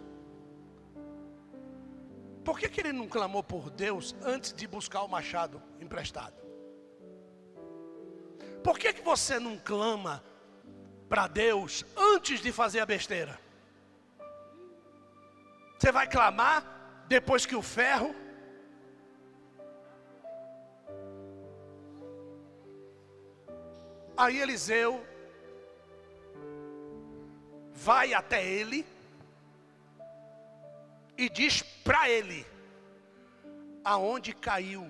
Por 2.45 2.59
que, 2.59 2.69
que 2.69 2.81
ele 2.81 2.93
não 2.93 3.09
clamou 3.09 3.43
por 3.43 3.69
Deus 3.69 4.17
antes 4.23 4.55
de 4.55 4.67
buscar 4.67 5.03
o 5.03 5.09
machado 5.09 5.63
emprestado? 5.81 6.35
Por 8.65 8.79
que, 8.79 8.93
que 8.93 9.03
você 9.03 9.39
não 9.39 9.59
clama 9.59 10.25
para 11.09 11.27
Deus 11.27 11.85
antes 11.97 12.41
de 12.41 12.53
fazer 12.53 12.81
a 12.81 12.87
besteira? 12.87 13.39
Você 15.79 15.93
vai 15.93 16.09
clamar 16.09 16.65
depois 17.07 17.47
que 17.47 17.55
o 17.55 17.63
ferro. 17.63 18.15
Aí 24.17 24.41
Eliseu 24.41 25.07
vai 27.73 28.13
até 28.13 28.45
ele 28.45 28.85
e 31.17 31.29
diz 31.29 31.63
para 31.63 32.11
ele 32.11 32.45
aonde 33.85 34.35
caiu. 34.35 34.87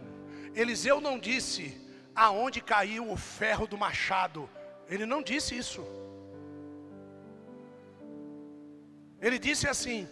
Eliseu 0.54 1.00
não 1.00 1.18
disse 1.18 1.78
aonde 2.14 2.60
caiu 2.60 3.10
o 3.10 3.16
ferro 3.16 3.66
do 3.66 3.76
machado. 3.76 4.48
Ele 4.88 5.04
não 5.04 5.22
disse 5.22 5.56
isso. 5.56 5.84
Ele 9.20 9.38
disse 9.38 9.68
assim: 9.68 10.08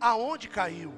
aonde 0.00 0.48
caiu? 0.48 0.92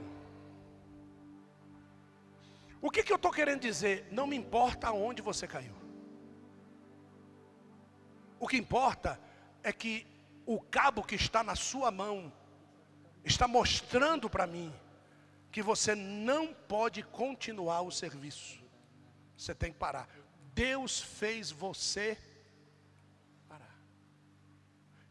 O 2.81 2.91
que, 2.91 3.03
que 3.03 3.12
eu 3.12 3.16
estou 3.16 3.33
querendo 3.33 3.61
dizer? 3.61 4.07
Não 4.11 4.27
me 4.27 4.37
importa 4.37 4.89
aonde 4.89 5.22
você 5.22 5.47
caiu. 5.47 5.75
O 8.39 8.47
que 8.47 8.59
importa 8.59 9.18
é 9.62 9.72
que 9.72 10.07
o 10.45 10.61
cabo 10.61 11.03
que 11.03 11.14
está 11.14 11.43
na 11.43 11.55
sua 11.55 11.91
mão 11.91 12.31
está 13.25 13.49
mostrando 13.49 14.29
para 14.29 14.47
mim 14.47 14.70
que 15.51 15.62
você 15.62 15.95
não 15.95 16.53
pode 16.53 17.03
continuar 17.03 17.81
o 17.81 17.91
serviço. 17.91 18.62
Você 19.37 19.55
tem 19.55 19.72
que 19.72 19.79
parar. 19.79 20.09
Deus 20.53 21.01
fez 21.01 21.51
você. 21.51 22.18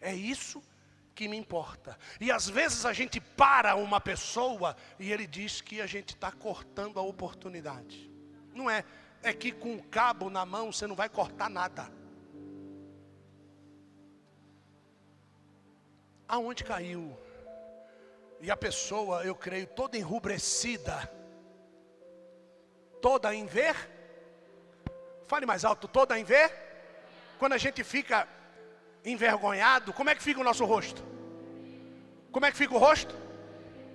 É 0.04 0.14
isso 0.14 0.62
que 1.16 1.30
me 1.30 1.38
importa. 1.38 1.98
E 2.20 2.30
às 2.30 2.50
vezes 2.50 2.86
a 2.86 2.92
gente 2.92 3.22
para 3.22 3.76
uma 3.76 4.02
pessoa 4.02 4.76
e 5.00 5.12
ele 5.14 5.26
diz 5.26 5.62
que 5.62 5.80
a 5.80 5.86
gente 5.86 6.10
está 6.10 6.30
cortando 6.30 7.00
a 7.00 7.02
oportunidade. 7.02 8.12
Não 8.54 8.70
é. 8.70 8.84
É 9.22 9.32
que 9.32 9.54
com 9.54 9.76
o 9.76 9.84
cabo 9.84 10.30
na 10.30 10.46
mão 10.46 10.74
você 10.74 10.86
não 10.86 10.96
vai 10.96 11.08
cortar 11.08 11.50
nada. 11.50 11.90
Aonde 16.28 16.66
caiu 16.66 17.18
e 18.42 18.52
a 18.52 18.58
pessoa, 18.58 19.24
eu 19.24 19.34
creio, 19.34 19.66
toda 19.68 19.98
enrubrecida, 19.98 21.10
toda 23.02 23.34
em 23.34 23.46
ver, 23.46 23.74
fale 25.26 25.46
mais 25.46 25.64
alto, 25.64 25.88
toda 25.88 26.20
em 26.20 26.26
ver, 26.26 26.52
quando 27.40 27.54
a 27.54 27.58
gente 27.58 27.82
fica 27.86 28.28
envergonhado, 29.06 29.94
como 29.94 30.10
é 30.10 30.16
que 30.16 30.24
fica 30.24 30.40
o 30.40 30.44
nosso 30.44 30.66
rosto? 30.66 31.04
Como 32.32 32.46
é 32.46 32.52
que 32.52 32.58
fica 32.58 32.74
o 32.74 32.78
rosto? 32.78 33.16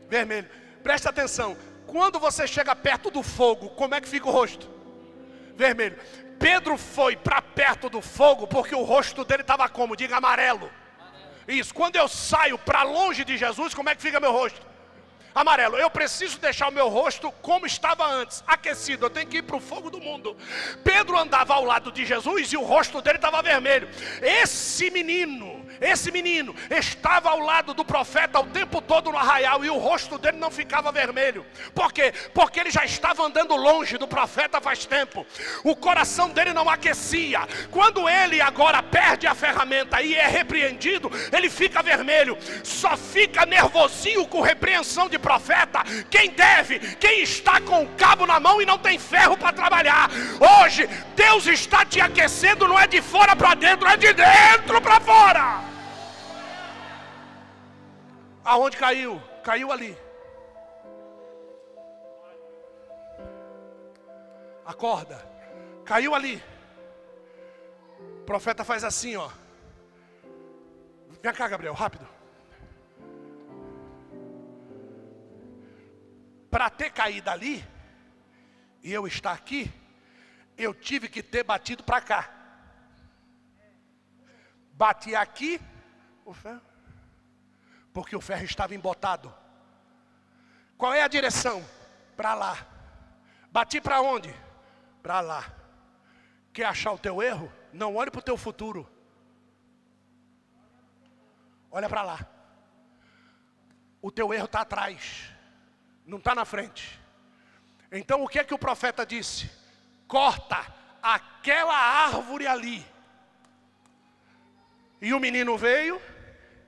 Vermelho. 0.09 0.49
Presta 0.83 1.11
atenção, 1.11 1.57
quando 1.87 2.19
você 2.19 2.47
chega 2.47 2.75
perto 2.77 3.11
do 3.11 3.23
fogo, 3.23 3.71
como 3.71 3.95
é 3.95 4.01
que 4.01 4.09
fica 4.09 4.29
o 4.29 4.31
rosto? 4.31 4.69
Vermelho. 5.57 5.99
Pedro 6.39 6.77
foi 6.77 7.17
para 7.17 7.43
perto 7.43 7.91
do 7.91 8.01
fogo 8.01 8.47
porque 8.47 8.75
o 8.75 8.85
rosto 8.85 9.25
dele 9.25 9.43
estava 9.43 9.69
como? 9.69 9.97
Diga 9.97 10.17
amarelo. 10.17 10.71
Isso. 11.49 11.75
Quando 11.75 11.97
eu 11.97 12.07
saio 12.07 12.59
para 12.59 12.83
longe 12.83 13.25
de 13.25 13.37
Jesus, 13.37 13.75
como 13.75 13.89
é 13.89 13.95
que 13.95 14.03
fica 14.03 14.21
meu 14.21 14.33
rosto? 14.33 14.68
Amarelo. 15.39 15.77
Eu 15.77 15.89
preciso 15.89 16.39
deixar 16.41 16.69
o 16.69 16.73
meu 16.73 16.89
rosto 16.89 17.31
como 17.41 17.65
estava 17.65 18.05
antes, 18.05 18.43
aquecido. 18.47 19.07
Eu 19.07 19.11
tenho 19.11 19.29
que 19.29 19.37
ir 19.39 19.43
para 19.43 19.57
o 19.57 19.61
fogo 19.61 19.89
do 19.89 20.01
mundo. 20.01 20.37
Pedro 20.83 21.17
andava 21.17 21.55
ao 21.55 21.65
lado 21.65 21.93
de 21.93 22.05
Jesus 22.05 22.53
e 22.53 22.57
o 22.57 22.63
rosto 22.63 23.01
dele 23.01 23.19
estava 23.19 23.41
vermelho. 23.41 23.89
Esse 24.21 24.91
menino 24.91 25.58
esse 25.81 26.11
menino 26.11 26.55
estava 26.71 27.31
ao 27.31 27.41
lado 27.41 27.75
do 27.75 27.85
profeta 27.85 28.41
o 28.41 28.47
tempo 28.47 28.81
todo 28.81 29.11
no 29.11 29.19
arraial 29.19 29.65
e 29.65 29.71
o 29.71 29.79
rosto 29.79 30.19
dele 30.19 30.39
não 30.39 30.51
ficava 30.51 30.93
vermelho. 30.93 31.45
Por 31.75 31.93
quê? 31.93 32.13
Porque 32.35 32.61
ele 32.61 32.71
já 32.71 32.85
estava 32.85 33.25
andando 33.25 33.55
longe 33.57 33.99
do 33.99 34.07
profeta 34.07 34.61
faz 34.61 34.87
tempo. 34.87 35.27
O 35.65 35.77
coração 35.77 36.31
dele 36.31 36.53
não 36.53 36.69
aquecia. 36.69 37.41
Quando 37.71 38.09
ele 38.09 38.41
agora 38.41 38.83
perde 38.83 39.27
a 39.27 39.35
ferramenta 39.35 40.03
e 40.03 40.15
é 40.15 40.27
repreendido, 40.27 41.11
ele 41.33 41.51
fica 41.51 41.83
vermelho. 41.83 42.37
Só 42.63 42.97
fica 42.97 43.47
nervosinho 43.47 44.27
com 44.27 44.41
repreensão 44.41 45.09
de 45.09 45.19
profeta 45.19 45.83
quem 46.11 46.31
deve, 46.31 46.79
quem 46.97 47.23
está 47.23 47.61
com 47.61 47.83
o 47.83 47.89
cabo 47.91 48.27
na 48.27 48.41
mão 48.41 48.61
e 48.61 48.67
não 48.67 48.79
tem 48.79 48.99
ferro 48.99 49.37
para 49.37 49.53
trabalhar. 49.53 50.11
Hoje, 50.63 50.89
Deus 51.15 51.47
está 51.47 51.85
te 51.85 52.01
aquecendo, 52.01 52.69
não 52.69 52.79
é 52.79 52.87
de 52.87 53.01
fora 53.01 53.35
para 53.35 53.55
dentro, 53.55 53.89
é 53.89 53.97
de 53.97 54.13
dentro 54.13 54.81
para 54.81 55.01
fora. 55.01 55.68
Aonde 58.49 58.79
caiu? 58.79 59.21
Caiu 59.45 59.71
ali. 59.71 59.95
Acorda. 64.65 65.19
Caiu 65.85 66.15
ali. 66.15 66.43
O 68.23 68.25
profeta 68.25 68.65
faz 68.65 68.85
assim, 68.85 69.17
ó. 69.17 69.31
Vem 71.23 71.35
cá, 71.35 71.47
Gabriel, 71.47 71.75
rápido. 71.75 72.09
Para 76.51 76.71
ter 76.71 76.91
caído 76.91 77.29
ali 77.29 77.63
e 78.83 78.91
eu 78.91 79.07
estar 79.07 79.33
aqui, 79.33 79.71
eu 80.57 80.73
tive 80.73 81.07
que 81.11 81.23
ter 81.23 81.45
batido 81.45 81.85
para 81.85 82.01
cá. 82.01 82.31
Bati 84.73 85.15
aqui, 85.15 85.61
o 86.25 86.33
ferro 86.33 86.68
porque 87.99 88.15
o 88.15 88.21
ferro 88.21 88.45
estava 88.45 88.77
embotado. 88.77 89.35
Qual 90.77 90.95
é 90.95 91.03
a 91.03 91.09
direção? 91.09 91.67
Para 92.17 92.33
lá. 92.33 92.57
Bati 93.51 93.81
para 93.81 94.01
onde? 94.01 94.33
Para 95.03 95.21
lá. 95.21 95.53
Quer 96.53 96.67
achar 96.67 96.93
o 96.93 96.99
teu 96.99 97.21
erro? 97.21 97.53
Não 97.73 97.97
olhe 97.97 98.09
para 98.09 98.21
o 98.21 98.23
teu 98.23 98.37
futuro. 98.37 98.89
Olha 101.73 101.89
para 101.89 102.03
lá. 102.03 102.21
O 104.01 104.13
teu 104.13 104.33
erro 104.33 104.45
está 104.45 104.61
atrás, 104.61 105.33
não 106.07 106.19
está 106.19 106.37
na 106.37 106.45
frente. 106.45 107.01
Então 107.91 108.23
o 108.23 108.29
que 108.29 108.39
é 108.39 108.45
que 108.45 108.55
o 108.55 108.59
profeta 108.61 109.05
disse? 109.05 109.51
Corta 110.07 110.73
aquela 111.03 111.77
árvore 111.77 112.47
ali. 112.47 112.87
E 115.03 115.13
o 115.13 115.19
menino 115.19 115.59
veio 115.59 116.01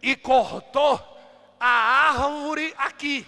e 0.03 0.17
cortou 0.17 1.20
a 1.61 1.69
árvore 1.69 2.75
aqui. 2.79 3.27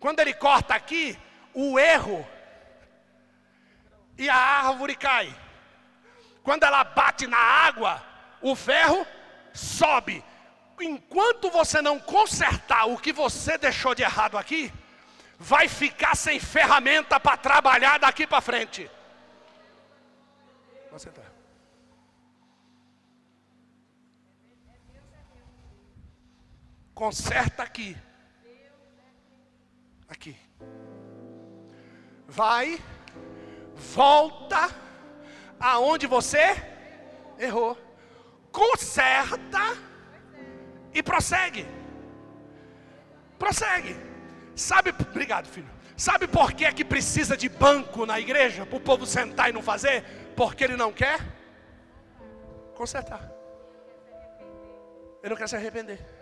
Quando 0.00 0.20
ele 0.20 0.32
corta 0.32 0.74
aqui, 0.74 1.16
o 1.52 1.78
erro 1.78 2.26
e 4.16 4.28
a 4.28 4.36
árvore 4.36 4.96
cai. 4.96 5.32
Quando 6.42 6.62
ela 6.62 6.82
bate 6.82 7.26
na 7.26 7.38
água, 7.38 8.02
o 8.40 8.56
ferro 8.56 9.06
sobe. 9.52 10.24
Enquanto 10.80 11.50
você 11.50 11.82
não 11.82 11.98
consertar 11.98 12.86
o 12.86 12.98
que 12.98 13.12
você 13.12 13.58
deixou 13.58 13.94
de 13.94 14.02
errado 14.02 14.38
aqui, 14.38 14.72
vai 15.38 15.68
ficar 15.68 16.14
sem 16.14 16.38
ferramenta 16.38 17.18
para 17.18 17.36
trabalhar 17.36 17.98
daqui 17.98 18.26
para 18.26 18.40
frente. 18.40 18.90
Você 20.90 21.10
tá. 21.10 21.25
Conserta 26.96 27.62
aqui. 27.62 27.94
Aqui. 30.08 30.34
Vai, 32.26 32.80
volta 33.74 34.70
aonde 35.60 36.06
você 36.06 36.56
errou. 37.38 37.76
Conserta 38.50 39.76
e 40.94 41.02
prossegue. 41.02 41.66
Prossegue. 43.38 43.94
Sabe, 44.54 44.88
obrigado, 44.88 45.48
filho. 45.48 45.68
Sabe 45.98 46.26
por 46.26 46.54
que 46.54 46.64
é 46.64 46.72
que 46.72 46.82
precisa 46.82 47.36
de 47.36 47.50
banco 47.50 48.06
na 48.06 48.18
igreja? 48.18 48.64
Para 48.64 48.78
o 48.78 48.80
povo 48.80 49.04
sentar 49.04 49.50
e 49.50 49.52
não 49.52 49.62
fazer? 49.62 50.02
Porque 50.34 50.64
ele 50.64 50.78
não 50.78 50.94
quer 50.94 51.20
consertar. 52.74 53.30
Ele 55.22 55.28
não 55.28 55.36
quer 55.36 55.46
se 55.46 55.56
arrepender. 55.56 56.15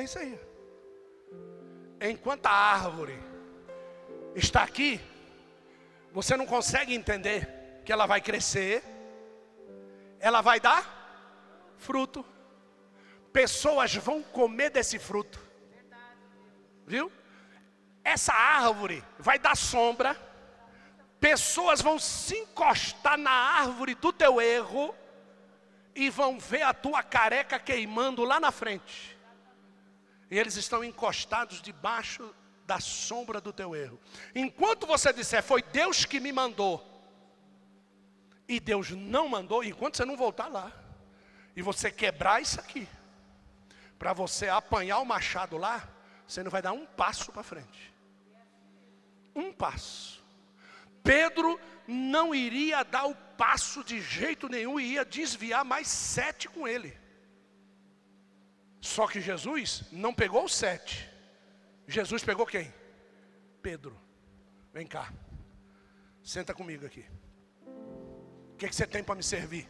É 0.00 0.04
isso 0.04 0.18
aí. 0.18 0.40
Enquanto 2.00 2.46
a 2.46 2.50
árvore 2.50 3.18
está 4.34 4.62
aqui, 4.62 4.98
você 6.10 6.36
não 6.36 6.46
consegue 6.46 6.94
entender 6.94 7.82
que 7.84 7.92
ela 7.92 8.06
vai 8.06 8.20
crescer, 8.20 8.82
ela 10.18 10.40
vai 10.40 10.58
dar 10.58 10.98
fruto 11.76 12.24
pessoas 13.32 13.94
vão 13.94 14.22
comer 14.22 14.70
desse 14.70 14.98
fruto. 14.98 15.38
Viu? 16.86 17.12
Essa 18.02 18.32
árvore 18.32 19.04
vai 19.18 19.38
dar 19.38 19.54
sombra, 19.54 20.16
pessoas 21.20 21.82
vão 21.82 21.98
se 21.98 22.38
encostar 22.38 23.18
na 23.18 23.30
árvore 23.30 23.94
do 23.94 24.12
teu 24.12 24.40
erro 24.40 24.94
e 25.94 26.08
vão 26.08 26.38
ver 26.38 26.62
a 26.62 26.72
tua 26.72 27.02
careca 27.02 27.58
queimando 27.58 28.24
lá 28.24 28.40
na 28.40 28.50
frente. 28.50 29.19
E 30.30 30.38
eles 30.38 30.56
estão 30.56 30.84
encostados 30.84 31.60
debaixo 31.60 32.34
da 32.66 32.78
sombra 32.78 33.40
do 33.40 33.52
teu 33.52 33.74
erro. 33.74 33.98
Enquanto 34.34 34.86
você 34.86 35.12
disser, 35.12 35.42
foi 35.42 35.60
Deus 35.62 36.04
que 36.04 36.20
me 36.20 36.30
mandou, 36.30 36.86
e 38.46 38.60
Deus 38.60 38.90
não 38.90 39.28
mandou, 39.28 39.64
enquanto 39.64 39.96
você 39.96 40.04
não 40.04 40.16
voltar 40.16 40.48
lá, 40.48 40.72
e 41.56 41.62
você 41.62 41.90
quebrar 41.90 42.40
isso 42.40 42.60
aqui, 42.60 42.88
para 43.98 44.12
você 44.12 44.48
apanhar 44.48 44.98
o 45.00 45.04
machado 45.04 45.56
lá, 45.56 45.88
você 46.26 46.42
não 46.42 46.50
vai 46.50 46.62
dar 46.62 46.72
um 46.72 46.86
passo 46.86 47.32
para 47.32 47.42
frente. 47.42 47.92
Um 49.34 49.52
passo. 49.52 50.24
Pedro 51.02 51.60
não 51.88 52.34
iria 52.34 52.84
dar 52.84 53.06
o 53.06 53.14
passo 53.14 53.82
de 53.82 54.00
jeito 54.00 54.48
nenhum 54.48 54.78
e 54.78 54.92
ia 54.92 55.04
desviar 55.04 55.64
mais 55.64 55.88
sete 55.88 56.48
com 56.48 56.68
ele. 56.68 56.96
Só 58.80 59.06
que 59.06 59.20
Jesus 59.20 59.84
não 59.92 60.14
pegou 60.14 60.44
os 60.44 60.54
sete. 60.54 61.08
Jesus 61.86 62.24
pegou 62.24 62.46
quem? 62.46 62.72
Pedro. 63.62 63.96
Vem 64.72 64.86
cá. 64.86 65.12
Senta 66.22 66.54
comigo 66.54 66.86
aqui. 66.86 67.04
O 67.66 68.56
que, 68.56 68.68
que 68.68 68.74
você 68.74 68.86
tem 68.86 69.02
para 69.02 69.14
me 69.14 69.22
servir? 69.22 69.68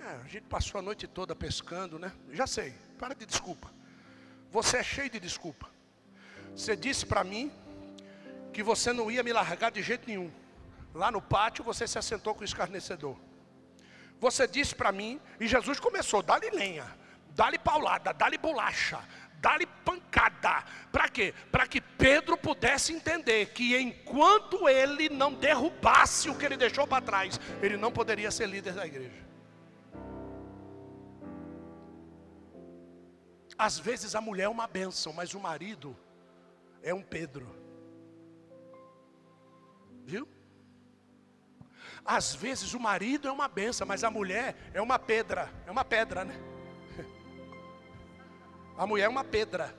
É, 0.00 0.08
a 0.24 0.28
gente 0.28 0.44
passou 0.44 0.78
a 0.78 0.82
noite 0.82 1.06
toda 1.06 1.34
pescando, 1.34 1.98
né? 1.98 2.12
Já 2.32 2.46
sei, 2.46 2.72
para 2.98 3.14
de 3.14 3.26
desculpa. 3.26 3.72
Você 4.50 4.78
é 4.78 4.82
cheio 4.82 5.10
de 5.10 5.18
desculpa. 5.18 5.68
Você 6.54 6.76
disse 6.76 7.04
para 7.04 7.24
mim 7.24 7.52
que 8.52 8.62
você 8.62 8.92
não 8.92 9.10
ia 9.10 9.22
me 9.22 9.32
largar 9.32 9.70
de 9.70 9.82
jeito 9.82 10.06
nenhum. 10.08 10.30
Lá 10.94 11.10
no 11.10 11.20
pátio 11.20 11.62
você 11.64 11.86
se 11.86 11.98
assentou 11.98 12.34
com 12.34 12.40
o 12.40 12.44
escarnecedor. 12.44 13.18
Você 14.18 14.46
disse 14.46 14.74
para 14.74 14.90
mim, 14.92 15.20
e 15.38 15.46
Jesus 15.46 15.78
começou, 15.78 16.22
dá-lhe 16.22 16.48
lenha, 16.50 16.86
dá-lhe 17.36 17.58
paulada, 17.58 18.12
dá-lhe 18.14 18.38
bolacha, 18.38 18.98
dá-lhe 19.34 19.66
pancada. 19.84 20.64
Para 20.90 21.08
quê? 21.08 21.34
Para 21.52 21.68
que 21.68 21.80
Pedro 21.80 22.36
pudesse 22.36 22.94
entender 22.94 23.52
que 23.52 23.76
enquanto 23.76 24.66
ele 24.68 25.10
não 25.10 25.34
derrubasse 25.34 26.30
o 26.30 26.34
que 26.34 26.46
ele 26.46 26.56
deixou 26.56 26.86
para 26.86 27.04
trás, 27.04 27.38
ele 27.62 27.76
não 27.76 27.92
poderia 27.92 28.30
ser 28.30 28.48
líder 28.48 28.72
da 28.72 28.86
igreja. 28.86 29.26
Às 33.58 33.78
vezes 33.78 34.14
a 34.14 34.20
mulher 34.20 34.44
é 34.44 34.48
uma 34.48 34.66
bênção, 34.66 35.12
mas 35.12 35.34
o 35.34 35.40
marido 35.40 35.96
é 36.82 36.92
um 36.92 37.02
Pedro. 37.02 37.54
Viu? 40.04 40.28
Às 42.04 42.34
vezes 42.34 42.72
o 42.72 42.80
marido 42.80 43.28
é 43.28 43.32
uma 43.32 43.48
benção, 43.48 43.86
mas 43.86 44.04
a 44.04 44.10
mulher 44.10 44.56
é 44.72 44.80
uma 44.80 44.98
pedra. 44.98 45.52
É 45.66 45.70
uma 45.70 45.84
pedra, 45.84 46.24
né? 46.24 46.55
A 48.78 48.86
mulher 48.86 49.04
é 49.04 49.08
uma 49.08 49.24
pedra. 49.24 49.74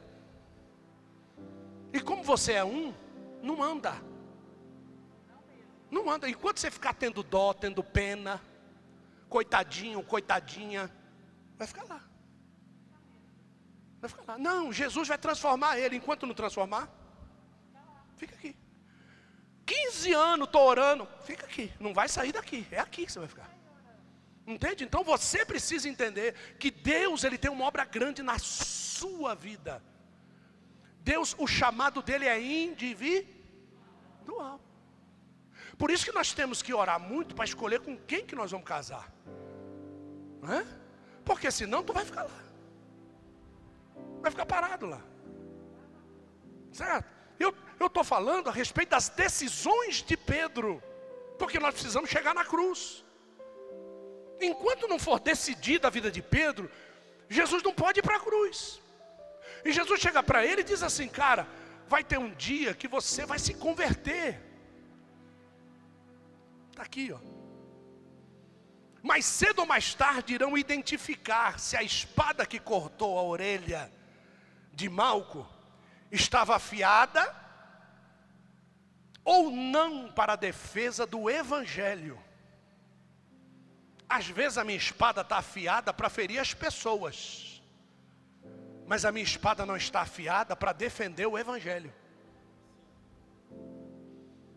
E 1.94 2.00
como 2.00 2.24
você 2.24 2.54
é 2.54 2.64
um, 2.64 2.94
não 3.42 3.62
anda. 3.62 3.94
Não 5.90 6.10
anda. 6.10 6.30
Enquanto 6.30 6.60
você 6.60 6.70
ficar 6.70 6.94
tendo 6.94 7.24
dó, 7.24 7.54
tendo 7.54 7.84
pena, 7.84 8.42
coitadinho, 9.30 10.04
coitadinha, 10.04 10.92
vai 11.58 11.68
ficar 11.68 11.84
lá. 11.84 12.04
Vai 14.00 14.10
ficar 14.10 14.24
lá. 14.28 14.38
Não, 14.38 14.72
Jesus 14.72 15.08
vai 15.08 15.18
transformar 15.18 15.78
ele. 15.78 15.96
Enquanto 15.96 16.26
não 16.26 16.34
transformar, 16.34 16.90
fica 18.18 18.36
aqui. 18.36 18.56
15 19.66 20.14
anos 20.14 20.48
estou 20.48 20.68
orando, 20.68 21.08
fica 21.24 21.46
aqui. 21.46 21.74
Não 21.80 21.94
vai 21.94 22.08
sair 22.08 22.32
daqui. 22.32 22.66
É 22.72 22.80
aqui 22.80 23.06
que 23.06 23.12
você 23.12 23.20
vai 23.20 23.28
ficar. 23.28 23.57
Entende? 24.48 24.86
Então 24.86 25.04
você 25.04 25.46
precisa 25.46 25.90
entender 25.90 26.34
que 26.58 26.72
Deus 26.72 27.26
ele 27.26 27.38
tem 27.38 27.52
uma 27.52 27.66
obra 27.66 27.84
grande 27.84 28.24
na 28.24 28.40
sua 28.40 29.36
vida. 29.36 29.84
Deus, 31.02 31.36
o 31.38 31.46
chamado 31.46 32.02
dele 32.02 32.26
é 32.26 32.42
individual. 32.42 33.28
Por 35.78 35.92
isso 35.92 36.06
que 36.06 36.14
nós 36.14 36.34
temos 36.34 36.62
que 36.62 36.74
orar 36.74 36.98
muito 36.98 37.36
para 37.36 37.44
escolher 37.44 37.82
com 37.82 37.98
quem 37.98 38.26
que 38.26 38.36
nós 38.36 38.52
vamos 38.52 38.66
casar. 38.66 39.12
Não 40.42 40.54
é? 40.54 40.66
Porque 41.26 41.52
senão 41.52 41.84
tu 41.84 41.92
vai 41.92 42.06
ficar 42.06 42.24
lá. 42.24 42.44
Vai 44.22 44.32
ficar 44.32 44.46
parado 44.46 44.86
lá. 44.86 45.02
Certo? 46.72 47.06
Eu 47.38 47.54
estou 47.86 48.04
falando 48.04 48.48
a 48.50 48.52
respeito 48.52 48.90
das 48.90 49.10
decisões 49.10 50.02
de 50.02 50.16
Pedro. 50.16 50.82
Porque 51.38 51.60
nós 51.60 51.74
precisamos 51.74 52.10
chegar 52.10 52.34
na 52.34 52.46
cruz. 52.46 53.06
Enquanto 54.40 54.88
não 54.88 55.00
for 55.00 55.20
decidida 55.20 55.88
a 55.88 55.92
vida 55.92 56.12
de 56.12 56.22
Pedro, 56.22 56.70
Jesus 57.30 57.64
não 57.64 57.74
pode 57.74 58.00
ir 58.00 58.04
para 58.04 58.18
a 58.18 58.20
cruz. 58.20 58.82
E 59.66 59.72
Jesus 59.72 60.00
chega 60.00 60.22
para 60.22 60.46
ele 60.46 60.62
e 60.62 60.64
diz 60.64 60.84
assim: 60.84 61.08
Cara, 61.08 61.48
vai 61.88 62.04
ter 62.04 62.18
um 62.18 62.30
dia 62.34 62.74
que 62.74 62.88
você 62.88 63.26
vai 63.26 63.40
se 63.40 63.54
converter. 63.54 64.42
Está 66.70 66.84
aqui, 66.84 67.12
ó. 67.12 67.20
Mais 69.02 69.26
cedo 69.26 69.60
ou 69.60 69.66
mais 69.66 69.94
tarde 69.94 70.34
irão 70.34 70.58
identificar 70.58 71.60
se 71.60 71.78
a 71.78 71.84
espada 71.84 72.46
que 72.46 72.60
cortou 72.60 73.18
a 73.18 73.24
orelha 73.24 73.92
de 74.74 74.90
Malco 74.90 75.48
estava 76.12 76.56
afiada 76.56 77.36
ou 79.24 79.52
não 79.52 80.12
para 80.12 80.34
a 80.34 80.38
defesa 80.38 81.06
do 81.06 81.30
Evangelho. 81.30 82.27
Às 84.10 84.28
vezes 84.28 84.58
a 84.58 84.64
minha 84.64 84.78
espada 84.78 85.22
está 85.22 85.38
afiada 85.38 85.94
para 85.94 86.10
ferir 86.10 86.40
as 86.40 86.54
pessoas, 86.54 87.62
mas 88.86 89.04
a 89.04 89.12
minha 89.12 89.24
espada 89.24 89.66
não 89.66 89.76
está 89.76 90.02
afiada 90.02 90.56
para 90.56 90.72
defender 90.72 91.26
o 91.26 91.38
Evangelho. 91.38 91.94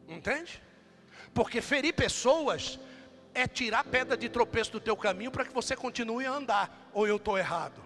Entende? 0.06 0.62
Porque 1.34 1.60
ferir 1.60 1.94
pessoas 1.94 2.78
é 3.34 3.46
tirar 3.46 3.84
pedra 3.84 4.16
de 4.16 4.28
tropeço 4.28 4.72
do 4.72 4.80
teu 4.80 4.96
caminho 4.96 5.30
para 5.30 5.44
que 5.44 5.52
você 5.52 5.76
continue 5.76 6.26
a 6.26 6.32
andar, 6.32 6.90
ou 6.92 7.06
eu 7.06 7.16
estou 7.16 7.38
errado? 7.38 7.80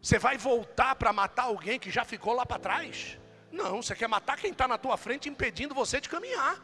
Você 0.00 0.18
vai 0.18 0.38
voltar 0.38 0.94
para 0.94 1.12
matar 1.12 1.44
alguém 1.44 1.78
que 1.78 1.90
já 1.90 2.04
ficou 2.04 2.32
lá 2.32 2.46
para 2.46 2.60
trás? 2.60 3.18
Não, 3.50 3.82
você 3.82 3.94
quer 3.94 4.08
matar 4.08 4.36
quem 4.36 4.52
está 4.52 4.68
na 4.68 4.78
tua 4.78 4.96
frente, 4.96 5.28
impedindo 5.28 5.74
você 5.74 6.00
de 6.00 6.08
caminhar. 6.08 6.62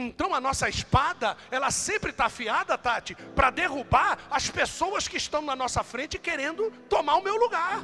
Então 0.00 0.32
a 0.32 0.40
nossa 0.40 0.68
espada, 0.68 1.36
ela 1.50 1.72
sempre 1.72 2.10
está 2.10 2.26
afiada, 2.26 2.78
Tati, 2.78 3.16
para 3.34 3.50
derrubar 3.50 4.16
as 4.30 4.48
pessoas 4.48 5.08
que 5.08 5.16
estão 5.16 5.42
na 5.42 5.56
nossa 5.56 5.82
frente 5.82 6.16
querendo 6.20 6.70
tomar 6.88 7.16
o 7.16 7.22
meu 7.22 7.36
lugar. 7.36 7.82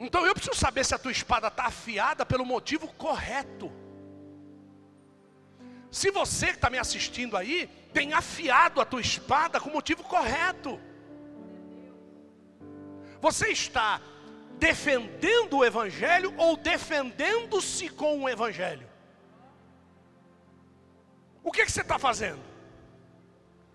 Então 0.00 0.26
eu 0.26 0.34
preciso 0.34 0.56
saber 0.56 0.84
se 0.84 0.92
a 0.92 0.98
tua 0.98 1.12
espada 1.12 1.46
está 1.46 1.66
afiada 1.66 2.26
pelo 2.26 2.44
motivo 2.44 2.92
correto. 2.94 3.70
Se 5.90 6.10
você 6.10 6.46
que 6.46 6.54
está 6.54 6.68
me 6.68 6.78
assistindo 6.78 7.36
aí, 7.36 7.68
tem 7.92 8.12
afiado 8.12 8.80
a 8.80 8.84
tua 8.84 9.00
espada 9.00 9.60
com 9.60 9.70
o 9.70 9.72
motivo 9.72 10.02
correto. 10.02 10.80
Você 13.20 13.48
está 13.48 14.00
defendendo 14.58 15.58
o 15.58 15.64
Evangelho 15.64 16.34
ou 16.36 16.56
defendendo-se 16.56 17.88
com 17.88 18.22
o 18.22 18.28
Evangelho? 18.28 18.88
O 21.42 21.50
que, 21.50 21.64
que 21.64 21.72
você 21.72 21.80
está 21.80 21.98
fazendo? 21.98 22.40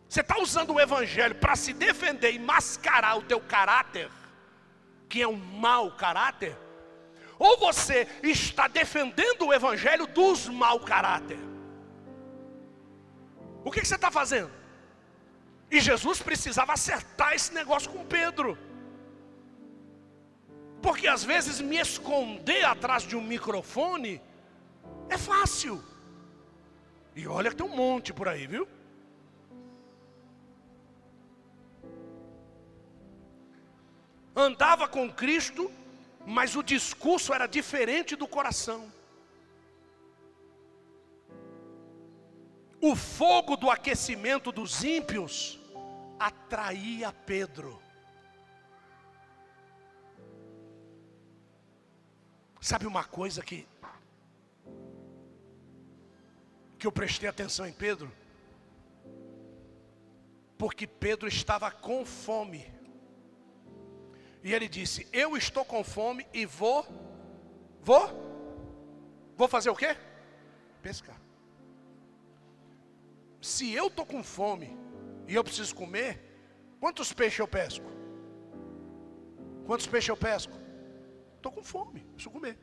Você 0.07 0.22
está 0.22 0.38
usando 0.39 0.73
o 0.73 0.80
Evangelho 0.80 1.35
para 1.35 1.55
se 1.55 1.73
defender 1.73 2.34
e 2.34 2.39
mascarar 2.39 3.18
o 3.18 3.23
teu 3.23 3.39
caráter? 3.39 4.10
que 5.14 5.22
é 5.22 5.27
um 5.27 5.35
mau 5.35 5.91
caráter, 5.91 6.57
ou 7.38 7.55
você 7.60 8.07
está 8.23 8.68
defendendo 8.68 9.45
o 9.45 9.53
evangelho 9.53 10.07
dos 10.07 10.47
mau 10.47 10.80
caráter. 10.80 11.38
O 13.64 13.69
que, 13.69 13.81
que 13.81 13.88
você 13.88 13.93
está 13.93 14.10
fazendo? 14.10 14.51
E 15.69 15.80
Jesus 15.80 16.19
precisava 16.19 16.73
acertar 16.73 17.34
esse 17.34 17.53
negócio 17.53 17.91
com 17.91 18.03
Pedro. 18.03 18.57
Porque 20.84 21.07
às 21.07 21.23
vezes 21.23 21.60
me 21.60 21.77
esconder 21.77 22.64
atrás 22.65 23.01
de 23.03 23.15
um 23.15 23.22
microfone 23.22 24.22
é 25.10 25.18
fácil. 25.18 25.84
E 27.15 27.26
olha 27.26 27.49
que 27.49 27.55
tem 27.55 27.65
um 27.65 27.76
monte 27.76 28.14
por 28.14 28.27
aí, 28.27 28.45
viu? 28.45 28.68
andava 34.35 34.88
com 34.88 35.11
Cristo, 35.11 35.72
mas 36.26 36.55
o 36.55 36.64
discurso 36.64 37.34
era 37.34 37.47
diferente 37.47 38.15
do 38.15 38.27
coração. 38.27 38.91
O 42.81 42.95
fogo 42.95 43.55
do 43.55 43.69
aquecimento 43.69 44.51
dos 44.51 44.84
ímpios 44.84 45.60
atraía 46.19 47.14
Pedro. 47.14 47.82
Sabe 52.64 52.88
uma 52.88 53.03
coisa 53.03 53.44
que 53.44 53.68
que 56.80 56.88
eu 56.88 56.94
prestei 56.94 57.27
atenção 57.27 57.68
em 57.68 57.73
Pedro? 57.73 58.10
Porque 60.57 60.88
Pedro 60.88 61.27
estava 61.27 61.69
com 61.69 62.06
fome. 62.06 62.65
E 64.41 64.53
ele 64.53 64.69
disse: 64.69 65.06
Eu 65.11 65.35
estou 65.35 65.65
com 65.65 65.84
fome 65.84 66.26
e 66.34 66.45
vou, 66.45 66.88
vou, 67.81 68.07
vou 69.35 69.49
fazer 69.49 69.69
o 69.69 69.76
quê? 69.76 69.98
Pescar. 70.81 71.19
Se 73.41 73.73
eu 73.73 73.88
estou 73.88 74.06
com 74.06 74.23
fome 74.23 74.73
e 75.27 75.35
eu 75.35 75.44
preciso 75.44 75.76
comer, 75.76 76.18
quantos 76.80 77.11
peixes 77.11 77.40
eu 77.40 77.48
pesco? 77.48 77.91
Quantos 79.65 79.85
peixes 79.85 80.07
eu 80.07 80.15
pesco? 80.15 80.62
Estou 81.43 81.51
com 81.51 81.61
fome, 81.61 81.99
preciso 81.99 82.29
comer. 82.29 82.57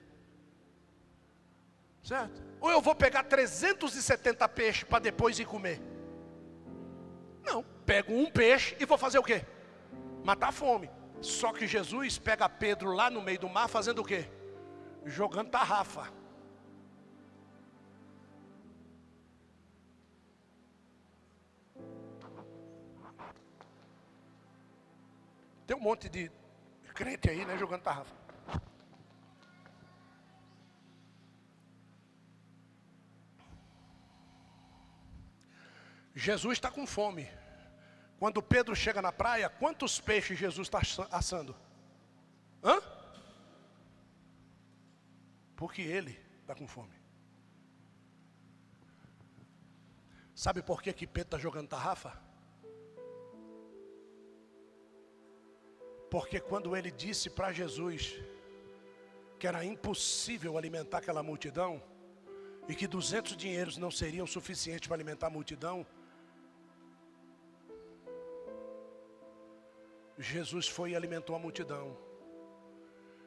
Certo? 2.02 2.42
Ou 2.58 2.70
eu 2.70 2.80
vou 2.80 2.94
pegar 2.94 3.24
370 3.24 4.48
peixes 4.48 4.84
para 4.84 5.00
depois 5.00 5.38
ir 5.38 5.44
comer? 5.44 5.82
Não, 7.44 7.62
pego 7.84 8.14
um 8.14 8.30
peixe 8.30 8.74
e 8.80 8.86
vou 8.86 8.96
fazer 8.96 9.18
o 9.18 9.22
quê? 9.22 9.44
Matar 10.24 10.48
a 10.48 10.52
fome. 10.52 10.90
Só 11.20 11.52
que 11.52 11.66
Jesus 11.66 12.18
pega 12.18 12.48
Pedro 12.48 12.94
lá 12.94 13.10
no 13.10 13.20
meio 13.20 13.38
do 13.38 13.50
mar 13.50 13.68
fazendo 13.68 13.98
o 13.98 14.04
quê? 14.04 14.26
Jogando 15.04 15.50
tarrafa. 15.50 16.10
Tem 25.66 25.76
um 25.76 25.80
monte 25.80 26.08
de 26.08 26.32
crente 26.94 27.28
aí, 27.28 27.44
né, 27.44 27.58
jogando 27.58 27.82
tarrafa. 27.82 28.29
Jesus 36.14 36.58
está 36.58 36.70
com 36.70 36.86
fome. 36.86 37.28
Quando 38.18 38.42
Pedro 38.42 38.74
chega 38.76 39.00
na 39.00 39.12
praia, 39.12 39.48
quantos 39.48 40.00
peixes 40.00 40.38
Jesus 40.38 40.68
está 40.68 40.80
assando? 41.10 41.56
Hã? 42.62 42.80
Porque 45.56 45.82
ele 45.82 46.18
está 46.40 46.54
com 46.54 46.66
fome. 46.66 46.94
Sabe 50.34 50.62
por 50.62 50.82
que, 50.82 50.92
que 50.92 51.06
Pedro 51.06 51.28
está 51.28 51.38
jogando 51.38 51.68
tarrafa? 51.68 52.18
Porque 56.10 56.40
quando 56.40 56.76
ele 56.76 56.90
disse 56.90 57.30
para 57.30 57.52
Jesus 57.52 58.14
que 59.38 59.46
era 59.46 59.64
impossível 59.64 60.58
alimentar 60.58 60.98
aquela 60.98 61.22
multidão, 61.22 61.82
e 62.68 62.74
que 62.74 62.86
200 62.86 63.36
dinheiros 63.36 63.78
não 63.78 63.90
seriam 63.90 64.26
suficientes 64.26 64.86
para 64.86 64.96
alimentar 64.96 65.28
a 65.28 65.30
multidão, 65.30 65.86
Jesus 70.20 70.68
foi 70.68 70.90
e 70.90 70.96
alimentou 70.96 71.34
a 71.34 71.38
multidão. 71.38 71.96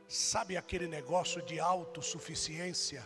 Sabe 0.08 0.56
aquele 0.56 0.88
negócio 0.88 1.42
de 1.42 1.60
autossuficiência? 1.60 3.04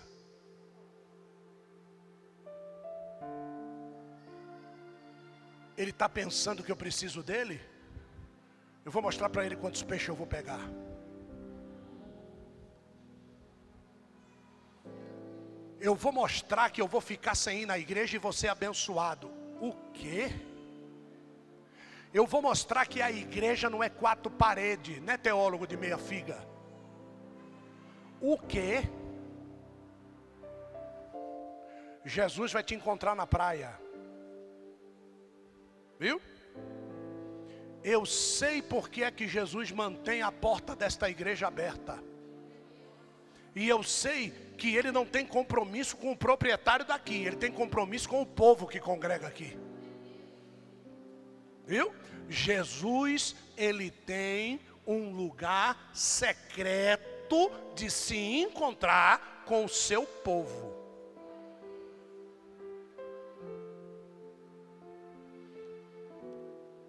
Ele 5.78 5.92
está 5.92 6.10
pensando 6.10 6.64
que 6.64 6.72
eu 6.72 6.76
preciso 6.76 7.24
dele? 7.24 7.62
Eu 8.84 8.92
vou 8.92 9.02
mostrar 9.02 9.30
para 9.30 9.46
ele 9.46 9.56
quantos 9.56 9.84
peixes 9.84 10.10
eu 10.10 10.16
vou 10.16 10.28
pegar. 10.28 10.62
Eu 15.80 15.96
vou 15.96 16.12
mostrar 16.12 16.70
que 16.72 16.82
eu 16.82 16.88
vou 16.88 17.00
ficar 17.00 17.36
sem 17.36 17.62
ir 17.62 17.66
na 17.66 17.78
igreja 17.78 18.16
e 18.16 18.20
vou 18.20 18.34
ser 18.34 18.50
abençoado. 18.50 19.30
O 19.62 19.72
quê? 19.94 20.32
Eu 22.14 22.26
vou 22.26 22.42
mostrar 22.42 22.86
que 22.86 23.02
a 23.02 23.12
igreja 23.12 23.70
não 23.70 23.84
é 23.84 23.90
quatro 23.90 24.32
paredes, 24.32 25.02
não 25.02 25.14
é 25.14 25.18
teólogo 25.18 25.68
de 25.68 25.76
meia 25.76 25.98
figa. 25.98 26.38
O 28.22 28.38
que? 28.38 28.84
Jesus 32.06 32.54
vai 32.54 32.64
te 32.64 32.74
encontrar 32.74 33.16
na 33.16 33.28
praia. 33.28 33.78
Viu? 36.00 36.22
Eu 37.84 38.06
sei 38.06 38.62
porque 38.62 39.04
é 39.04 39.12
que 39.12 39.28
Jesus 39.28 39.72
mantém 39.72 40.22
a 40.22 40.32
porta 40.32 40.76
desta 40.76 41.10
igreja 41.10 41.48
aberta. 41.48 42.02
E 43.56 43.68
eu 43.68 43.82
sei 43.84 44.32
que 44.58 44.76
ele 44.76 44.92
não 44.92 45.06
tem 45.06 45.26
compromisso 45.26 45.98
com 45.98 46.12
o 46.12 46.18
proprietário 46.18 46.86
daqui, 46.86 47.26
ele 47.26 47.36
tem 47.36 47.52
compromisso 47.52 48.08
com 48.08 48.22
o 48.22 48.26
povo 48.26 48.68
que 48.68 48.80
congrega 48.80 49.28
aqui. 49.28 49.58
Viu? 51.68 51.94
Jesus, 52.30 53.36
ele 53.58 53.92
tem 53.92 54.62
um 54.86 55.12
lugar 55.12 55.92
secreto 55.94 57.52
de 57.76 57.92
se 57.92 58.16
encontrar 58.16 59.44
com 59.46 59.66
o 59.66 59.70
seu 59.70 60.06
povo. 60.06 60.74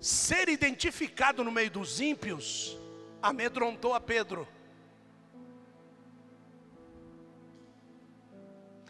Ser 0.01 0.49
identificado 0.49 1.43
no 1.43 1.51
meio 1.51 1.73
dos 1.73 2.01
ímpios 2.01 2.79
amedrontou 3.21 3.95
a 3.95 4.01
Pedro. 4.01 4.47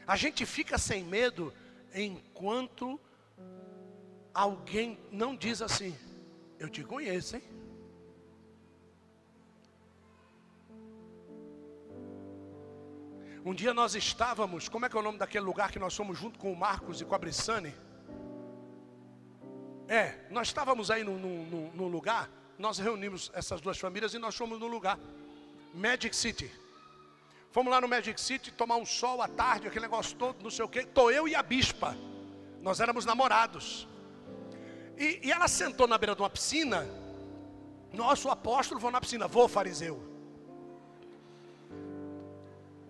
A 0.07 0.17
gente 0.17 0.45
fica 0.45 0.77
sem 0.77 1.03
medo 1.03 1.53
enquanto 1.95 3.01
alguém 4.39 4.97
não 5.11 5.35
diz 5.35 5.61
assim: 5.61 5.99
Eu 6.59 6.69
te 6.69 6.85
conheço, 6.85 7.37
hein? 7.37 7.43
Um 13.45 13.55
dia 13.55 13.73
nós 13.73 13.95
estávamos, 13.95 14.69
como 14.69 14.85
é 14.85 14.89
que 14.89 14.97
é 14.97 15.01
o 15.01 15.03
nome 15.03 15.19
daquele 15.19 15.45
lugar 15.45 15.73
que 15.73 15.79
nós 15.79 15.97
fomos 15.97 16.19
junto 16.19 16.39
com 16.39 16.53
o 16.53 16.57
Marcos 16.57 17.01
e 17.01 17.05
com 17.05 17.15
a 17.15 17.19
Brissane? 17.19 17.75
É, 19.89 20.27
nós 20.31 20.49
estávamos 20.49 20.91
aí 20.91 21.03
num, 21.03 21.89
lugar, 21.89 22.29
nós 22.59 22.79
reunimos 22.79 23.31
essas 23.33 23.61
duas 23.61 23.79
famílias 23.79 24.13
e 24.13 24.19
nós 24.19 24.37
fomos 24.37 24.61
no 24.61 24.67
lugar, 24.67 24.99
Magic 25.73 26.15
City. 26.15 26.51
Fomos 27.51 27.73
lá 27.73 27.81
no 27.81 27.89
Magic 27.89 28.21
City 28.21 28.53
tomar 28.53 28.77
um 28.77 28.85
sol 28.85 29.23
à 29.23 29.29
tarde, 29.29 29.67
aquele 29.67 29.87
negócio 29.87 30.15
todo, 30.17 30.43
não 30.43 30.51
sei 30.51 30.65
o 30.65 30.69
quê. 30.69 30.85
Tô 30.85 31.11
eu 31.11 31.27
e 31.27 31.35
a 31.35 31.43
bispa. 31.43 31.97
Nós 32.61 32.81
éramos 32.81 33.07
namorados. 33.07 33.89
E, 34.99 35.21
e 35.27 35.33
ela 35.33 35.49
sentou 35.49 35.87
na 35.87 35.97
beira 35.97 36.15
de 36.15 36.23
uma 36.23 36.31
piscina. 36.31 36.87
Nosso 37.93 38.29
apóstolo 38.29 38.81
vou 38.81 38.91
na 38.91 39.01
piscina, 39.01 39.27
vou 39.27 39.49
fariseu. 39.49 40.03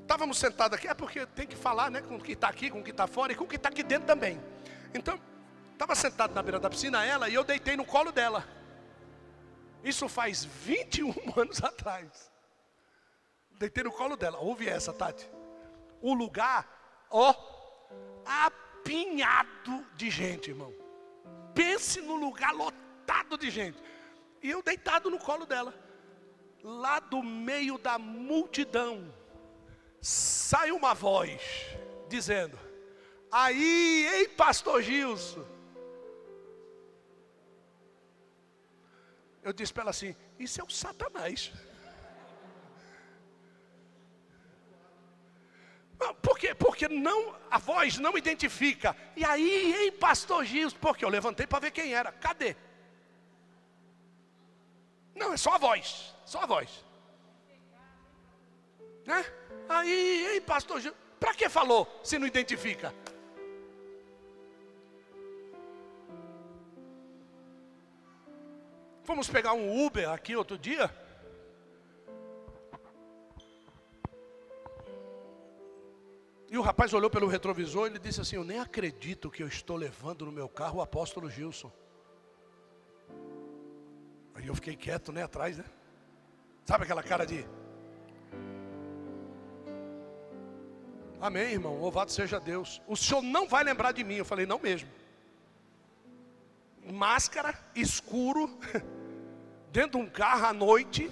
Estávamos 0.02 0.38
sentados 0.38 0.76
aqui, 0.78 0.88
é 0.88 0.94
porque 0.94 1.26
tem 1.26 1.46
que 1.46 1.54
falar 1.54 1.90
né, 1.90 2.00
com 2.00 2.16
o 2.16 2.20
que 2.20 2.32
está 2.32 2.48
aqui, 2.48 2.70
com 2.70 2.80
o 2.80 2.84
que 2.84 2.90
está 2.90 3.06
fora 3.06 3.32
e 3.32 3.36
com 3.36 3.44
o 3.44 3.46
que 3.46 3.56
está 3.56 3.68
aqui 3.68 3.82
dentro 3.82 4.06
também. 4.06 4.40
Então, 4.94 5.20
Estava 5.78 5.94
sentado 5.94 6.34
na 6.34 6.42
beira 6.42 6.58
da 6.58 6.68
piscina 6.68 7.04
ela 7.04 7.28
e 7.28 7.34
eu 7.34 7.44
deitei 7.44 7.76
no 7.76 7.84
colo 7.84 8.10
dela. 8.10 8.44
Isso 9.84 10.08
faz 10.08 10.44
21 10.44 11.14
anos 11.40 11.62
atrás. 11.62 12.32
Deitei 13.60 13.84
no 13.84 13.92
colo 13.92 14.16
dela. 14.16 14.38
Ouve 14.38 14.68
essa, 14.68 14.92
Tati. 14.92 15.30
O 16.02 16.14
lugar, 16.14 16.66
ó, 17.08 17.32
apinhado 18.26 19.86
de 19.94 20.10
gente, 20.10 20.50
irmão. 20.50 20.74
Pense 21.58 22.00
no 22.00 22.14
lugar 22.14 22.54
lotado 22.54 23.36
de 23.36 23.50
gente. 23.50 23.82
E 24.40 24.48
eu 24.48 24.62
deitado 24.62 25.10
no 25.10 25.18
colo 25.18 25.44
dela. 25.44 25.74
Lá 26.62 27.00
do 27.00 27.20
meio 27.20 27.76
da 27.78 27.98
multidão, 27.98 29.12
sai 30.00 30.70
uma 30.70 30.94
voz 30.94 31.42
dizendo: 32.08 32.56
Aí, 33.28 34.06
ei, 34.06 34.28
pastor 34.28 34.82
Gilson. 34.82 35.44
Eu 39.42 39.52
disse 39.52 39.72
para 39.72 39.82
ela 39.82 39.90
assim: 39.90 40.14
Isso 40.38 40.60
é 40.60 40.64
o 40.64 40.70
Satanás. 40.70 41.52
Por 46.22 46.38
quê? 46.38 46.54
Porque 46.54 46.88
não, 46.88 47.34
a 47.50 47.58
voz 47.58 47.98
não 47.98 48.16
identifica. 48.16 48.96
E 49.16 49.24
aí, 49.24 49.74
hein, 49.74 49.92
pastor 49.92 50.44
Gils? 50.44 50.72
Porque 50.72 51.04
eu 51.04 51.08
levantei 51.08 51.46
para 51.46 51.58
ver 51.58 51.72
quem 51.72 51.92
era. 51.92 52.12
Cadê? 52.12 52.54
Não, 55.14 55.32
é 55.32 55.36
só 55.36 55.54
a 55.54 55.58
voz. 55.58 56.14
Só 56.24 56.42
a 56.42 56.46
voz. 56.46 56.84
Né? 59.04 59.24
Aí, 59.68 60.34
hein, 60.34 60.40
pastor 60.40 60.80
Gils? 60.80 60.94
Para 61.18 61.34
que 61.34 61.48
falou 61.48 62.00
se 62.04 62.16
não 62.16 62.26
identifica? 62.26 62.94
Fomos 69.02 69.28
pegar 69.28 69.54
um 69.54 69.84
Uber 69.84 70.08
aqui 70.10 70.36
outro 70.36 70.56
dia. 70.56 70.94
E 76.50 76.56
o 76.56 76.62
rapaz 76.62 76.94
olhou 76.94 77.10
pelo 77.10 77.26
retrovisor 77.26 77.86
e 77.86 77.90
ele 77.90 77.98
disse 77.98 78.20
assim: 78.20 78.36
Eu 78.36 78.44
nem 78.44 78.58
acredito 78.58 79.30
que 79.30 79.42
eu 79.42 79.48
estou 79.48 79.76
levando 79.76 80.24
no 80.24 80.32
meu 80.32 80.48
carro 80.48 80.78
o 80.78 80.82
apóstolo 80.82 81.30
Gilson. 81.30 81.70
Aí 84.34 84.46
eu 84.46 84.54
fiquei 84.54 84.76
quieto, 84.76 85.12
né, 85.12 85.22
atrás, 85.24 85.58
né? 85.58 85.64
Sabe 86.64 86.84
aquela 86.84 87.02
cara 87.02 87.26
de. 87.26 87.46
Amém, 91.20 91.52
irmão. 91.52 91.78
Louvado 91.78 92.12
seja 92.12 92.38
Deus. 92.38 92.80
O 92.86 92.96
senhor 92.96 93.22
não 93.22 93.48
vai 93.48 93.64
lembrar 93.64 93.92
de 93.92 94.04
mim. 94.04 94.14
Eu 94.14 94.24
falei, 94.24 94.46
não 94.46 94.58
mesmo. 94.58 94.88
Máscara, 96.90 97.58
escuro. 97.74 98.48
dentro 99.70 100.00
de 100.00 100.06
um 100.06 100.10
carro 100.10 100.46
à 100.46 100.52
noite. 100.52 101.10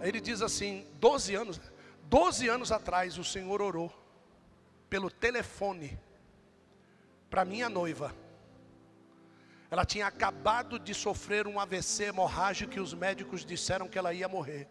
Ele 0.00 0.20
diz 0.20 0.42
assim: 0.42 0.86
12 0.94 1.34
anos, 1.34 1.60
12 2.04 2.48
anos 2.48 2.72
atrás 2.72 3.18
o 3.18 3.24
Senhor 3.24 3.62
orou 3.62 4.01
pelo 4.92 5.10
telefone 5.10 5.98
para 7.30 7.46
minha 7.46 7.66
noiva. 7.70 8.14
Ela 9.70 9.86
tinha 9.86 10.06
acabado 10.06 10.78
de 10.78 10.92
sofrer 10.92 11.46
um 11.46 11.58
AVC 11.58 12.08
hemorrágico 12.08 12.76
e 12.76 12.80
os 12.80 12.92
médicos 12.92 13.42
disseram 13.42 13.88
que 13.88 13.98
ela 13.98 14.12
ia 14.12 14.28
morrer. 14.28 14.68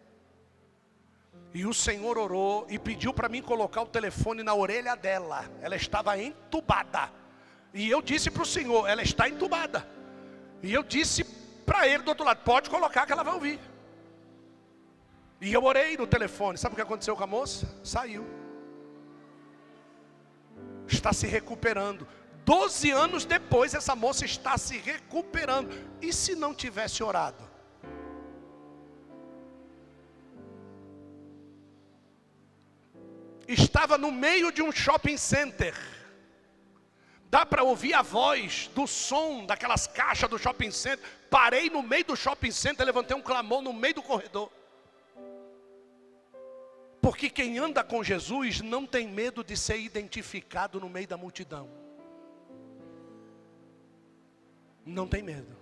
E 1.52 1.66
o 1.66 1.74
Senhor 1.74 2.16
orou 2.16 2.64
e 2.70 2.78
pediu 2.78 3.12
para 3.12 3.28
mim 3.28 3.42
colocar 3.42 3.82
o 3.82 3.86
telefone 3.88 4.44
na 4.44 4.54
orelha 4.54 4.94
dela. 4.94 5.50
Ela 5.60 5.74
estava 5.74 6.16
entubada. 6.16 7.10
E 7.74 7.90
eu 7.90 8.00
disse 8.00 8.30
para 8.30 8.44
o 8.44 8.46
Senhor: 8.46 8.86
ela 8.86 9.02
está 9.02 9.28
entubada. 9.28 9.84
E 10.62 10.72
eu 10.72 10.84
disse 10.84 11.24
para 11.66 11.88
ele 11.88 12.04
do 12.04 12.10
outro 12.10 12.24
lado: 12.24 12.44
pode 12.44 12.70
colocar 12.70 13.06
que 13.06 13.12
ela 13.12 13.24
vai 13.24 13.34
ouvir. 13.34 13.58
E 15.40 15.52
eu 15.52 15.64
orei 15.64 15.96
no 15.96 16.06
telefone. 16.06 16.56
Sabe 16.56 16.74
o 16.74 16.76
que 16.76 16.82
aconteceu 16.82 17.16
com 17.16 17.24
a 17.24 17.26
moça? 17.26 17.66
Saiu. 17.82 18.41
Está 20.92 21.12
se 21.12 21.26
recuperando. 21.26 22.06
Doze 22.44 22.90
anos 22.90 23.24
depois, 23.24 23.74
essa 23.74 23.94
moça 23.96 24.24
está 24.24 24.58
se 24.58 24.76
recuperando. 24.76 25.70
E 26.00 26.12
se 26.12 26.34
não 26.34 26.54
tivesse 26.54 27.02
orado? 27.02 27.50
Estava 33.48 33.98
no 33.98 34.12
meio 34.12 34.52
de 34.52 34.62
um 34.62 34.70
shopping 34.70 35.16
center 35.16 35.74
Dá 37.32 37.46
para 37.46 37.62
ouvir 37.62 37.94
a 37.94 38.02
voz 38.02 38.70
do 38.74 38.86
som 38.86 39.46
daquelas 39.46 39.86
caixas 39.86 40.28
do 40.28 40.38
shopping 40.38 40.70
center. 40.70 41.02
Parei 41.30 41.70
no 41.70 41.82
meio 41.82 42.04
do 42.04 42.14
shopping 42.14 42.50
center, 42.50 42.84
levantei 42.84 43.16
um 43.16 43.22
clamor 43.22 43.62
no 43.62 43.72
meio 43.72 43.94
do 43.94 44.02
corredor. 44.02 44.52
Porque 47.02 47.28
quem 47.28 47.58
anda 47.58 47.82
com 47.82 48.02
Jesus 48.02 48.60
não 48.60 48.86
tem 48.86 49.08
medo 49.08 49.42
de 49.42 49.56
ser 49.56 49.78
identificado 49.78 50.80
no 50.80 50.88
meio 50.88 51.08
da 51.08 51.16
multidão. 51.16 51.68
Não 54.86 55.06
tem 55.08 55.22
medo. 55.22 55.54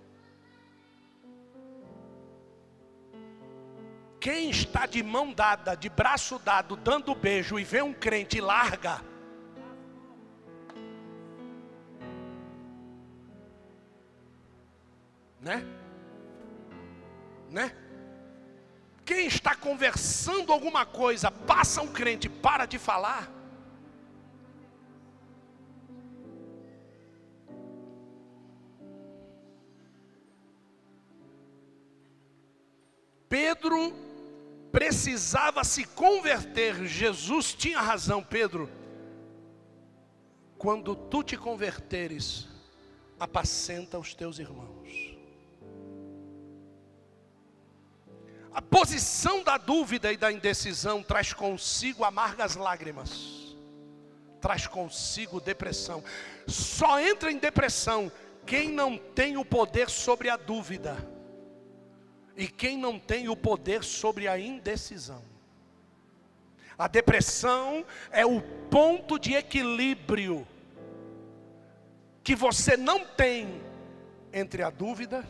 Quem 4.19 4.51
está 4.51 4.85
de 4.85 5.01
mão 5.01 5.33
dada, 5.33 5.73
de 5.73 5.89
braço 5.89 6.37
dado, 6.37 6.75
dando 6.75 7.15
beijo 7.15 7.59
e 7.59 7.63
vê 7.63 7.81
um 7.81 7.91
crente 7.91 8.39
larga, 8.39 9.01
Né? 15.41 15.65
Né? 17.49 17.80
Quem 19.05 19.27
está 19.27 19.55
conversando 19.55 20.51
alguma 20.51 20.85
coisa, 20.85 21.29
passa 21.31 21.81
um 21.81 21.87
crente, 21.87 22.29
para 22.29 22.65
de 22.65 22.77
falar. 22.77 23.31
Pedro 33.27 33.93
precisava 34.71 35.63
se 35.63 35.85
converter. 35.85 36.85
Jesus 36.85 37.53
tinha 37.53 37.79
razão, 37.79 38.21
Pedro. 38.21 38.69
Quando 40.57 40.95
tu 40.95 41.23
te 41.23 41.37
converteres, 41.37 42.47
apacenta 43.19 43.97
os 43.97 44.13
teus 44.13 44.37
irmãos. 44.37 45.10
A 48.53 48.61
posição 48.61 49.43
da 49.43 49.57
dúvida 49.57 50.11
e 50.11 50.17
da 50.17 50.31
indecisão 50.31 51.01
traz 51.01 51.31
consigo 51.31 52.03
amargas 52.03 52.55
lágrimas, 52.55 53.55
traz 54.41 54.67
consigo 54.67 55.39
depressão. 55.39 56.03
Só 56.45 56.99
entra 56.99 57.31
em 57.31 57.37
depressão 57.37 58.11
quem 58.45 58.69
não 58.69 58.97
tem 58.97 59.37
o 59.37 59.45
poder 59.45 59.89
sobre 59.89 60.29
a 60.29 60.35
dúvida 60.35 60.97
e 62.35 62.47
quem 62.47 62.77
não 62.77 62.99
tem 62.99 63.29
o 63.29 63.37
poder 63.37 63.85
sobre 63.85 64.27
a 64.27 64.37
indecisão. 64.37 65.23
A 66.77 66.87
depressão 66.87 67.85
é 68.11 68.25
o 68.25 68.41
ponto 68.69 69.17
de 69.17 69.33
equilíbrio 69.33 70.45
que 72.23 72.35
você 72.35 72.75
não 72.75 73.05
tem 73.05 73.61
entre 74.33 74.61
a 74.61 74.69
dúvida 74.69 75.23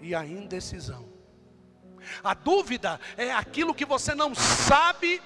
e 0.00 0.14
a 0.14 0.24
indecisão. 0.24 1.17
A 2.22 2.34
dúvida 2.34 3.00
é 3.16 3.32
aquilo 3.32 3.74
que 3.74 3.84
você 3.84 4.14
não 4.14 4.34
sabe 4.34 5.22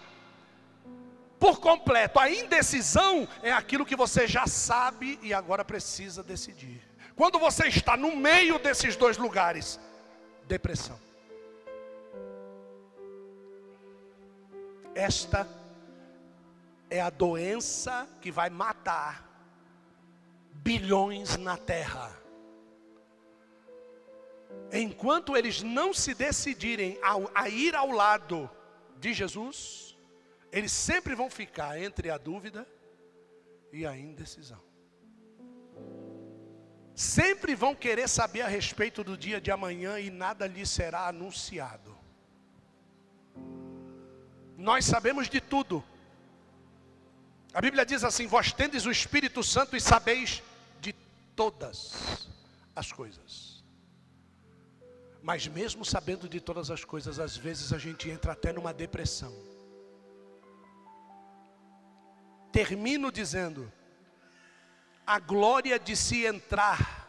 por 1.38 1.60
completo. 1.60 2.20
A 2.20 2.30
indecisão 2.30 3.28
é 3.42 3.52
aquilo 3.52 3.84
que 3.84 3.96
você 3.96 4.28
já 4.28 4.46
sabe 4.46 5.18
e 5.22 5.34
agora 5.34 5.64
precisa 5.64 6.22
decidir. 6.22 6.80
Quando 7.16 7.38
você 7.38 7.66
está 7.66 7.96
no 7.96 8.14
meio 8.16 8.58
desses 8.58 8.96
dois 8.96 9.16
lugares, 9.16 9.78
depressão. 10.46 10.98
Esta 14.94 15.48
é 16.90 17.00
a 17.00 17.10
doença 17.10 18.06
que 18.20 18.30
vai 18.30 18.50
matar 18.50 19.26
bilhões 20.52 21.36
na 21.36 21.56
terra. 21.56 22.21
Enquanto 24.72 25.36
eles 25.36 25.62
não 25.62 25.92
se 25.92 26.14
decidirem 26.14 26.98
a, 27.02 27.42
a 27.42 27.48
ir 27.48 27.74
ao 27.74 27.90
lado 27.90 28.50
de 28.98 29.12
Jesus, 29.12 29.96
eles 30.50 30.72
sempre 30.72 31.14
vão 31.14 31.28
ficar 31.28 31.80
entre 31.80 32.10
a 32.10 32.16
dúvida 32.16 32.66
e 33.72 33.86
a 33.86 33.96
indecisão. 33.96 34.60
Sempre 36.94 37.54
vão 37.54 37.74
querer 37.74 38.08
saber 38.08 38.42
a 38.42 38.46
respeito 38.48 39.02
do 39.02 39.16
dia 39.16 39.40
de 39.40 39.50
amanhã 39.50 39.98
e 39.98 40.10
nada 40.10 40.46
lhes 40.46 40.68
será 40.68 41.08
anunciado. 41.08 41.96
Nós 44.56 44.84
sabemos 44.84 45.28
de 45.28 45.40
tudo. 45.40 45.82
A 47.52 47.60
Bíblia 47.60 47.84
diz 47.84 48.04
assim: 48.04 48.26
Vós 48.26 48.52
tendes 48.52 48.86
o 48.86 48.90
Espírito 48.90 49.42
Santo 49.42 49.76
e 49.76 49.80
sabeis 49.80 50.42
de 50.80 50.94
todas 51.34 52.28
as 52.76 52.92
coisas. 52.92 53.51
Mas 55.22 55.46
mesmo 55.46 55.84
sabendo 55.84 56.28
de 56.28 56.40
todas 56.40 56.68
as 56.70 56.84
coisas, 56.84 57.20
às 57.20 57.36
vezes 57.36 57.72
a 57.72 57.78
gente 57.78 58.10
entra 58.10 58.32
até 58.32 58.52
numa 58.52 58.74
depressão. 58.74 59.32
Termino 62.50 63.12
dizendo: 63.12 63.72
a 65.06 65.20
glória 65.20 65.78
de 65.78 65.94
se 65.94 66.26
entrar 66.26 67.08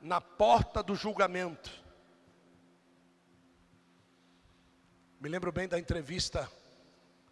na 0.00 0.20
porta 0.20 0.82
do 0.82 0.94
julgamento. 0.94 1.70
Me 5.20 5.28
lembro 5.28 5.52
bem 5.52 5.68
da 5.68 5.78
entrevista 5.78 6.50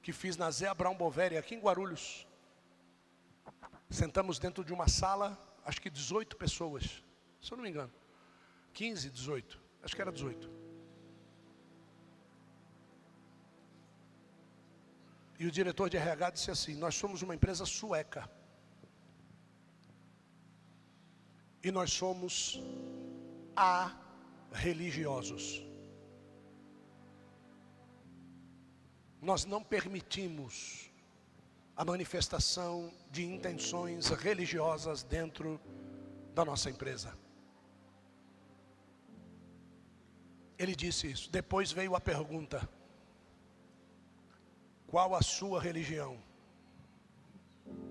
que 0.03 0.13
fiz 0.13 0.37
na 0.37 0.51
Zé 0.51 0.69
Abraão 0.69 0.95
Boveri, 0.95 1.39
aqui 1.39 1.55
em 1.55 1.61
Guarulhos. 1.61 2.27
Sentamos 3.89 4.39
dentro 4.39 4.63
de 4.63 4.75
uma 4.75 4.89
sala, 4.89 5.39
acho 5.65 5.81
que 5.81 5.89
18 5.89 6.37
pessoas, 6.37 7.03
se 7.41 7.51
eu 7.51 7.57
não 7.57 7.65
me 7.65 7.71
engano. 7.71 7.91
15, 8.75 9.09
18, 9.09 9.68
acho 9.83 9.95
que 9.95 10.03
era 10.03 10.13
18. 10.13 10.59
E 15.39 15.47
o 15.47 15.51
diretor 15.51 15.89
de 15.89 15.97
RH 15.97 16.31
disse 16.31 16.51
assim: 16.51 16.75
Nós 16.75 16.95
somos 16.95 17.23
uma 17.23 17.35
empresa 17.35 17.65
sueca. 17.65 18.29
E 21.63 21.71
nós 21.71 21.93
somos 21.93 22.61
a 23.57 23.97
religiosos. 24.53 25.63
Nós 29.21 29.45
não 29.45 29.63
permitimos 29.63 30.91
a 31.77 31.85
manifestação 31.85 32.93
de 33.11 33.25
intenções 33.25 34.09
religiosas 34.09 35.03
dentro 35.03 35.61
da 36.35 36.45
nossa 36.45 36.71
empresa. 36.71 37.17
Ele 40.59 40.75
disse 40.75 41.11
isso. 41.11 41.31
Depois 41.31 41.71
veio 41.71 41.95
a 41.95 42.01
pergunta: 42.01 42.69
Qual 44.87 45.15
a 45.15 45.23
sua 45.23 45.61
religião? 45.61 46.19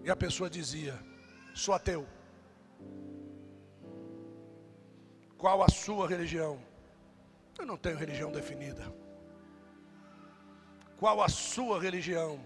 E 0.04 0.12
a 0.12 0.16
pessoa 0.16 0.50
dizia: 0.50 0.98
Sou 1.56 1.74
ateu. 1.74 2.08
Qual 5.38 5.64
a 5.64 5.70
sua 5.70 6.08
religião? 6.08 6.60
Eu 7.58 7.66
não 7.66 7.78
tenho 7.78 7.98
religião 7.98 8.32
definida. 8.32 8.92
Qual 10.98 11.22
a 11.22 11.30
sua 11.30 11.80
religião? 11.80 12.44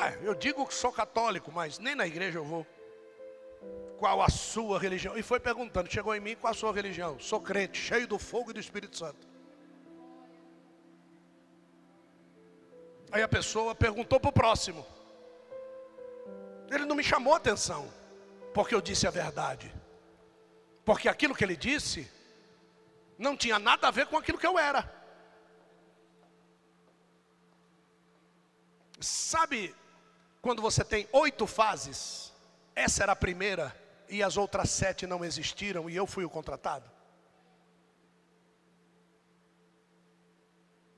É, 0.00 0.26
eu 0.26 0.34
digo 0.34 0.66
que 0.66 0.74
sou 0.74 0.92
católico, 0.92 1.52
mas 1.52 1.78
nem 1.78 1.94
na 1.94 2.06
igreja 2.06 2.38
eu 2.38 2.44
vou. 2.44 2.66
Qual 3.98 4.22
a 4.22 4.28
sua 4.28 4.78
religião? 4.78 5.18
E 5.18 5.22
foi 5.22 5.40
perguntando, 5.40 5.90
chegou 5.90 6.14
em 6.14 6.20
mim, 6.20 6.36
qual 6.36 6.52
a 6.52 6.54
sua 6.54 6.72
religião? 6.72 7.18
Sou 7.18 7.40
crente, 7.40 7.78
cheio 7.78 8.06
do 8.06 8.16
fogo 8.18 8.50
e 8.50 8.54
do 8.54 8.60
Espírito 8.60 8.96
Santo. 8.96 9.26
Aí 13.10 13.22
a 13.22 13.28
pessoa 13.28 13.74
perguntou 13.74 14.20
para 14.20 14.30
o 14.30 14.32
próximo. 14.32 14.86
Ele 16.70 16.84
não 16.84 16.94
me 16.94 17.02
chamou 17.02 17.34
atenção, 17.34 17.92
porque 18.54 18.74
eu 18.74 18.80
disse 18.80 19.06
a 19.06 19.10
verdade. 19.10 19.74
Porque 20.84 21.08
aquilo 21.08 21.34
que 21.34 21.42
ele 21.42 21.56
disse 21.56 22.08
não 23.18 23.36
tinha 23.36 23.58
nada 23.58 23.88
a 23.88 23.90
ver 23.90 24.06
com 24.06 24.16
aquilo 24.16 24.38
que 24.38 24.46
eu 24.46 24.56
era. 24.56 24.88
Sabe 29.00 29.74
quando 30.40 30.62
você 30.62 30.84
tem 30.84 31.08
oito 31.10 31.48
fases? 31.48 32.32
Essa 32.76 33.02
era 33.02 33.12
a 33.12 33.16
primeira 33.16 33.87
e 34.08 34.22
as 34.22 34.36
outras 34.36 34.70
sete 34.70 35.06
não 35.06 35.24
existiram 35.24 35.88
e 35.88 35.96
eu 35.96 36.06
fui 36.06 36.24
o 36.24 36.30
contratado. 36.30 36.90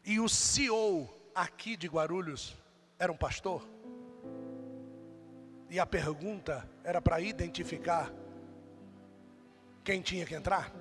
E 0.04 0.18
o 0.18 0.28
CEO 0.28 1.08
aqui 1.34 1.76
de 1.76 1.86
Guarulhos 1.86 2.56
era 2.98 3.12
um 3.12 3.16
pastor. 3.16 3.66
E 5.68 5.78
a 5.78 5.86
pergunta 5.86 6.68
era 6.82 7.00
para 7.00 7.20
identificar 7.20 8.12
quem 9.84 10.02
tinha 10.02 10.26
que 10.26 10.34
entrar? 10.34 10.72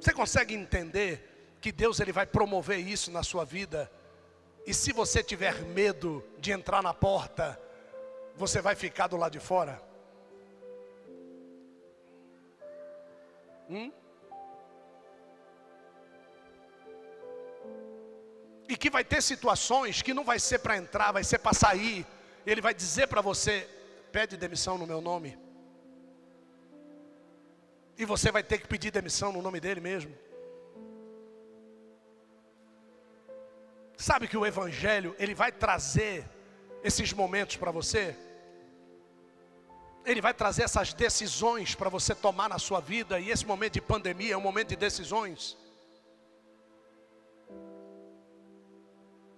Você 0.00 0.12
consegue 0.12 0.54
entender 0.54 1.56
que 1.60 1.72
Deus 1.72 1.98
ele 1.98 2.12
vai 2.12 2.24
promover 2.24 2.78
isso 2.78 3.10
na 3.10 3.22
sua 3.22 3.44
vida? 3.44 3.90
E 4.64 4.72
se 4.72 4.92
você 4.92 5.22
tiver 5.22 5.62
medo 5.62 6.24
de 6.38 6.52
entrar 6.52 6.82
na 6.82 6.94
porta, 6.94 7.60
você 8.38 8.60
vai 8.62 8.74
ficar 8.74 9.08
do 9.08 9.16
lado 9.16 9.32
de 9.32 9.40
fora? 9.40 9.82
Hum? 13.68 13.92
E 18.68 18.76
que 18.76 18.90
vai 18.90 19.04
ter 19.04 19.20
situações 19.22 20.00
que 20.02 20.14
não 20.14 20.24
vai 20.24 20.38
ser 20.38 20.60
para 20.60 20.76
entrar, 20.76 21.10
vai 21.12 21.24
ser 21.24 21.38
para 21.38 21.52
sair. 21.52 22.06
Ele 22.46 22.60
vai 22.60 22.72
dizer 22.72 23.08
para 23.08 23.20
você: 23.20 23.68
pede 24.12 24.36
demissão 24.36 24.78
no 24.78 24.86
meu 24.86 25.00
nome. 25.00 25.36
E 27.96 28.04
você 28.04 28.30
vai 28.30 28.44
ter 28.44 28.58
que 28.58 28.68
pedir 28.68 28.92
demissão 28.92 29.32
no 29.32 29.42
nome 29.42 29.58
dele 29.58 29.80
mesmo. 29.80 30.14
Sabe 33.96 34.28
que 34.28 34.36
o 34.36 34.46
evangelho, 34.46 35.16
ele 35.18 35.34
vai 35.34 35.50
trazer 35.50 36.24
esses 36.84 37.12
momentos 37.12 37.56
para 37.56 37.72
você? 37.72 38.16
Ele 40.08 40.22
vai 40.22 40.32
trazer 40.32 40.62
essas 40.62 40.94
decisões 40.94 41.74
para 41.74 41.90
você 41.90 42.14
tomar 42.14 42.48
na 42.48 42.58
sua 42.58 42.80
vida, 42.80 43.20
e 43.20 43.30
esse 43.30 43.44
momento 43.44 43.74
de 43.74 43.82
pandemia 43.82 44.32
é 44.32 44.36
um 44.36 44.40
momento 44.40 44.70
de 44.70 44.76
decisões. 44.76 45.54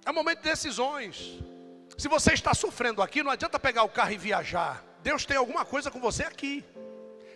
É 0.07 0.11
um 0.11 0.15
momento 0.15 0.39
de 0.39 0.49
decisões. 0.49 1.41
Se 1.99 2.07
você 2.07 2.35
está 2.35 2.55
sofrendo 2.55 3.03
aqui, 3.03 3.21
não 3.21 3.33
adianta 3.33 3.59
pegar 3.59 3.83
o 3.83 3.89
carro 3.89 4.13
e 4.13 4.17
viajar. 4.17 4.85
Deus 5.03 5.27
tem 5.27 5.37
alguma 5.37 5.65
coisa 5.65 5.91
com 5.91 6.01
você 6.01 6.23
aqui. 6.23 6.65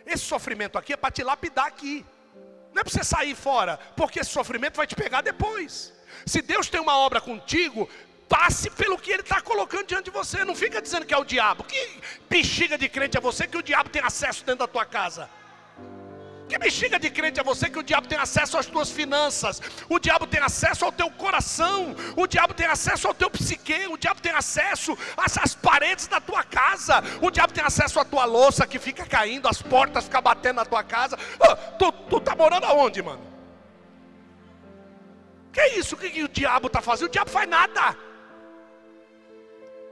Esse 0.07 0.25
sofrimento 0.25 0.79
aqui 0.79 0.93
é 0.93 0.97
para 0.97 1.11
te 1.11 1.25
lapidar 1.25 1.67
aqui. 1.67 2.07
Não 2.73 2.81
é 2.83 2.85
para 2.85 2.93
você 2.93 3.03
sair 3.03 3.35
fora, 3.35 3.79
porque 3.97 4.21
esse 4.21 4.31
sofrimento 4.31 4.77
vai 4.77 4.87
te 4.87 4.95
pegar 4.95 5.23
depois. 5.23 5.93
Se 6.25 6.41
Deus 6.41 6.69
tem 6.69 6.81
uma 6.81 6.97
obra 6.99 7.21
contigo, 7.21 7.89
passe 8.29 8.71
pelo 8.71 8.99
que 8.99 9.11
Ele 9.11 9.23
está 9.23 9.41
colocando 9.41 9.87
diante 9.87 10.07
de 10.07 10.11
você. 10.11 10.45
Não 10.45 10.55
fica 10.55 10.81
dizendo 10.81 11.07
que 11.07 11.15
é 11.15 11.19
o 11.19 11.25
diabo. 11.25 11.65
Que 11.65 12.01
bexiga 12.29 12.77
de 12.77 12.89
crente 12.89 13.17
é 13.17 13.21
você 13.21 13.47
que 13.47 13.57
o 13.57 13.63
diabo 13.63 13.89
tem 13.89 14.03
acesso 14.03 14.45
dentro 14.45 14.61
da 14.61 14.69
tua 14.69 14.85
casa? 14.85 15.29
Que 16.49 16.59
bexiga 16.59 16.99
de 16.99 17.11
crente 17.11 17.41
é 17.41 17.43
você 17.43 17.71
que 17.71 17.79
o 17.79 17.83
diabo 17.83 18.07
tem 18.07 18.19
acesso 18.19 18.59
às 18.59 18.67
tuas 18.67 18.91
finanças, 18.91 19.63
o 19.89 19.99
diabo 19.99 20.27
tem 20.27 20.41
acesso 20.41 20.85
ao 20.85 20.93
teu 20.93 21.11
coração, 21.11 21.97
o 22.15 22.27
diabo 22.27 22.53
tem 22.53 22.67
acesso 22.67 23.09
ao 23.09 23.15
teu 23.15 23.31
psique, 23.31 23.87
o 23.89 23.97
diabo 23.97 24.21
tem 24.21 24.33
acesso 24.33 24.97
às 25.17 25.55
paredes 25.55 26.07
da 26.07 26.21
tua 26.21 26.45
casa, 26.45 27.03
o 27.23 27.31
diabo 27.31 27.53
tem 27.53 27.65
acesso 27.65 27.99
à 27.99 28.05
tua 28.05 28.27
louça 28.27 28.67
que 28.67 28.79
fica 28.79 29.07
caindo, 29.07 29.49
as 29.49 29.63
portas 29.63 30.05
ficam 30.05 30.21
batendo 30.21 30.57
na 30.57 30.67
tua 30.67 30.83
casa. 30.83 31.19
Oh, 31.41 31.57
tu, 31.79 31.91
tu 32.11 32.21
tá 32.21 32.37
morando 32.37 32.67
aonde, 32.67 33.03
mano? 33.03 33.27
Que 35.51 35.67
isso? 35.79 35.95
O 35.95 35.99
que, 35.99 36.11
que 36.11 36.25
o 36.25 36.29
diabo 36.29 36.67
está 36.67 36.83
fazendo? 36.83 37.07
O 37.07 37.13
diabo 37.13 37.31
faz 37.31 37.49
nada. 37.49 37.97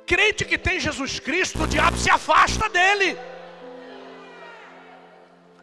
Crente 0.06 0.44
que 0.44 0.58
tem 0.58 0.80
Jesus 0.80 1.20
Cristo, 1.20 1.62
o 1.62 1.66
diabo 1.66 1.96
se 1.96 2.10
afasta 2.10 2.68
dele. 2.68 3.16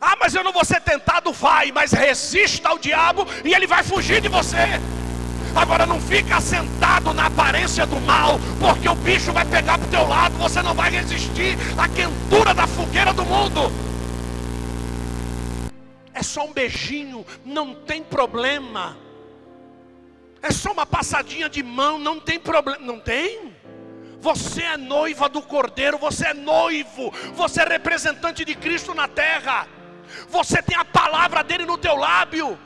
Ah, 0.01 0.15
mas 0.19 0.33
eu 0.33 0.43
não 0.43 0.53
vou 0.53 0.63
ser 0.63 0.81
tentado, 0.81 1.33
vai, 1.33 1.71
mas 1.71 1.91
resista 1.91 2.69
ao 2.69 2.77
diabo 2.77 3.27
e 3.43 3.53
ele 3.53 3.67
vai 3.67 3.83
fugir 3.83 4.21
de 4.21 4.29
você. 4.29 4.79
Agora 5.55 5.85
não 5.85 5.99
fica 5.99 6.39
sentado 6.39 7.13
na 7.13 7.25
aparência 7.25 7.85
do 7.85 7.99
mal, 8.01 8.39
porque 8.59 8.87
o 8.87 8.95
bicho 8.95 9.33
vai 9.33 9.45
pegar 9.45 9.77
para 9.77 9.87
o 9.87 9.89
teu 9.89 10.07
lado, 10.07 10.37
você 10.37 10.61
não 10.61 10.73
vai 10.73 10.89
resistir 10.89 11.57
à 11.77 11.87
quentura 11.89 12.53
da 12.53 12.65
fogueira 12.65 13.11
do 13.11 13.25
mundo. 13.25 13.71
É 16.13 16.23
só 16.23 16.45
um 16.45 16.53
beijinho, 16.53 17.25
não 17.45 17.73
tem 17.73 18.03
problema. 18.03 18.97
É 20.41 20.51
só 20.51 20.71
uma 20.71 20.85
passadinha 20.85 21.49
de 21.49 21.61
mão, 21.61 21.99
não 21.99 22.19
tem 22.19 22.39
problema. 22.39 22.79
Não 22.79 22.99
tem? 22.99 23.53
Você 24.21 24.63
é 24.63 24.77
noiva 24.77 25.29
do 25.29 25.41
Cordeiro, 25.41 25.97
você 25.97 26.27
é 26.27 26.33
noivo, 26.33 27.11
você 27.33 27.61
é 27.61 27.65
representante 27.67 28.43
de 28.43 28.53
Cristo 28.53 28.93
na 28.93 29.07
terra. 29.07 29.67
Você 30.27 30.61
tem 30.61 30.77
a 30.77 30.83
palavra 30.83 31.43
dele 31.43 31.65
no 31.65 31.77
teu 31.77 31.95
lábio. 31.95 32.59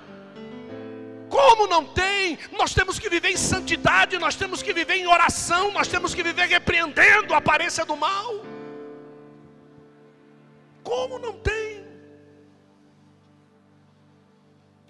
Como 1.29 1.65
não 1.65 1.83
tem? 1.85 2.37
Nós 2.51 2.73
temos 2.73 2.99
que 2.99 3.09
viver 3.09 3.29
em 3.29 3.37
santidade, 3.37 4.19
nós 4.19 4.35
temos 4.35 4.61
que 4.61 4.71
viver 4.71 4.95
em 4.95 5.07
oração, 5.07 5.71
nós 5.71 5.87
temos 5.87 6.13
que 6.13 6.21
viver 6.21 6.45
repreendendo 6.47 7.33
a 7.33 7.37
aparência 7.37 7.83
do 7.83 7.95
mal. 7.97 8.45
Como 10.83 11.17
não 11.17 11.33
tem? 11.33 11.83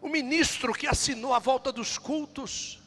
O 0.01 0.09
ministro 0.09 0.73
que 0.73 0.85
assinou 0.85 1.33
a 1.33 1.39
volta 1.39 1.71
dos 1.71 1.97
cultos, 1.97 2.82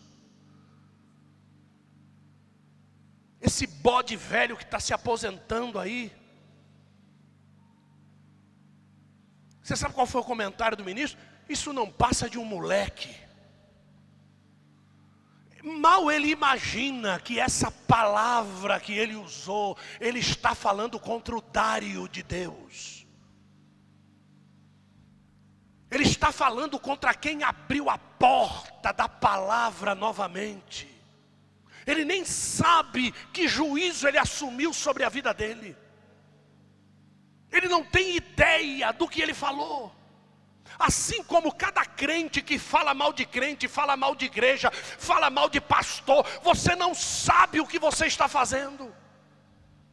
esse 3.40 3.66
bode 3.66 4.16
velho 4.16 4.56
que 4.56 4.64
está 4.64 4.80
se 4.80 4.92
aposentando 4.92 5.78
aí, 5.78 6.12
você 9.62 9.74
sabe 9.74 9.94
qual 9.94 10.06
foi 10.06 10.20
o 10.20 10.24
comentário 10.24 10.76
do 10.76 10.84
ministro? 10.84 11.20
Isso 11.48 11.72
não 11.72 11.90
passa 11.90 12.30
de 12.30 12.38
um 12.38 12.44
moleque. 12.44 13.14
Mal 15.60 16.08
ele 16.08 16.28
imagina 16.28 17.18
que 17.18 17.40
essa 17.40 17.72
palavra 17.72 18.78
que 18.78 18.92
ele 18.92 19.16
usou, 19.16 19.76
ele 20.00 20.20
está 20.20 20.54
falando 20.54 21.00
contra 21.00 21.36
o 21.36 21.40
Dário 21.40 22.08
de 22.08 22.22
Deus. 22.22 23.04
Ele 25.90 26.04
está 26.04 26.30
falando 26.30 26.78
contra 26.78 27.12
quem 27.12 27.42
abriu 27.42 27.90
a 27.90 27.98
porta 27.98 28.92
da 28.92 29.08
palavra 29.08 29.96
novamente. 29.96 30.95
Ele 31.86 32.04
nem 32.04 32.24
sabe 32.24 33.12
que 33.32 33.46
juízo 33.46 34.08
ele 34.08 34.18
assumiu 34.18 34.72
sobre 34.72 35.04
a 35.04 35.08
vida 35.08 35.32
dele. 35.32 35.76
Ele 37.50 37.68
não 37.68 37.84
tem 37.84 38.16
ideia 38.16 38.92
do 38.92 39.08
que 39.08 39.22
ele 39.22 39.32
falou. 39.32 39.94
Assim 40.78 41.22
como 41.22 41.54
cada 41.54 41.84
crente 41.84 42.42
que 42.42 42.58
fala 42.58 42.92
mal 42.92 43.12
de 43.12 43.24
crente, 43.24 43.68
fala 43.68 43.96
mal 43.96 44.14
de 44.14 44.26
igreja, 44.26 44.70
fala 44.72 45.30
mal 45.30 45.48
de 45.48 45.60
pastor, 45.60 46.26
você 46.42 46.74
não 46.74 46.92
sabe 46.94 47.60
o 47.60 47.66
que 47.66 47.78
você 47.78 48.06
está 48.06 48.28
fazendo. 48.28 48.92